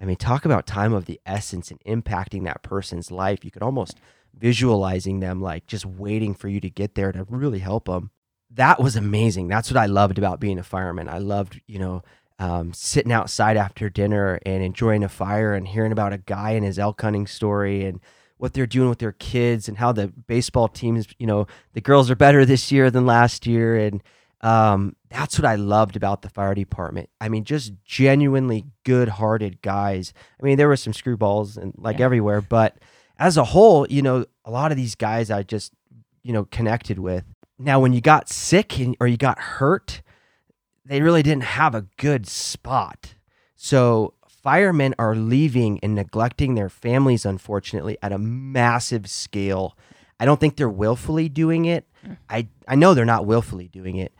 I 0.00 0.04
mean, 0.04 0.16
talk 0.16 0.44
about 0.44 0.66
time 0.66 0.92
of 0.92 1.06
the 1.06 1.20
essence 1.26 1.72
and 1.72 1.80
impacting 1.80 2.44
that 2.44 2.62
person's 2.62 3.10
life. 3.10 3.44
You 3.44 3.50
could 3.50 3.64
almost 3.64 3.98
visualizing 4.38 5.20
them 5.20 5.40
like 5.40 5.66
just 5.66 5.84
waiting 5.84 6.34
for 6.34 6.46
you 6.48 6.60
to 6.60 6.70
get 6.70 6.94
there 6.94 7.10
to 7.10 7.26
really 7.28 7.58
help 7.58 7.86
them. 7.86 8.10
That 8.50 8.80
was 8.80 8.96
amazing. 8.96 9.48
That's 9.48 9.70
what 9.70 9.76
I 9.76 9.86
loved 9.86 10.18
about 10.18 10.40
being 10.40 10.58
a 10.58 10.62
fireman. 10.62 11.08
I 11.08 11.18
loved, 11.18 11.60
you 11.66 11.78
know, 11.78 12.02
um, 12.38 12.72
sitting 12.72 13.12
outside 13.12 13.56
after 13.56 13.90
dinner 13.90 14.38
and 14.46 14.62
enjoying 14.62 15.02
a 15.02 15.08
fire 15.08 15.54
and 15.54 15.68
hearing 15.68 15.92
about 15.92 16.12
a 16.12 16.18
guy 16.18 16.52
and 16.52 16.64
his 16.64 16.78
elk 16.78 17.00
hunting 17.00 17.26
story 17.26 17.84
and 17.84 18.00
what 18.36 18.52
they're 18.52 18.66
doing 18.66 18.88
with 18.88 19.00
their 19.00 19.12
kids 19.12 19.68
and 19.68 19.78
how 19.78 19.90
the 19.90 20.06
baseball 20.08 20.68
teams, 20.68 21.08
you 21.18 21.26
know, 21.26 21.46
the 21.72 21.80
girls 21.80 22.10
are 22.10 22.14
better 22.16 22.44
this 22.44 22.70
year 22.70 22.90
than 22.90 23.04
last 23.04 23.46
year. 23.46 23.76
And 23.76 24.02
um, 24.40 24.94
that's 25.10 25.36
what 25.36 25.44
I 25.44 25.56
loved 25.56 25.96
about 25.96 26.22
the 26.22 26.28
fire 26.28 26.54
department. 26.54 27.08
I 27.20 27.28
mean, 27.28 27.42
just 27.42 27.72
genuinely 27.84 28.66
good 28.84 29.08
hearted 29.08 29.60
guys. 29.60 30.12
I 30.40 30.44
mean, 30.44 30.56
there 30.56 30.68
were 30.68 30.76
some 30.76 30.92
screwballs 30.92 31.56
and 31.56 31.74
like 31.76 31.98
Yeah. 31.98 32.04
everywhere, 32.04 32.40
but 32.40 32.78
as 33.18 33.36
a 33.36 33.42
whole, 33.42 33.84
you 33.88 34.00
know, 34.02 34.24
a 34.44 34.50
lot 34.52 34.70
of 34.70 34.76
these 34.76 34.94
guys 34.94 35.28
I 35.32 35.42
just, 35.42 35.72
you 36.22 36.32
know, 36.32 36.44
connected 36.44 37.00
with. 37.00 37.24
Now, 37.58 37.80
when 37.80 37.92
you 37.92 38.00
got 38.00 38.28
sick 38.28 38.78
and, 38.78 38.96
or 39.00 39.08
you 39.08 39.16
got 39.16 39.40
hurt, 39.40 40.02
they 40.88 41.02
really 41.02 41.22
didn't 41.22 41.44
have 41.44 41.74
a 41.74 41.86
good 41.98 42.26
spot. 42.26 43.14
So 43.54 44.14
firemen 44.26 44.94
are 44.98 45.14
leaving 45.14 45.78
and 45.82 45.94
neglecting 45.94 46.54
their 46.54 46.70
families, 46.70 47.26
unfortunately, 47.26 47.98
at 48.02 48.12
a 48.12 48.18
massive 48.18 49.08
scale. 49.08 49.76
I 50.18 50.24
don't 50.24 50.40
think 50.40 50.56
they're 50.56 50.68
willfully 50.68 51.28
doing 51.28 51.66
it. 51.66 51.86
I, 52.30 52.48
I 52.66 52.74
know 52.74 52.94
they're 52.94 53.04
not 53.04 53.26
willfully 53.26 53.68
doing 53.68 53.96
it, 53.96 54.14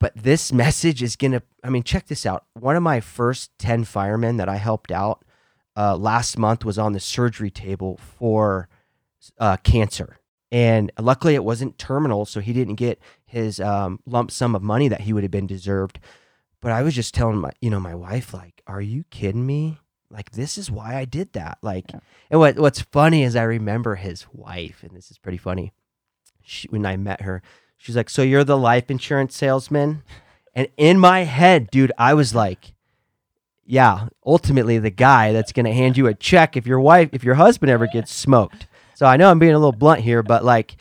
but 0.00 0.12
this 0.16 0.52
message 0.52 1.02
is 1.02 1.14
going 1.14 1.32
to, 1.32 1.42
I 1.62 1.70
mean, 1.70 1.84
check 1.84 2.08
this 2.08 2.26
out. 2.26 2.46
One 2.54 2.74
of 2.74 2.82
my 2.82 2.98
first 3.00 3.56
10 3.58 3.84
firemen 3.84 4.38
that 4.38 4.48
I 4.48 4.56
helped 4.56 4.90
out 4.90 5.24
uh, 5.76 5.96
last 5.96 6.36
month 6.36 6.64
was 6.64 6.78
on 6.78 6.92
the 6.92 7.00
surgery 7.00 7.50
table 7.50 7.98
for 8.18 8.68
uh, 9.38 9.56
cancer. 9.58 10.18
And 10.52 10.92
luckily, 11.00 11.34
it 11.34 11.42
wasn't 11.44 11.78
terminal, 11.78 12.26
so 12.26 12.38
he 12.40 12.52
didn't 12.52 12.74
get 12.76 13.00
his 13.24 13.58
um, 13.58 13.98
lump 14.06 14.30
sum 14.30 14.54
of 14.54 14.62
money 14.62 14.86
that 14.86 15.00
he 15.00 15.12
would 15.14 15.24
have 15.24 15.30
been 15.30 15.46
deserved. 15.46 15.98
But 16.60 16.72
I 16.72 16.82
was 16.82 16.94
just 16.94 17.14
telling 17.14 17.38
my, 17.38 17.50
you 17.60 17.70
know, 17.70 17.80
my 17.80 17.94
wife, 17.94 18.34
like, 18.34 18.62
"Are 18.66 18.82
you 18.82 19.04
kidding 19.10 19.46
me? 19.46 19.78
Like, 20.10 20.32
this 20.32 20.58
is 20.58 20.70
why 20.70 20.96
I 20.96 21.06
did 21.06 21.32
that." 21.32 21.56
Like, 21.62 21.90
Yeah. 21.90 22.00
and 22.30 22.38
what 22.38 22.58
what's 22.58 22.82
funny 22.82 23.22
is 23.22 23.34
I 23.34 23.44
remember 23.44 23.94
his 23.94 24.26
wife, 24.30 24.82
and 24.82 24.94
this 24.94 25.10
is 25.10 25.16
pretty 25.18 25.38
funny. 25.38 25.72
She, 26.42 26.68
when 26.68 26.84
I 26.84 26.98
met 26.98 27.22
her, 27.22 27.42
she's 27.78 27.96
like, 27.96 28.10
"So 28.10 28.20
you're 28.22 28.44
the 28.44 28.58
life 28.58 28.90
insurance 28.90 29.34
salesman?" 29.34 30.02
And 30.54 30.68
in 30.76 30.98
my 30.98 31.20
head, 31.24 31.70
dude, 31.70 31.92
I 31.96 32.12
was 32.12 32.34
like, 32.34 32.74
"Yeah, 33.64 34.08
ultimately 34.26 34.78
the 34.78 34.90
guy 34.90 35.32
that's 35.32 35.52
gonna 35.52 35.72
hand 35.72 35.96
you 35.96 36.06
a 36.08 36.14
check 36.14 36.58
if 36.58 36.66
your 36.66 36.78
wife, 36.80 37.08
if 37.12 37.24
your 37.24 37.36
husband 37.36 37.70
ever 37.70 37.86
gets 37.86 38.12
smoked." 38.12 38.66
So 39.02 39.08
I 39.08 39.16
know 39.16 39.32
I'm 39.32 39.40
being 39.40 39.52
a 39.52 39.58
little 39.58 39.72
blunt 39.72 40.02
here, 40.02 40.22
but 40.22 40.44
like, 40.44 40.76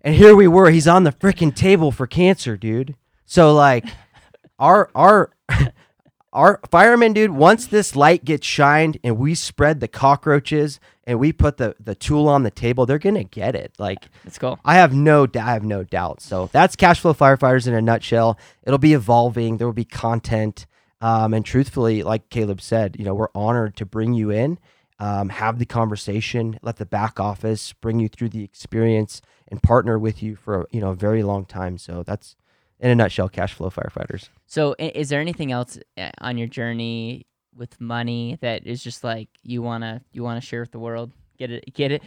and 0.00 0.14
here 0.14 0.34
we 0.34 0.48
were. 0.48 0.70
He's 0.70 0.88
on 0.88 1.04
the 1.04 1.12
freaking 1.12 1.54
table 1.54 1.92
for 1.92 2.06
cancer, 2.06 2.56
dude. 2.56 2.96
So 3.26 3.52
like, 3.52 3.84
our 4.58 4.88
our 4.94 5.32
our 6.32 6.60
firemen, 6.70 7.12
dude. 7.12 7.32
Once 7.32 7.66
this 7.66 7.94
light 7.94 8.24
gets 8.24 8.46
shined 8.46 8.98
and 9.04 9.18
we 9.18 9.34
spread 9.34 9.80
the 9.80 9.86
cockroaches 9.86 10.80
and 11.04 11.18
we 11.20 11.30
put 11.30 11.58
the 11.58 11.76
the 11.78 11.94
tool 11.94 12.26
on 12.26 12.42
the 12.42 12.50
table, 12.50 12.86
they're 12.86 12.98
gonna 12.98 13.22
get 13.22 13.54
it. 13.54 13.74
Like, 13.78 14.08
Let's 14.24 14.38
go. 14.38 14.58
I 14.64 14.76
have 14.76 14.94
no 14.94 15.28
I 15.34 15.52
have 15.52 15.62
no 15.62 15.84
doubt. 15.84 16.22
So 16.22 16.48
that's 16.50 16.74
cash 16.74 17.00
flow 17.00 17.12
firefighters 17.12 17.66
in 17.68 17.74
a 17.74 17.82
nutshell. 17.82 18.38
It'll 18.62 18.78
be 18.78 18.94
evolving. 18.94 19.58
There 19.58 19.66
will 19.66 19.74
be 19.74 19.84
content. 19.84 20.64
Um, 21.02 21.34
and 21.34 21.44
truthfully, 21.44 22.02
like 22.02 22.30
Caleb 22.30 22.62
said, 22.62 22.96
you 22.98 23.04
know, 23.04 23.14
we're 23.14 23.28
honored 23.34 23.76
to 23.76 23.84
bring 23.84 24.14
you 24.14 24.30
in, 24.30 24.58
um, 24.98 25.28
have 25.28 25.58
the 25.58 25.66
conversation, 25.66 26.58
let 26.62 26.76
the 26.76 26.86
back 26.86 27.20
office 27.20 27.72
bring 27.72 28.00
you 28.00 28.08
through 28.08 28.30
the 28.30 28.42
experience, 28.44 29.22
and 29.48 29.62
partner 29.62 29.98
with 29.98 30.22
you 30.22 30.36
for 30.36 30.66
you 30.70 30.80
know 30.80 30.90
a 30.90 30.94
very 30.96 31.22
long 31.22 31.44
time. 31.44 31.78
So 31.78 32.02
that's 32.02 32.36
in 32.80 32.90
a 32.90 32.94
nutshell, 32.94 33.28
cash 33.28 33.54
flow 33.54 33.70
firefighters. 33.70 34.28
So, 34.46 34.74
is 34.78 35.08
there 35.08 35.20
anything 35.20 35.50
else 35.52 35.78
uh, 35.96 36.10
on 36.20 36.38
your 36.38 36.46
journey 36.48 37.26
with 37.56 37.80
money 37.80 38.38
that 38.40 38.66
is 38.66 38.82
just 38.82 39.02
like 39.04 39.28
you 39.42 39.62
wanna 39.62 40.02
you 40.12 40.22
wanna 40.22 40.40
share 40.40 40.60
with 40.60 40.72
the 40.72 40.78
world? 40.78 41.12
Get 41.38 41.50
it, 41.52 41.72
get 41.74 41.92
it, 41.92 42.02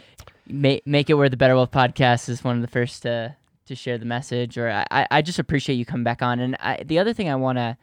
make 0.46 0.86
make 0.86 1.08
it 1.10 1.14
where 1.14 1.28
the 1.28 1.36
Better 1.36 1.54
Wealth 1.54 1.70
podcast 1.70 2.28
is 2.28 2.44
one 2.44 2.56
of 2.56 2.62
the 2.62 2.68
first 2.68 3.02
to 3.02 3.34
to 3.66 3.74
share 3.74 3.96
the 3.96 4.04
message. 4.04 4.58
Or 4.58 4.70
I 4.70 4.84
I- 4.90 5.06
I 5.10 5.22
just 5.22 5.38
appreciate 5.38 5.76
you 5.76 5.84
coming 5.86 6.04
back 6.04 6.20
on. 6.22 6.40
And 6.40 6.56
I, 6.60 6.82
the 6.84 6.98
other 6.98 7.12
thing 7.14 7.28
I 7.30 7.36
wanna 7.36 7.78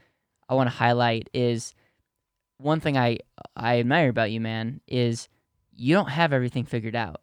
I 0.48 0.54
wanna 0.56 0.70
highlight 0.72 1.30
is 1.34 1.74
one 2.60 2.80
thing 2.80 2.98
I 2.98 3.20
I 3.56 3.80
admire 3.80 4.10
about 4.10 4.32
you, 4.32 4.40
man, 4.40 4.82
is 4.88 5.30
you 5.74 5.96
don't 5.96 6.10
have 6.10 6.34
everything 6.34 6.66
figured 6.66 6.96
out. 6.96 7.22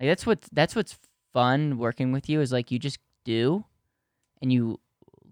Like 0.00 0.08
that's 0.08 0.24
what 0.24 0.42
that's 0.52 0.74
what's 0.74 0.98
fun 1.32 1.78
working 1.78 2.12
with 2.12 2.28
you 2.28 2.40
is 2.40 2.52
like 2.52 2.70
you 2.70 2.78
just 2.78 2.98
do, 3.24 3.64
and 4.40 4.52
you 4.52 4.80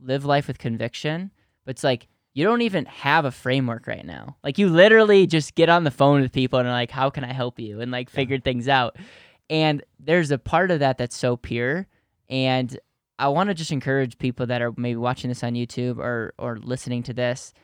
live 0.00 0.24
life 0.24 0.48
with 0.48 0.58
conviction. 0.58 1.30
But 1.64 1.72
it's 1.72 1.84
like 1.84 2.08
you 2.34 2.44
don't 2.44 2.62
even 2.62 2.84
have 2.86 3.24
a 3.24 3.30
framework 3.30 3.86
right 3.86 4.04
now. 4.04 4.36
Like 4.44 4.58
you 4.58 4.68
literally 4.68 5.26
just 5.26 5.54
get 5.54 5.68
on 5.68 5.84
the 5.84 5.90
phone 5.90 6.20
with 6.20 6.32
people 6.32 6.58
and 6.58 6.68
are 6.68 6.72
like, 6.72 6.90
"How 6.90 7.08
can 7.08 7.24
I 7.24 7.32
help 7.32 7.58
you?" 7.58 7.80
and 7.80 7.90
like 7.90 8.10
figure 8.10 8.38
things 8.38 8.68
out. 8.68 8.96
And 9.48 9.82
there's 10.00 10.32
a 10.32 10.38
part 10.38 10.70
of 10.70 10.80
that 10.80 10.98
that's 10.98 11.16
so 11.16 11.36
pure. 11.36 11.86
And 12.28 12.78
I 13.18 13.28
want 13.28 13.48
to 13.48 13.54
just 13.54 13.72
encourage 13.72 14.18
people 14.18 14.46
that 14.46 14.60
are 14.60 14.72
maybe 14.76 14.96
watching 14.96 15.28
this 15.28 15.44
on 15.44 15.54
YouTube 15.54 15.98
or 15.98 16.34
or 16.38 16.58
listening 16.58 17.04
to 17.04 17.14
this. 17.14 17.54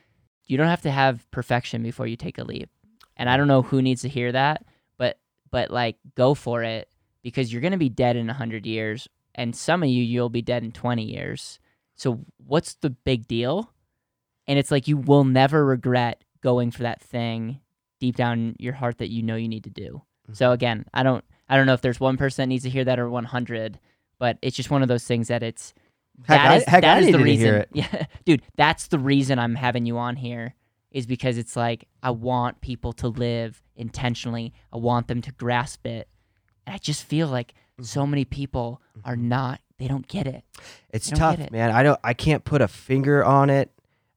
You 0.47 0.57
don't 0.57 0.69
have 0.69 0.83
to 0.83 0.91
have 0.91 1.29
perfection 1.31 1.83
before 1.83 2.07
you 2.07 2.17
take 2.17 2.39
a 2.39 2.45
leap. 2.45 2.71
And 3.17 3.29
I 3.29 3.37
don't 3.37 3.49
know 3.49 3.63
who 3.63 3.83
needs 3.83 4.03
to 4.03 4.09
hear 4.09 4.33
that, 4.33 4.65
but 4.99 5.19
but 5.51 5.71
like 5.71 5.97
go 6.15 6.35
for 6.35 6.63
it 6.63 6.89
because 7.23 7.53
you're 7.53 7.63
going 7.63 7.73
to 7.73 7.79
be 7.79 7.89
dead 7.89 8.17
in 8.17 8.27
100 8.27 8.67
years 8.67 9.09
and 9.35 9.55
some 9.55 9.83
of 9.83 9.89
you 9.89 10.03
you'll 10.03 10.29
be 10.29 10.43
dead 10.43 10.63
in 10.63 10.73
20 10.73 11.03
years. 11.03 11.59
So 11.95 12.25
what's 12.39 12.75
the 12.75 12.91
big 12.91 13.27
deal? 13.27 13.73
And 14.47 14.59
it's 14.59 14.71
like 14.71 14.89
you 14.89 14.97
will 14.97 15.25
never 15.25 15.65
regret 15.65 16.25
going 16.43 16.71
for 16.71 16.83
that 16.83 17.01
thing 17.01 17.61
deep 18.01 18.17
down 18.17 18.39
in 18.39 18.57
your 18.59 18.73
heart 18.73 18.99
that 18.99 19.11
you 19.11 19.23
know 19.23 19.37
you 19.37 19.49
need 19.49 19.65
to 19.65 19.71
do. 19.71 20.03
Mm-hmm. 20.25 20.35
So 20.35 20.53
again, 20.53 20.87
I 20.93 21.03
don't 21.03 21.25
I 21.49 21.57
don't 21.57 21.67
know 21.67 21.75
if 21.75 21.83
there's 21.83 22.01
one 22.01 22.17
person 22.17 22.43
that 22.43 22.49
needs 22.49 22.65
to 22.65 22.71
hear 22.71 22.85
that 22.85 22.99
or 22.99 23.09
100, 23.09 23.79
but 24.19 24.39
it's 24.43 24.57
just 24.57 24.71
one 24.71 24.83
of 24.83 24.89
those 24.89 25.05
things 25.05 25.29
that 25.29 25.43
it's 25.43 25.75
Heck, 26.27 26.39
that 26.41 26.51
I- 26.69 26.71
heck, 26.71 26.83
that 26.83 26.97
I 26.99 27.01
is 27.01 27.13
the 27.13 27.19
reason. 27.19 27.45
hear 27.47 27.57
it. 27.57 27.69
Yeah, 27.73 28.07
dude, 28.25 28.43
that's 28.57 28.87
the 28.89 28.99
reason 28.99 29.39
I'm 29.39 29.55
having 29.55 29.87
you 29.87 29.99
on 29.99 30.17
here 30.17 30.55
is 30.91 31.07
because 31.07 31.39
it's 31.39 31.57
like 31.57 31.89
I 32.03 32.11
want 32.11 32.61
people 32.61 32.93
to 32.95 33.09
live 33.09 33.63
intentionally. 33.77 34.53
I 34.73 34.77
want 34.77 35.09
them 35.09 35.23
to 35.23 35.33
grasp 35.33 35.87
it. 35.87 36.09
And 36.67 36.75
I 36.75 36.79
just 36.79 37.05
feel 37.05 37.29
like 37.29 37.55
Mm-hmm. 37.75 37.85
so 37.85 38.07
many 38.07 38.27
people 38.27 38.83
are 39.03 39.17
not 39.17 39.59
they 39.79 39.89
don't 39.89 40.07
get 40.07 40.27
it. 40.27 40.45
It's 40.91 41.09
tough, 41.11 41.39
it. 41.41 41.51
man. 41.51 41.71
I 41.71 41.83
don't. 41.83 41.99
I 42.05 42.13
can't 42.13 42.45
put 42.45 42.61
a 42.61 42.69
finger 42.69 43.25
on 43.25 43.49
it. 43.49 43.73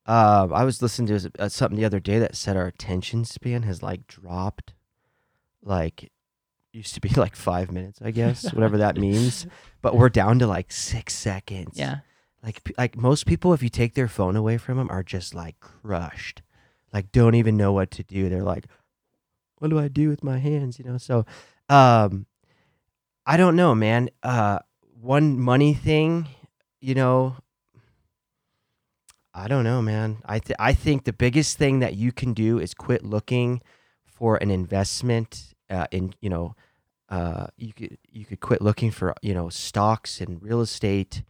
Um, 0.06 0.54
I 0.54 0.66
was 0.66 0.82
listening 0.82 1.08
to 1.18 1.32
uh, 1.40 1.48
something 1.48 1.78
the 1.80 1.86
other 1.86 2.02
day 2.02 2.20
that 2.20 2.36
said 2.36 2.58
our 2.58 2.68
attention 2.68 3.24
span 3.24 3.64
has 3.64 3.82
like 3.82 4.06
dropped, 4.08 4.74
like 5.64 6.12
used 6.76 6.94
to 6.94 7.02
be 7.02 7.10
like 7.16 7.36
five 7.36 7.72
minutes, 7.72 8.00
I 8.04 8.12
guess, 8.12 8.54
whatever 8.54 8.78
that 8.78 8.98
means. 8.98 9.48
But 9.82 9.96
we're 9.96 10.10
down 10.10 10.40
to 10.40 10.48
like 10.48 10.72
six 10.72 11.14
seconds. 11.14 11.78
Yeah. 11.78 12.00
Like 12.44 12.62
like 12.78 12.96
most 12.96 13.26
people, 13.26 13.54
if 13.54 13.64
you 13.64 13.70
take 13.70 13.96
their 13.96 14.08
phone 14.08 14.36
away 14.36 14.58
from 14.58 14.78
them, 14.78 14.92
are 14.92 15.02
just 15.02 15.34
like 15.34 15.60
crushed, 15.60 16.44
like 16.94 17.12
don't 17.12 17.34
even 17.34 17.58
know 17.58 17.74
what 17.74 17.90
to 17.92 18.04
do. 18.04 18.30
They're 18.30 18.44
like, 18.44 18.66
what 19.58 19.70
do 19.70 19.80
I 19.80 19.88
do 19.88 20.10
with 20.10 20.24
my 20.24 20.38
hands? 20.38 20.78
You 20.78 20.86
know. 20.86 20.98
So, 21.00 21.26
um, 21.70 22.28
I 23.26 23.38
don't 23.38 23.56
know, 23.56 23.74
man. 23.74 24.12
Uh, 24.22 24.60
one 25.02 25.40
money 25.40 25.74
thing, 25.74 26.28
you 26.82 26.94
know. 26.94 27.38
I 29.34 29.48
don't 29.48 29.64
know, 29.64 29.82
man. 29.82 30.20
I 30.26 30.38
th- 30.38 30.56
I 30.60 30.74
think 30.74 31.04
the 31.04 31.14
biggest 31.14 31.58
thing 31.58 31.80
that 31.80 31.96
you 31.96 32.12
can 32.12 32.34
do 32.34 32.60
is 32.60 32.76
quit 32.76 33.04
looking 33.04 33.62
for 34.06 34.38
an 34.38 34.52
investment 34.52 35.55
uh, 35.70 35.88
in 35.92 36.14
you 36.22 36.30
know 36.30 36.56
uh, 37.10 37.48
you 37.58 37.74
could 37.74 37.98
you 38.12 38.26
could 38.26 38.40
quit 38.40 38.62
looking 38.62 38.92
for 38.92 39.14
you 39.22 39.34
know 39.34 39.50
stocks 39.50 40.22
and 40.22 40.42
real 40.42 40.62
estate 40.62 41.24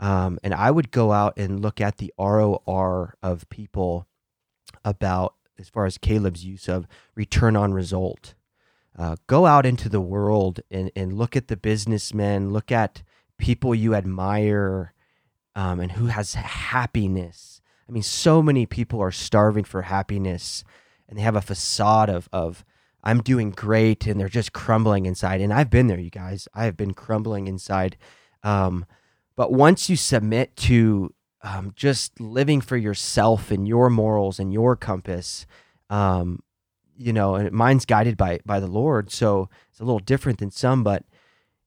um, 0.00 0.38
and 0.42 0.52
I 0.52 0.70
would 0.70 0.90
go 0.90 1.12
out 1.12 1.38
and 1.38 1.60
look 1.60 1.80
at 1.80 1.98
the 1.98 2.12
ROR 2.18 3.14
of 3.22 3.48
people 3.48 4.06
about 4.84 5.34
as 5.58 5.68
far 5.68 5.86
as 5.86 5.98
Caleb's 5.98 6.44
use 6.44 6.68
of 6.68 6.86
return 7.14 7.56
on 7.56 7.72
result. 7.72 8.34
Uh, 8.96 9.16
go 9.26 9.46
out 9.46 9.66
into 9.66 9.88
the 9.88 10.00
world 10.00 10.60
and, 10.70 10.90
and 10.94 11.14
look 11.14 11.36
at 11.36 11.48
the 11.48 11.56
businessmen, 11.56 12.52
look 12.52 12.70
at 12.70 13.02
people 13.38 13.74
you 13.74 13.94
admire 13.94 14.92
um, 15.56 15.80
and 15.80 15.92
who 15.92 16.06
has 16.06 16.34
happiness. 16.34 17.60
I 17.88 17.92
mean, 17.92 18.02
so 18.02 18.42
many 18.42 18.66
people 18.66 19.00
are 19.00 19.10
starving 19.10 19.64
for 19.64 19.82
happiness 19.82 20.64
and 21.08 21.18
they 21.18 21.22
have 21.22 21.36
a 21.36 21.40
facade 21.40 22.08
of, 22.08 22.28
of 22.32 22.64
I'm 23.04 23.20
doing 23.20 23.50
great 23.50 24.06
and 24.06 24.18
they're 24.18 24.28
just 24.30 24.54
crumbling 24.54 25.04
inside. 25.04 25.42
And 25.42 25.52
I've 25.52 25.70
been 25.70 25.88
there, 25.88 26.00
you 26.00 26.10
guys. 26.10 26.48
I 26.54 26.64
have 26.64 26.76
been 26.76 26.94
crumbling 26.94 27.46
inside. 27.46 27.98
Um, 28.42 28.86
but 29.36 29.52
once 29.52 29.90
you 29.90 29.96
submit 29.96 30.56
to 30.56 31.12
um, 31.42 31.72
just 31.76 32.18
living 32.18 32.62
for 32.62 32.78
yourself 32.78 33.50
and 33.50 33.68
your 33.68 33.90
morals 33.90 34.38
and 34.38 34.52
your 34.52 34.74
compass, 34.74 35.46
um, 35.90 36.42
you 36.96 37.12
know, 37.12 37.34
and 37.34 37.52
mine's 37.52 37.84
guided 37.84 38.16
by 38.16 38.40
by 38.46 38.58
the 38.58 38.66
Lord, 38.66 39.10
so 39.10 39.50
it's 39.70 39.80
a 39.80 39.84
little 39.84 39.98
different 39.98 40.38
than 40.38 40.50
some. 40.50 40.82
But 40.82 41.04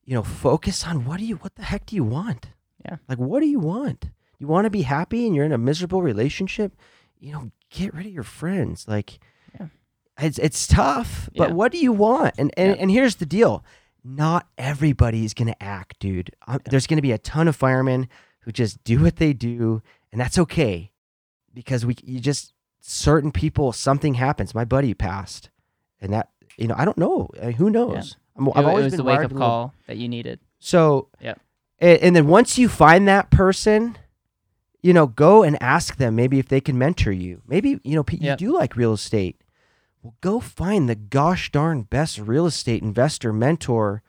you 0.06 0.16
know, 0.16 0.24
focus 0.24 0.88
on 0.88 1.06
what 1.06 1.20
do 1.20 1.26
you, 1.26 1.36
what 1.36 1.56
the 1.56 1.64
heck 1.64 1.86
do 1.86 1.96
you 1.96 2.04
want? 2.04 2.48
Yeah. 2.86 2.98
like 3.10 3.18
what 3.20 3.42
do 3.42 3.48
you 3.48 3.60
want? 3.60 4.10
You 4.40 4.48
want 4.48 4.66
to 4.66 4.70
be 4.70 4.84
happy 4.84 5.28
and 5.28 5.36
you're 5.36 5.46
in 5.46 5.52
a 5.52 5.58
miserable 5.58 6.02
relationship? 6.02 6.76
You 7.20 7.34
know, 7.34 7.52
get 7.70 7.94
rid 7.94 8.08
of 8.08 8.12
your 8.12 8.24
friends. 8.24 8.88
Like. 8.88 9.20
It's 10.20 10.40
it's 10.40 10.68
tough, 10.68 11.30
but 11.36 11.50
Yeah. 11.50 11.54
what 11.56 11.72
do 11.72 11.78
you 11.78 11.92
want? 11.92 12.36
And 12.38 12.52
and, 12.58 12.76
Yeah. 12.76 12.82
and 12.82 12.92
here's 12.92 13.16
the 13.16 13.26
deal: 13.26 13.64
not 14.04 14.48
everybody 14.58 15.26
is 15.26 15.34
gonna 15.34 15.56
act, 15.62 16.00
dude. 16.00 16.32
Um, 16.48 16.60
There's 16.66 16.88
gonna 16.88 17.02
be 17.02 17.12
a 17.12 17.18
ton 17.18 17.48
of 17.48 17.56
firemen 17.56 18.08
who 18.42 18.52
just 18.52 18.84
do 18.84 19.02
what 19.04 19.18
they 19.18 19.34
do, 19.34 19.82
and 20.12 20.20
that's 20.22 20.38
okay, 20.38 20.92
because 21.54 21.86
we 21.86 21.96
you 22.04 22.20
just 22.20 22.54
certain 22.80 23.32
people 23.32 23.72
something 23.74 24.16
happens. 24.16 24.56
My 24.56 24.66
buddy 24.66 24.94
passed, 24.94 25.50
and 26.02 26.12
that 26.14 26.30
you 26.58 26.68
know 26.68 26.76
I 26.78 26.86
don't 26.86 26.98
know. 26.98 27.30
Uh, 27.42 27.52
Who 27.52 27.70
knows? 27.70 28.18
I've 28.40 28.48
it 28.48 28.68
always 28.68 28.84
was 28.86 28.94
been 28.94 28.98
the 28.98 29.04
wake 29.04 29.18
up 29.20 29.24
little- 29.32 29.38
call 29.40 29.74
that 29.88 29.98
you 29.98 30.08
needed. 30.08 30.40
So 30.60 31.10
yeah, 31.22 31.36
and, 31.80 32.00
and 32.00 32.16
then 32.16 32.28
once 32.28 32.58
you 32.58 32.70
find 32.70 33.08
that 33.08 33.30
person, 33.32 33.98
you 34.82 34.94
know, 34.94 35.08
go 35.08 35.44
and 35.44 35.62
ask 35.62 35.98
them 35.98 36.16
maybe 36.16 36.40
if 36.40 36.48
they 36.48 36.62
can 36.62 36.78
mentor 36.78 37.12
you. 37.12 37.42
Maybe 37.48 37.80
you 37.84 37.96
know 37.96 38.06
you 38.10 38.36
do 38.36 38.54
like 38.54 38.76
real 38.76 38.94
estate. 38.94 39.42
Well, 40.02 40.16
go 40.22 40.40
find 40.40 40.88
the 40.88 40.96
gosh 40.96 41.52
darn 41.52 41.84
best 41.84 42.20
real 42.20 42.46
estate 42.46 42.82
investor 42.84 43.34
mentor 43.34 44.04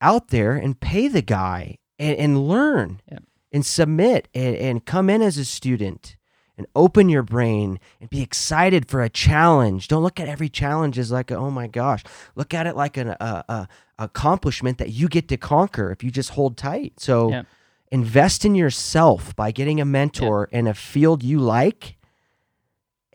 out 0.00 0.28
there 0.28 0.54
and 0.56 0.78
pay 0.80 1.08
the 1.08 1.22
guy 1.22 1.78
and, 1.98 2.16
and 2.16 2.48
learn 2.48 3.00
Yep. 3.10 3.22
and 3.52 3.66
submit 3.66 4.28
and, 4.34 4.56
and 4.56 4.84
come 4.84 5.10
in 5.10 5.22
as 5.22 5.36
a 5.38 5.44
student 5.44 6.16
and 6.56 6.66
open 6.74 7.08
your 7.08 7.22
brain 7.22 7.78
and 8.00 8.10
be 8.10 8.20
excited 8.22 8.88
for 8.88 9.02
a 9.02 9.08
challenge. 9.10 9.86
Don't 9.86 10.02
look 10.02 10.18
at 10.18 10.28
every 10.28 10.48
challenge 10.48 10.98
as 10.98 11.12
like, 11.12 11.30
oh 11.30 11.50
my 11.50 11.66
gosh. 11.68 12.02
Look 12.34 12.52
at 12.54 12.66
it 12.66 12.74
like 12.74 12.96
an 12.96 13.08
a, 13.20 13.44
a 13.48 13.68
accomplishment 13.98 14.78
that 14.78 14.90
you 14.90 15.08
get 15.08 15.28
to 15.28 15.36
conquer 15.36 15.90
if 15.92 16.02
you 16.02 16.10
just 16.10 16.30
hold 16.30 16.56
tight. 16.56 16.94
So 16.98 17.30
Yep. 17.30 17.46
invest 17.92 18.44
in 18.44 18.54
yourself 18.54 19.36
by 19.36 19.50
getting 19.52 19.80
a 19.80 19.84
mentor 19.84 20.48
in 20.50 20.66
a 20.66 20.74
field 20.74 21.22
you 21.22 21.38
like, 21.38 21.96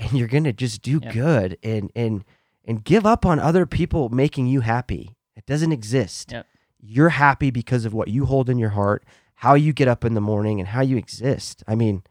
and 0.04 0.14
you're 0.14 0.28
gonna 0.28 0.54
just 0.54 0.82
do 0.82 1.00
Yep. 1.04 1.14
good 1.14 1.58
and 1.64 1.92
and 1.96 2.24
and 2.66 2.84
give 2.84 3.06
up 3.06 3.26
on 3.26 3.40
other 3.40 3.66
people 3.66 4.10
making 4.10 4.48
you 4.48 4.62
happy. 4.62 5.16
It 5.36 5.46
doesn't 5.46 5.72
exist. 5.72 6.32
Yep. 6.32 6.46
You're 6.80 7.10
happy 7.10 7.50
because 7.52 7.86
of 7.86 7.94
what 7.94 8.08
you 8.10 8.26
hold 8.26 8.50
in 8.50 8.58
your 8.58 8.72
heart, 8.72 9.04
how 9.36 9.54
you 9.56 9.74
get 9.74 9.88
up 9.88 10.04
in 10.06 10.14
the 10.14 10.22
morning, 10.22 10.60
and 10.60 10.68
how 10.70 10.82
you 10.82 10.98
exist. 10.98 11.64
I 11.68 11.76
mean, 11.76 12.04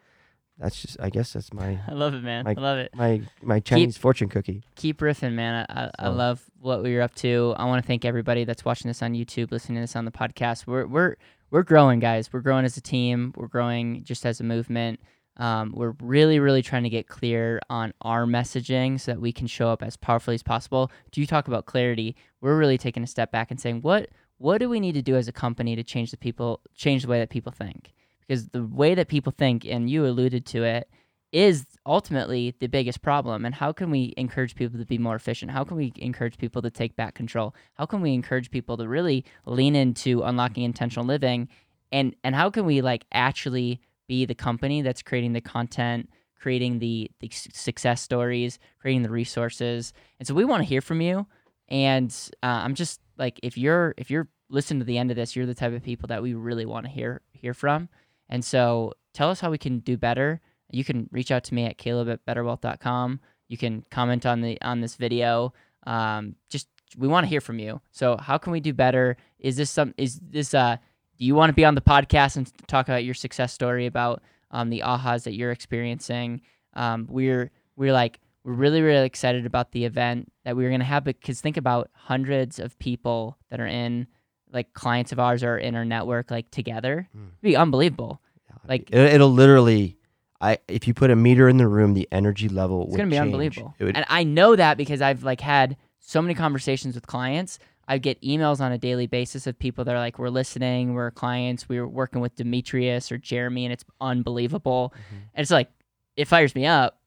that's 0.59 0.81
just 0.83 1.01
I 1.01 1.11
guess 1.11 1.33
that's 1.33 1.53
my 1.53 1.79
I 1.89 1.93
love 1.93 2.15
it, 2.15 2.23
man. 2.23 2.45
Like- 2.45 2.59
I 2.59 2.61
love 2.61 2.79
it. 2.79 2.91
my 2.95 3.23
my 3.43 3.61
Chinese 3.61 3.97
fortune 3.97 4.29
cookie. 4.29 4.63
keep 4.77 5.01
riffing, 5.01 5.33
man. 5.35 5.67
I, 5.69 5.85
I, 5.87 5.91
I 5.99 6.09
love 6.09 6.43
what 6.59 6.83
we're 6.83 7.03
up 7.03 7.15
to. 7.17 7.55
I 7.57 7.65
want 7.65 7.83
to 7.83 7.87
thank 7.87 8.05
everybody 8.05 8.45
that's 8.45 8.65
watching 8.65 8.89
this 8.89 9.03
on 9.03 9.13
YouTube, 9.15 9.51
listening 9.51 9.77
to 9.77 9.81
this 9.83 9.97
on 9.97 10.05
the 10.05 10.11
podcast. 10.13 10.67
We're 10.67 10.87
we're 10.87 11.17
we're 11.51 11.63
growing, 11.65 11.99
guys. 12.01 12.33
We're 12.33 12.41
growing 12.41 12.65
as 12.65 12.77
a 12.77 12.81
team. 12.81 13.33
We're 13.37 13.47
growing 13.49 14.05
just 14.05 14.25
as 14.25 14.41
a 14.41 14.45
movement. 14.45 15.01
Um, 15.39 15.73
we're 15.75 15.95
really, 16.01 16.39
really 16.39 16.63
trying 16.63 16.83
to 16.83 16.91
get 16.91 17.09
clear 17.09 17.61
on 17.71 17.95
our 18.03 18.27
messaging 18.27 19.01
so 19.01 19.13
that 19.13 19.21
we 19.21 19.33
can 19.33 19.47
show 19.47 19.69
up 19.69 19.83
as 19.83 19.97
powerfully 19.97 20.35
as 20.35 20.43
possible. 20.43 20.91
Do 21.11 21.21
you 21.21 21.27
talk 21.27 21.49
about 21.49 21.67
clarity? 21.67 22.17
We're 22.41 22.59
really 22.59 22.79
taking 22.79 23.03
a 23.03 23.07
step 23.07 23.33
back 23.33 23.51
and 23.51 23.61
saying, 23.61 23.81
what 23.83 24.11
what 24.39 24.59
do 24.59 24.69
we 24.69 24.81
need 24.81 24.95
to 24.95 25.03
do 25.03 25.15
as 25.15 25.29
a 25.29 25.33
company 25.33 25.77
to 25.77 25.85
change 25.85 26.11
the 26.11 26.17
people, 26.17 26.61
change 26.75 27.03
the 27.03 27.09
way 27.09 27.21
that 27.21 27.31
people 27.31 27.53
think? 27.53 27.93
Because 28.27 28.49
the 28.49 28.65
way 28.65 28.95
that 28.95 29.07
people 29.07 29.33
think, 29.37 29.65
and 29.65 29.89
you 29.89 30.05
alluded 30.05 30.45
to 30.47 30.65
it, 30.65 30.89
is 31.31 31.65
ultimately 31.87 32.55
the 32.59 32.67
biggest 32.67 33.03
problem. 33.03 33.45
And 33.45 33.55
how 33.55 33.73
can 33.73 33.91
we 33.91 34.13
encourage 34.17 34.55
people 34.55 34.79
to 34.79 34.85
be 34.85 34.99
more 34.99 35.15
efficient? 35.15 35.53
How 35.53 35.65
can 35.65 35.77
we 35.77 35.93
encourage 35.97 36.39
people 36.39 36.61
to 36.61 36.71
take 36.71 36.97
back 36.97 37.15
control? 37.15 37.55
How 37.75 37.87
can 37.87 38.03
we 38.03 38.13
encourage 38.13 38.51
people 38.51 38.77
to 38.77 38.89
really 38.89 39.25
lean 39.47 39.75
into 39.75 40.23
unlocking 40.23 40.65
intentional 40.65 41.07
living? 41.07 41.49
And 41.91 42.15
and 42.25 42.35
how 42.35 42.51
can 42.51 42.67
we 42.67 42.83
like 42.83 43.07
actually 43.13 43.81
be 44.09 44.25
the 44.25 44.35
company 44.35 44.83
that's 44.83 45.03
creating 45.03 45.33
the 45.33 45.41
content, 45.41 46.11
creating 46.39 46.79
the 46.79 47.11
the 47.21 47.31
success 47.31 48.01
stories, 48.01 48.59
creating 48.81 49.03
the 49.03 49.11
resources? 49.11 49.93
And 50.19 50.27
so 50.27 50.35
we 50.35 50.45
want 50.45 50.63
to 50.63 50.69
hear 50.69 50.81
from 50.81 51.01
you. 51.01 51.27
And 51.69 52.15
uh, 52.43 52.61
I'm 52.65 52.75
just 52.75 53.01
like 53.19 53.41
if 53.43 53.57
you're 53.57 53.95
if 53.97 54.11
you're 54.11 54.29
listening 54.49 54.81
to 54.81 54.85
the 54.85 54.99
end 54.99 55.11
of 55.11 55.17
this, 55.17 55.35
you're 55.35 55.47
the 55.47 55.55
type 55.55 55.73
of 55.73 55.83
people 55.83 56.09
that 56.09 56.23
we 56.23 56.35
really 56.35 56.67
want 56.67 56.87
to 56.87 56.93
hear 56.93 57.23
hear 57.33 57.55
from. 57.55 57.89
And 58.29 58.45
so 58.45 58.93
tell 59.13 59.31
us 59.31 59.41
how 59.41 59.51
we 59.51 59.59
can 59.59 59.79
do 59.81 59.97
better 59.97 60.41
you 60.73 60.85
can 60.85 61.09
reach 61.13 61.31
out 61.31 61.45
to 61.45 61.55
me 61.55 61.67
at 61.67 61.79
caleb 61.79 62.09
at 62.09 62.25
betterwealth.com 62.27 63.21
you 63.49 63.57
can 63.57 63.85
comment 63.91 64.27
on 64.27 64.41
the 64.41 64.61
on 64.63 64.81
this 64.81 64.97
video 64.97 65.53
um, 65.87 66.35
just 66.49 66.69
we 66.97 67.09
want 67.09 67.25
to 67.25 67.29
hear 67.29 67.41
from 67.41 67.59
you 67.59 67.81
so 67.93 68.17
how 68.17 68.37
can 68.37 68.53
we 68.53 68.61
do 68.61 68.73
better 68.73 69.17
is 69.39 69.57
this 69.57 69.71
some 69.71 69.95
is 69.97 70.19
this 70.21 70.55
uh 70.55 70.77
do 71.19 71.25
you 71.25 71.35
want 71.35 71.51
to 71.51 71.55
be 71.55 71.65
on 71.65 71.75
the 71.75 71.81
podcast 71.81 72.37
and 72.37 72.51
talk 72.67 72.89
about 72.89 73.05
your 73.05 73.15
success 73.15 73.53
story 73.53 73.87
about 73.87 74.23
um, 74.51 74.71
the 74.71 74.81
ahas 74.85 75.25
that 75.25 75.35
you're 75.35 75.51
experiencing 75.53 76.41
um, 76.75 77.07
we're 77.11 77.51
we're 77.77 77.93
like 77.93 78.19
we're 78.45 78.53
really 78.53 78.83
really 78.83 79.07
excited 79.07 79.47
about 79.47 79.73
the 79.73 79.85
event 79.85 80.31
that 80.45 80.57
we're 80.57 80.69
going 80.69 80.81
to 80.81 80.87
have 80.87 81.05
because 81.05 81.41
think 81.41 81.57
about 81.57 81.91
hundreds 81.95 82.59
of 82.59 82.79
people 82.79 83.37
that 83.51 83.61
are 83.61 83.67
in 83.67 84.07
like 84.53 84.73
clients 84.75 85.13
of 85.13 85.19
ours 85.21 85.43
are 85.43 85.57
in 85.57 85.75
our 85.75 85.85
network 85.85 86.31
like 86.31 86.51
together 86.51 87.09
Mm. 87.17 87.29
It'd 87.29 87.41
be 87.43 87.57
unbelievable 87.57 88.21
Like- 88.69 88.91
it, 88.91 89.15
it'll 89.15 89.33
literally, 89.33 89.97
I 90.41 90.59
if 90.69 90.87
you 90.89 90.95
put 90.95 91.11
a 91.11 91.17
meter 91.17 91.49
in 91.49 91.57
the 91.57 91.67
room, 91.69 91.95
the 91.95 92.07
energy 92.13 92.49
level 92.49 92.87
It's 92.89 92.97
gonna 92.97 93.09
be 93.09 93.17
change. 93.17 93.23
unbelievable. 93.27 93.75
Would, 93.81 93.97
And 93.97 94.05
I 94.09 94.25
know 94.25 94.55
that 94.57 94.77
because 94.77 95.01
I've 95.01 95.23
like 95.23 95.41
had 95.41 95.77
so 96.01 96.21
many 96.21 96.35
conversations 96.35 96.95
with 96.97 97.07
clients. 97.07 97.59
I 97.89 97.99
get 97.99 98.21
emails 98.23 98.61
on 98.61 98.73
a 98.73 98.79
daily 98.79 99.07
basis 99.07 99.47
of 99.47 99.59
people 99.59 99.85
that 99.85 99.95
are 99.95 99.99
like, 99.99 100.19
"We're 100.19 100.29
listening, 100.29 100.95
we're 100.95 101.11
clients, 101.11 101.69
we're 101.69 101.87
working 101.87 102.21
with 102.21 102.35
Demetrius 102.37 103.11
or 103.11 103.19
Jeremy, 103.19 103.65
and 103.65 103.73
it's 103.73 103.85
unbelievable." 104.01 104.93
Mm-hmm. 104.95 105.17
And 105.35 105.43
it's 105.43 105.51
like, 105.51 105.71
it 106.17 106.29
fires 106.29 106.55
me 106.55 106.67
up, 106.67 107.01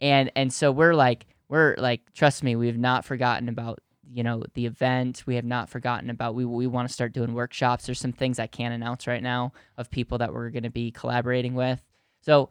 and 0.00 0.30
and 0.36 0.52
so 0.52 0.72
we're 0.72 0.94
like, 0.94 1.26
we're 1.48 1.74
like, 1.78 2.12
trust 2.14 2.42
me, 2.42 2.56
we 2.56 2.66
have 2.66 2.78
not 2.78 3.04
forgotten 3.04 3.48
about 3.48 3.80
you 4.12 4.22
know 4.22 4.42
the 4.54 4.66
event. 4.66 5.24
We 5.26 5.36
have 5.36 5.44
not 5.44 5.68
forgotten 5.68 6.10
about 6.10 6.34
we 6.34 6.44
we 6.44 6.66
want 6.66 6.88
to 6.88 6.92
start 6.92 7.12
doing 7.12 7.34
workshops. 7.34 7.86
There's 7.86 8.00
some 8.00 8.12
things 8.12 8.38
I 8.38 8.46
can't 8.46 8.74
announce 8.74 9.06
right 9.06 9.22
now 9.22 9.52
of 9.76 9.90
people 9.90 10.18
that 10.18 10.32
we're 10.32 10.50
going 10.50 10.62
to 10.64 10.70
be 10.70 10.90
collaborating 10.90 11.54
with. 11.54 11.82
So 12.20 12.50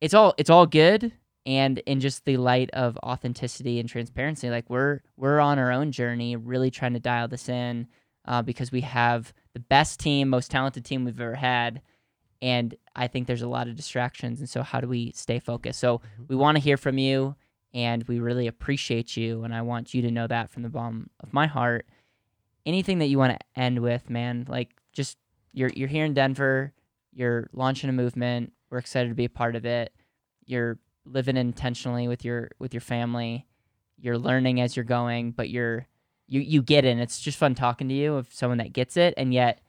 it's 0.00 0.14
all 0.14 0.34
it's 0.38 0.50
all 0.50 0.66
good 0.66 1.12
and 1.46 1.78
in 1.80 2.00
just 2.00 2.24
the 2.24 2.36
light 2.36 2.70
of 2.72 2.96
authenticity 2.98 3.80
and 3.80 3.88
transparency 3.88 4.50
like 4.50 4.68
we're 4.68 5.00
we're 5.16 5.40
on 5.40 5.58
our 5.58 5.72
own 5.72 5.92
journey 5.92 6.36
really 6.36 6.70
trying 6.70 6.92
to 6.92 7.00
dial 7.00 7.28
this 7.28 7.48
in 7.48 7.86
uh, 8.26 8.42
because 8.42 8.70
we 8.70 8.82
have 8.82 9.32
the 9.54 9.60
best 9.60 10.00
team 10.00 10.28
most 10.28 10.50
talented 10.50 10.84
team 10.84 11.04
we've 11.04 11.20
ever 11.20 11.34
had 11.34 11.80
and 12.42 12.74
i 12.94 13.06
think 13.06 13.26
there's 13.26 13.42
a 13.42 13.48
lot 13.48 13.68
of 13.68 13.76
distractions 13.76 14.40
and 14.40 14.48
so 14.48 14.62
how 14.62 14.80
do 14.80 14.88
we 14.88 15.12
stay 15.12 15.38
focused 15.38 15.80
so 15.80 16.00
we 16.28 16.36
want 16.36 16.56
to 16.56 16.62
hear 16.62 16.76
from 16.76 16.98
you 16.98 17.34
and 17.72 18.02
we 18.04 18.18
really 18.18 18.46
appreciate 18.46 19.16
you 19.16 19.44
and 19.44 19.54
i 19.54 19.62
want 19.62 19.94
you 19.94 20.02
to 20.02 20.10
know 20.10 20.26
that 20.26 20.50
from 20.50 20.62
the 20.62 20.68
bottom 20.68 21.08
of 21.20 21.32
my 21.32 21.46
heart 21.46 21.86
anything 22.66 22.98
that 22.98 23.06
you 23.06 23.18
want 23.18 23.38
to 23.38 23.60
end 23.60 23.80
with, 23.80 24.10
man. 24.10 24.46
Like 24.48 24.70
just 24.92 25.18
you're 25.52 25.70
you're 25.74 25.88
here 25.88 26.04
in 26.04 26.14
Denver, 26.14 26.72
you're 27.12 27.48
launching 27.52 27.90
a 27.90 27.92
movement. 27.92 28.52
We're 28.70 28.78
excited 28.78 29.08
to 29.08 29.14
be 29.14 29.24
a 29.24 29.30
part 29.30 29.56
of 29.56 29.64
it. 29.64 29.92
You're 30.46 30.78
living 31.10 31.36
intentionally 31.36 32.08
with 32.08 32.24
your 32.24 32.50
with 32.58 32.72
your 32.74 32.80
family. 32.80 33.46
You're 33.98 34.18
learning 34.18 34.60
as 34.60 34.76
you're 34.76 34.84
going, 34.84 35.32
but 35.32 35.50
you're 35.50 35.86
you 36.26 36.40
you 36.40 36.62
get 36.62 36.84
it. 36.84 36.90
And 36.90 37.00
it's 37.00 37.20
just 37.20 37.38
fun 37.38 37.54
talking 37.54 37.88
to 37.88 37.94
you 37.94 38.14
of 38.14 38.28
someone 38.32 38.58
that 38.58 38.72
gets 38.72 38.96
it, 38.96 39.14
and 39.16 39.34
yet 39.34 39.60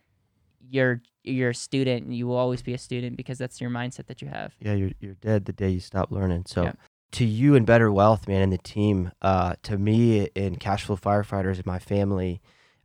you're 0.60 1.02
you're 1.24 1.52
a 1.52 1.56
student 1.56 2.06
and 2.06 2.16
you 2.16 2.26
will 2.28 2.36
always 2.38 2.62
be 2.62 2.74
a 2.74 2.78
student 2.78 3.16
because 3.16 3.38
that's 3.38 3.62
your 3.62 3.70
mindset 3.70 4.08
that 4.08 4.22
you 4.22 4.28
have. 4.28 4.54
Yeah, 4.60 4.74
you're 4.74 4.92
you're 5.00 5.16
dead 5.16 5.46
the 5.46 5.54
day 5.54 5.70
you 5.70 5.80
stop 5.80 6.12
learning. 6.12 6.46
So 6.48 6.64
Yeah. 6.64 6.74
to 7.14 7.26
you 7.26 7.56
and 7.56 7.66
Better 7.66 7.92
Wealth, 7.92 8.28
man, 8.28 8.42
and 8.42 8.54
the 8.54 8.58
team, 8.58 9.12
uh, 9.22 9.56
to 9.64 9.78
me 9.78 10.30
and 10.36 10.60
Cashflow 10.60 11.00
Firefighters 11.00 11.58
and 11.58 11.66
my 11.66 11.80
family, 11.80 12.42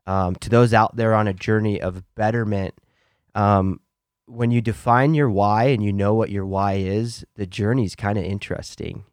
um, 0.06 0.34
to 0.36 0.50
those 0.50 0.74
out 0.74 0.96
there 0.96 1.14
on 1.14 1.28
a 1.28 1.32
journey 1.32 1.80
of 1.80 2.02
betterment, 2.14 2.74
um, 3.34 3.80
when 4.26 4.50
you 4.50 4.60
define 4.60 5.14
your 5.14 5.30
why 5.30 5.64
and 5.64 5.82
you 5.82 5.92
know 5.92 6.14
what 6.14 6.30
your 6.30 6.46
why 6.46 6.74
is, 6.74 7.24
the 7.36 7.46
journey's 7.46 7.94
kind 7.94 8.18
of 8.18 8.24
interesting. 8.24 9.04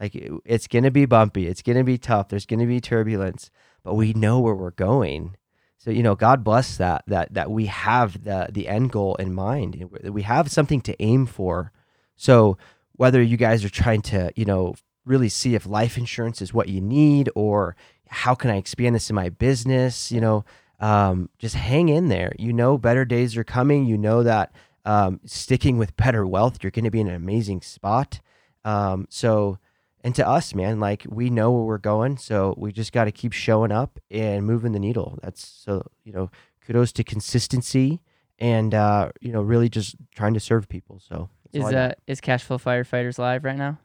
Like 0.00 0.14
it- 0.14 0.32
it's 0.44 0.66
gonna 0.66 0.90
be 0.90 1.06
bumpy, 1.06 1.46
it's 1.46 1.62
gonna 1.62 1.84
be 1.84 1.98
tough, 1.98 2.28
there's 2.28 2.46
gonna 2.46 2.66
be 2.66 2.80
turbulence, 2.80 3.50
but 3.82 3.94
we 3.94 4.12
know 4.12 4.40
where 4.40 4.54
we're 4.54 4.70
going. 4.70 5.36
So 5.78 5.90
you 5.90 6.02
know, 6.02 6.14
God 6.14 6.42
bless 6.42 6.76
that 6.78 7.04
that 7.08 7.34
that 7.34 7.50
we 7.50 7.66
have 7.66 8.24
the 8.24 8.48
the 8.50 8.68
end 8.68 8.90
goal 8.90 9.16
in 9.16 9.34
mind. 9.34 9.84
We 10.04 10.22
have 10.22 10.50
something 10.50 10.80
to 10.82 11.02
aim 11.02 11.26
for. 11.26 11.72
So 12.16 12.56
whether 12.96 13.20
you 13.20 13.36
guys 13.36 13.64
are 13.64 13.68
trying 13.70 14.02
to, 14.02 14.30
you 14.36 14.44
know, 14.44 14.74
really 15.04 15.28
see 15.28 15.54
if 15.54 15.66
life 15.66 15.98
insurance 15.98 16.40
is 16.40 16.54
what 16.54 16.68
you 16.68 16.80
need 16.80 17.28
or 17.34 17.76
how 18.08 18.34
can 18.34 18.50
I 18.50 18.56
expand 18.56 18.94
this 18.94 19.10
in 19.10 19.16
my 19.16 19.28
business, 19.28 20.10
you 20.12 20.20
know, 20.20 20.44
um, 20.84 21.30
just 21.38 21.54
hang 21.54 21.88
in 21.88 22.08
there. 22.08 22.34
You 22.38 22.52
know, 22.52 22.76
better 22.76 23.06
days 23.06 23.38
are 23.38 23.44
coming. 23.44 23.86
You 23.86 23.96
know 23.96 24.22
that 24.22 24.52
um, 24.84 25.20
sticking 25.24 25.78
with 25.78 25.96
better 25.96 26.26
wealth, 26.26 26.58
you're 26.62 26.70
going 26.70 26.84
to 26.84 26.90
be 26.90 27.00
in 27.00 27.08
an 27.08 27.14
amazing 27.14 27.62
spot. 27.62 28.20
Um, 28.66 29.06
so, 29.08 29.58
and 30.02 30.14
to 30.14 30.28
us, 30.28 30.54
man, 30.54 30.80
like 30.80 31.06
we 31.08 31.30
know 31.30 31.50
where 31.52 31.62
we're 31.62 31.78
going. 31.78 32.18
So 32.18 32.54
we 32.58 32.70
just 32.70 32.92
got 32.92 33.04
to 33.04 33.12
keep 33.12 33.32
showing 33.32 33.72
up 33.72 33.98
and 34.10 34.44
moving 34.44 34.72
the 34.72 34.78
needle. 34.78 35.18
That's 35.22 35.46
so, 35.46 35.86
you 36.04 36.12
know, 36.12 36.30
kudos 36.66 36.92
to 36.92 37.04
consistency 37.04 38.02
and, 38.38 38.74
uh, 38.74 39.10
you 39.22 39.32
know, 39.32 39.40
really 39.40 39.70
just 39.70 39.96
trying 40.14 40.34
to 40.34 40.40
serve 40.40 40.68
people. 40.68 41.00
So, 41.00 41.30
Is 41.54 41.64
uh 41.64 41.94
is 42.06 42.20
Cashflow 42.20 42.60
Firefighters 42.60 43.18
live 43.18 43.44
right 43.44 43.56
now? 43.56 43.78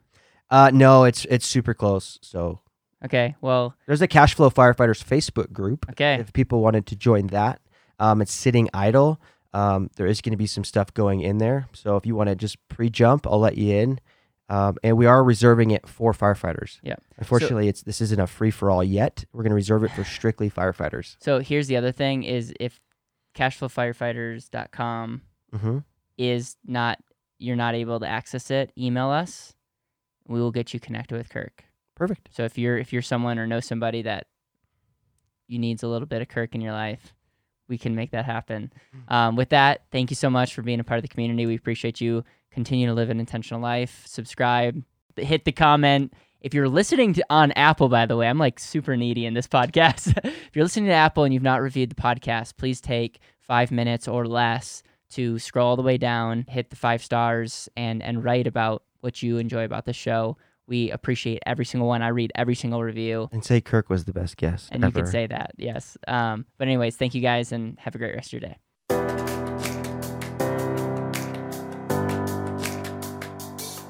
Uh, 0.50 0.70
no, 0.74 1.04
it's 1.04 1.24
it's 1.26 1.46
super 1.46 1.72
close. 1.72 2.18
So 2.20 2.60
Okay, 3.04 3.34
well, 3.40 3.74
there's 3.86 4.02
a 4.02 4.06
Cash 4.08 4.34
Flow 4.34 4.50
Firefighters 4.50 5.02
Facebook 5.02 5.52
group. 5.52 5.86
okay, 5.90 6.16
If 6.20 6.32
people 6.32 6.60
wanted 6.60 6.86
to 6.86 6.96
join 6.96 7.28
that, 7.28 7.60
um, 7.98 8.20
it's 8.20 8.32
sitting 8.32 8.68
idle. 8.74 9.20
Um, 9.54 9.90
there 9.96 10.06
is 10.06 10.20
going 10.20 10.32
to 10.32 10.36
be 10.36 10.46
some 10.46 10.64
stuff 10.64 10.92
going 10.94 11.20
in 11.22 11.38
there. 11.38 11.66
So 11.72 11.96
if 11.96 12.04
you 12.06 12.14
want 12.14 12.28
to 12.28 12.36
just 12.36 12.56
pre-jump, 12.68 13.26
I'll 13.26 13.40
let 13.40 13.56
you 13.58 13.74
in. 13.74 14.00
Um, 14.48 14.76
and 14.82 14.96
we 14.96 15.06
are 15.06 15.22
reserving 15.24 15.70
it 15.70 15.88
for 15.88 16.12
firefighters. 16.12 16.78
Yeah. 16.82 16.96
Unfortunately, 17.18 17.68
it's 17.68 17.82
this 17.82 18.00
isn't 18.00 18.20
a 18.20 18.26
free 18.26 18.50
for 18.50 18.70
all 18.70 18.82
yet. 18.84 19.24
We're 19.32 19.42
going 19.44 19.50
to 19.50 19.54
reserve 19.56 19.84
it 19.84 19.92
for 19.92 20.02
strictly 20.04 20.50
firefighters. 20.50 21.16
So 21.20 21.38
here's 21.38 21.68
the 21.68 21.76
other 21.76 21.92
thing: 21.92 22.24
is 22.24 22.52
if 22.60 22.80
cashflowfirefighters.com 23.34 25.22
Mm-hmm. 25.54 25.78
is 26.16 26.56
not 26.64 26.98
you're 27.38 27.56
not 27.56 27.74
able 27.74 27.98
to 27.98 28.06
access 28.06 28.50
it, 28.52 28.70
email 28.78 29.08
us. 29.08 29.54
We 30.28 30.40
will 30.40 30.52
get 30.52 30.72
you 30.72 30.78
connected 30.78 31.16
with 31.16 31.28
Kirk. 31.28 31.64
Perfect. 32.00 32.30
So 32.34 32.44
if 32.44 32.56
you're 32.56 32.78
if 32.78 32.94
you're 32.94 33.02
someone 33.02 33.38
or 33.38 33.46
know 33.46 33.60
somebody 33.60 34.00
that 34.02 34.26
you 35.48 35.58
needs 35.58 35.82
a 35.82 35.86
little 35.86 36.06
bit 36.06 36.22
of 36.22 36.28
Kirk 36.28 36.54
in 36.54 36.62
your 36.62 36.72
life, 36.72 37.12
we 37.68 37.76
can 37.76 37.94
make 37.94 38.12
that 38.12 38.24
happen. 38.24 38.72
Um, 39.08 39.36
with 39.36 39.50
that, 39.50 39.82
thank 39.92 40.08
you 40.08 40.16
so 40.16 40.30
much 40.30 40.54
for 40.54 40.62
being 40.62 40.80
a 40.80 40.84
part 40.84 40.96
of 40.96 41.02
the 41.02 41.08
community. 41.08 41.44
We 41.44 41.56
appreciate 41.56 42.00
you. 42.00 42.24
Continue 42.52 42.86
to 42.86 42.94
live 42.94 43.10
an 43.10 43.20
intentional 43.20 43.60
life. 43.60 44.02
Subscribe. 44.06 44.82
Hit 45.18 45.44
the 45.44 45.52
comment. 45.52 46.14
If 46.40 46.54
you're 46.54 46.70
listening 46.70 47.12
to 47.12 47.24
on 47.28 47.52
Apple, 47.52 47.90
by 47.90 48.06
the 48.06 48.16
way, 48.16 48.28
I'm 48.28 48.38
like 48.38 48.58
super 48.58 48.96
needy 48.96 49.26
in 49.26 49.34
this 49.34 49.46
podcast. 49.58 50.16
if 50.24 50.56
you're 50.56 50.64
listening 50.64 50.86
to 50.86 50.94
Apple 50.94 51.24
and 51.24 51.34
you've 51.34 51.42
not 51.42 51.60
reviewed 51.60 51.90
the 51.90 51.96
podcast, 51.96 52.56
please 52.56 52.80
take 52.80 53.20
five 53.40 53.70
minutes 53.70 54.08
or 54.08 54.26
less 54.26 54.82
to 55.10 55.38
scroll 55.38 55.68
all 55.68 55.76
the 55.76 55.82
way 55.82 55.98
down, 55.98 56.46
hit 56.48 56.70
the 56.70 56.76
five 56.76 57.04
stars, 57.04 57.68
and 57.76 58.02
and 58.02 58.24
write 58.24 58.46
about 58.46 58.84
what 59.02 59.22
you 59.22 59.36
enjoy 59.36 59.64
about 59.64 59.84
the 59.84 59.92
show. 59.92 60.38
We 60.70 60.90
appreciate 60.92 61.42
every 61.44 61.64
single 61.64 61.88
one. 61.88 62.00
I 62.00 62.08
read 62.08 62.30
every 62.36 62.54
single 62.54 62.80
review, 62.82 63.28
And 63.32 63.44
say 63.44 63.60
Kirk 63.60 63.90
was 63.90 64.04
the 64.04 64.12
best 64.12 64.36
guest 64.36 64.68
and 64.70 64.84
ever. 64.84 64.98
you 64.98 65.02
can 65.02 65.10
say 65.10 65.26
that, 65.26 65.50
yes. 65.58 65.98
Um, 66.06 66.46
but 66.58 66.68
anyways, 66.68 66.94
thank 66.96 67.12
you 67.12 67.20
guys, 67.20 67.50
and 67.50 67.76
have 67.80 67.96
a 67.96 67.98
great 67.98 68.14
rest 68.14 68.32
of 68.32 68.40
your 68.40 68.48
day. 68.50 68.56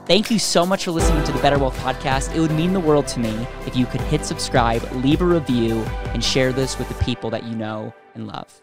Thank 0.07 0.31
you 0.31 0.39
so 0.41 0.67
much 0.67 0.85
for 0.85 0.91
listening 0.91 1.23
to 1.25 1.33
the 1.33 1.39
Better 1.39 1.59
Wealth 1.59 1.77
Podcast. 1.79 2.35
It 2.35 2.41
would 2.41 2.51
mean 2.51 2.73
the 2.73 2.81
world 2.81 3.07
to 3.09 3.21
me 3.21 3.47
if 3.67 3.77
you 3.77 3.87
could 3.87 4.01
hit 4.01 4.25
subscribe, 4.25 4.83
leave 5.05 5.21
a 5.21 5.25
review, 5.25 5.83
and 6.15 6.25
share 6.25 6.53
this 6.53 6.79
with 6.79 6.89
the 6.89 7.05
people 7.05 7.31
that 7.31 7.45
you 7.45 7.55
know 7.55 7.95
and 8.15 8.27
love. 8.27 8.61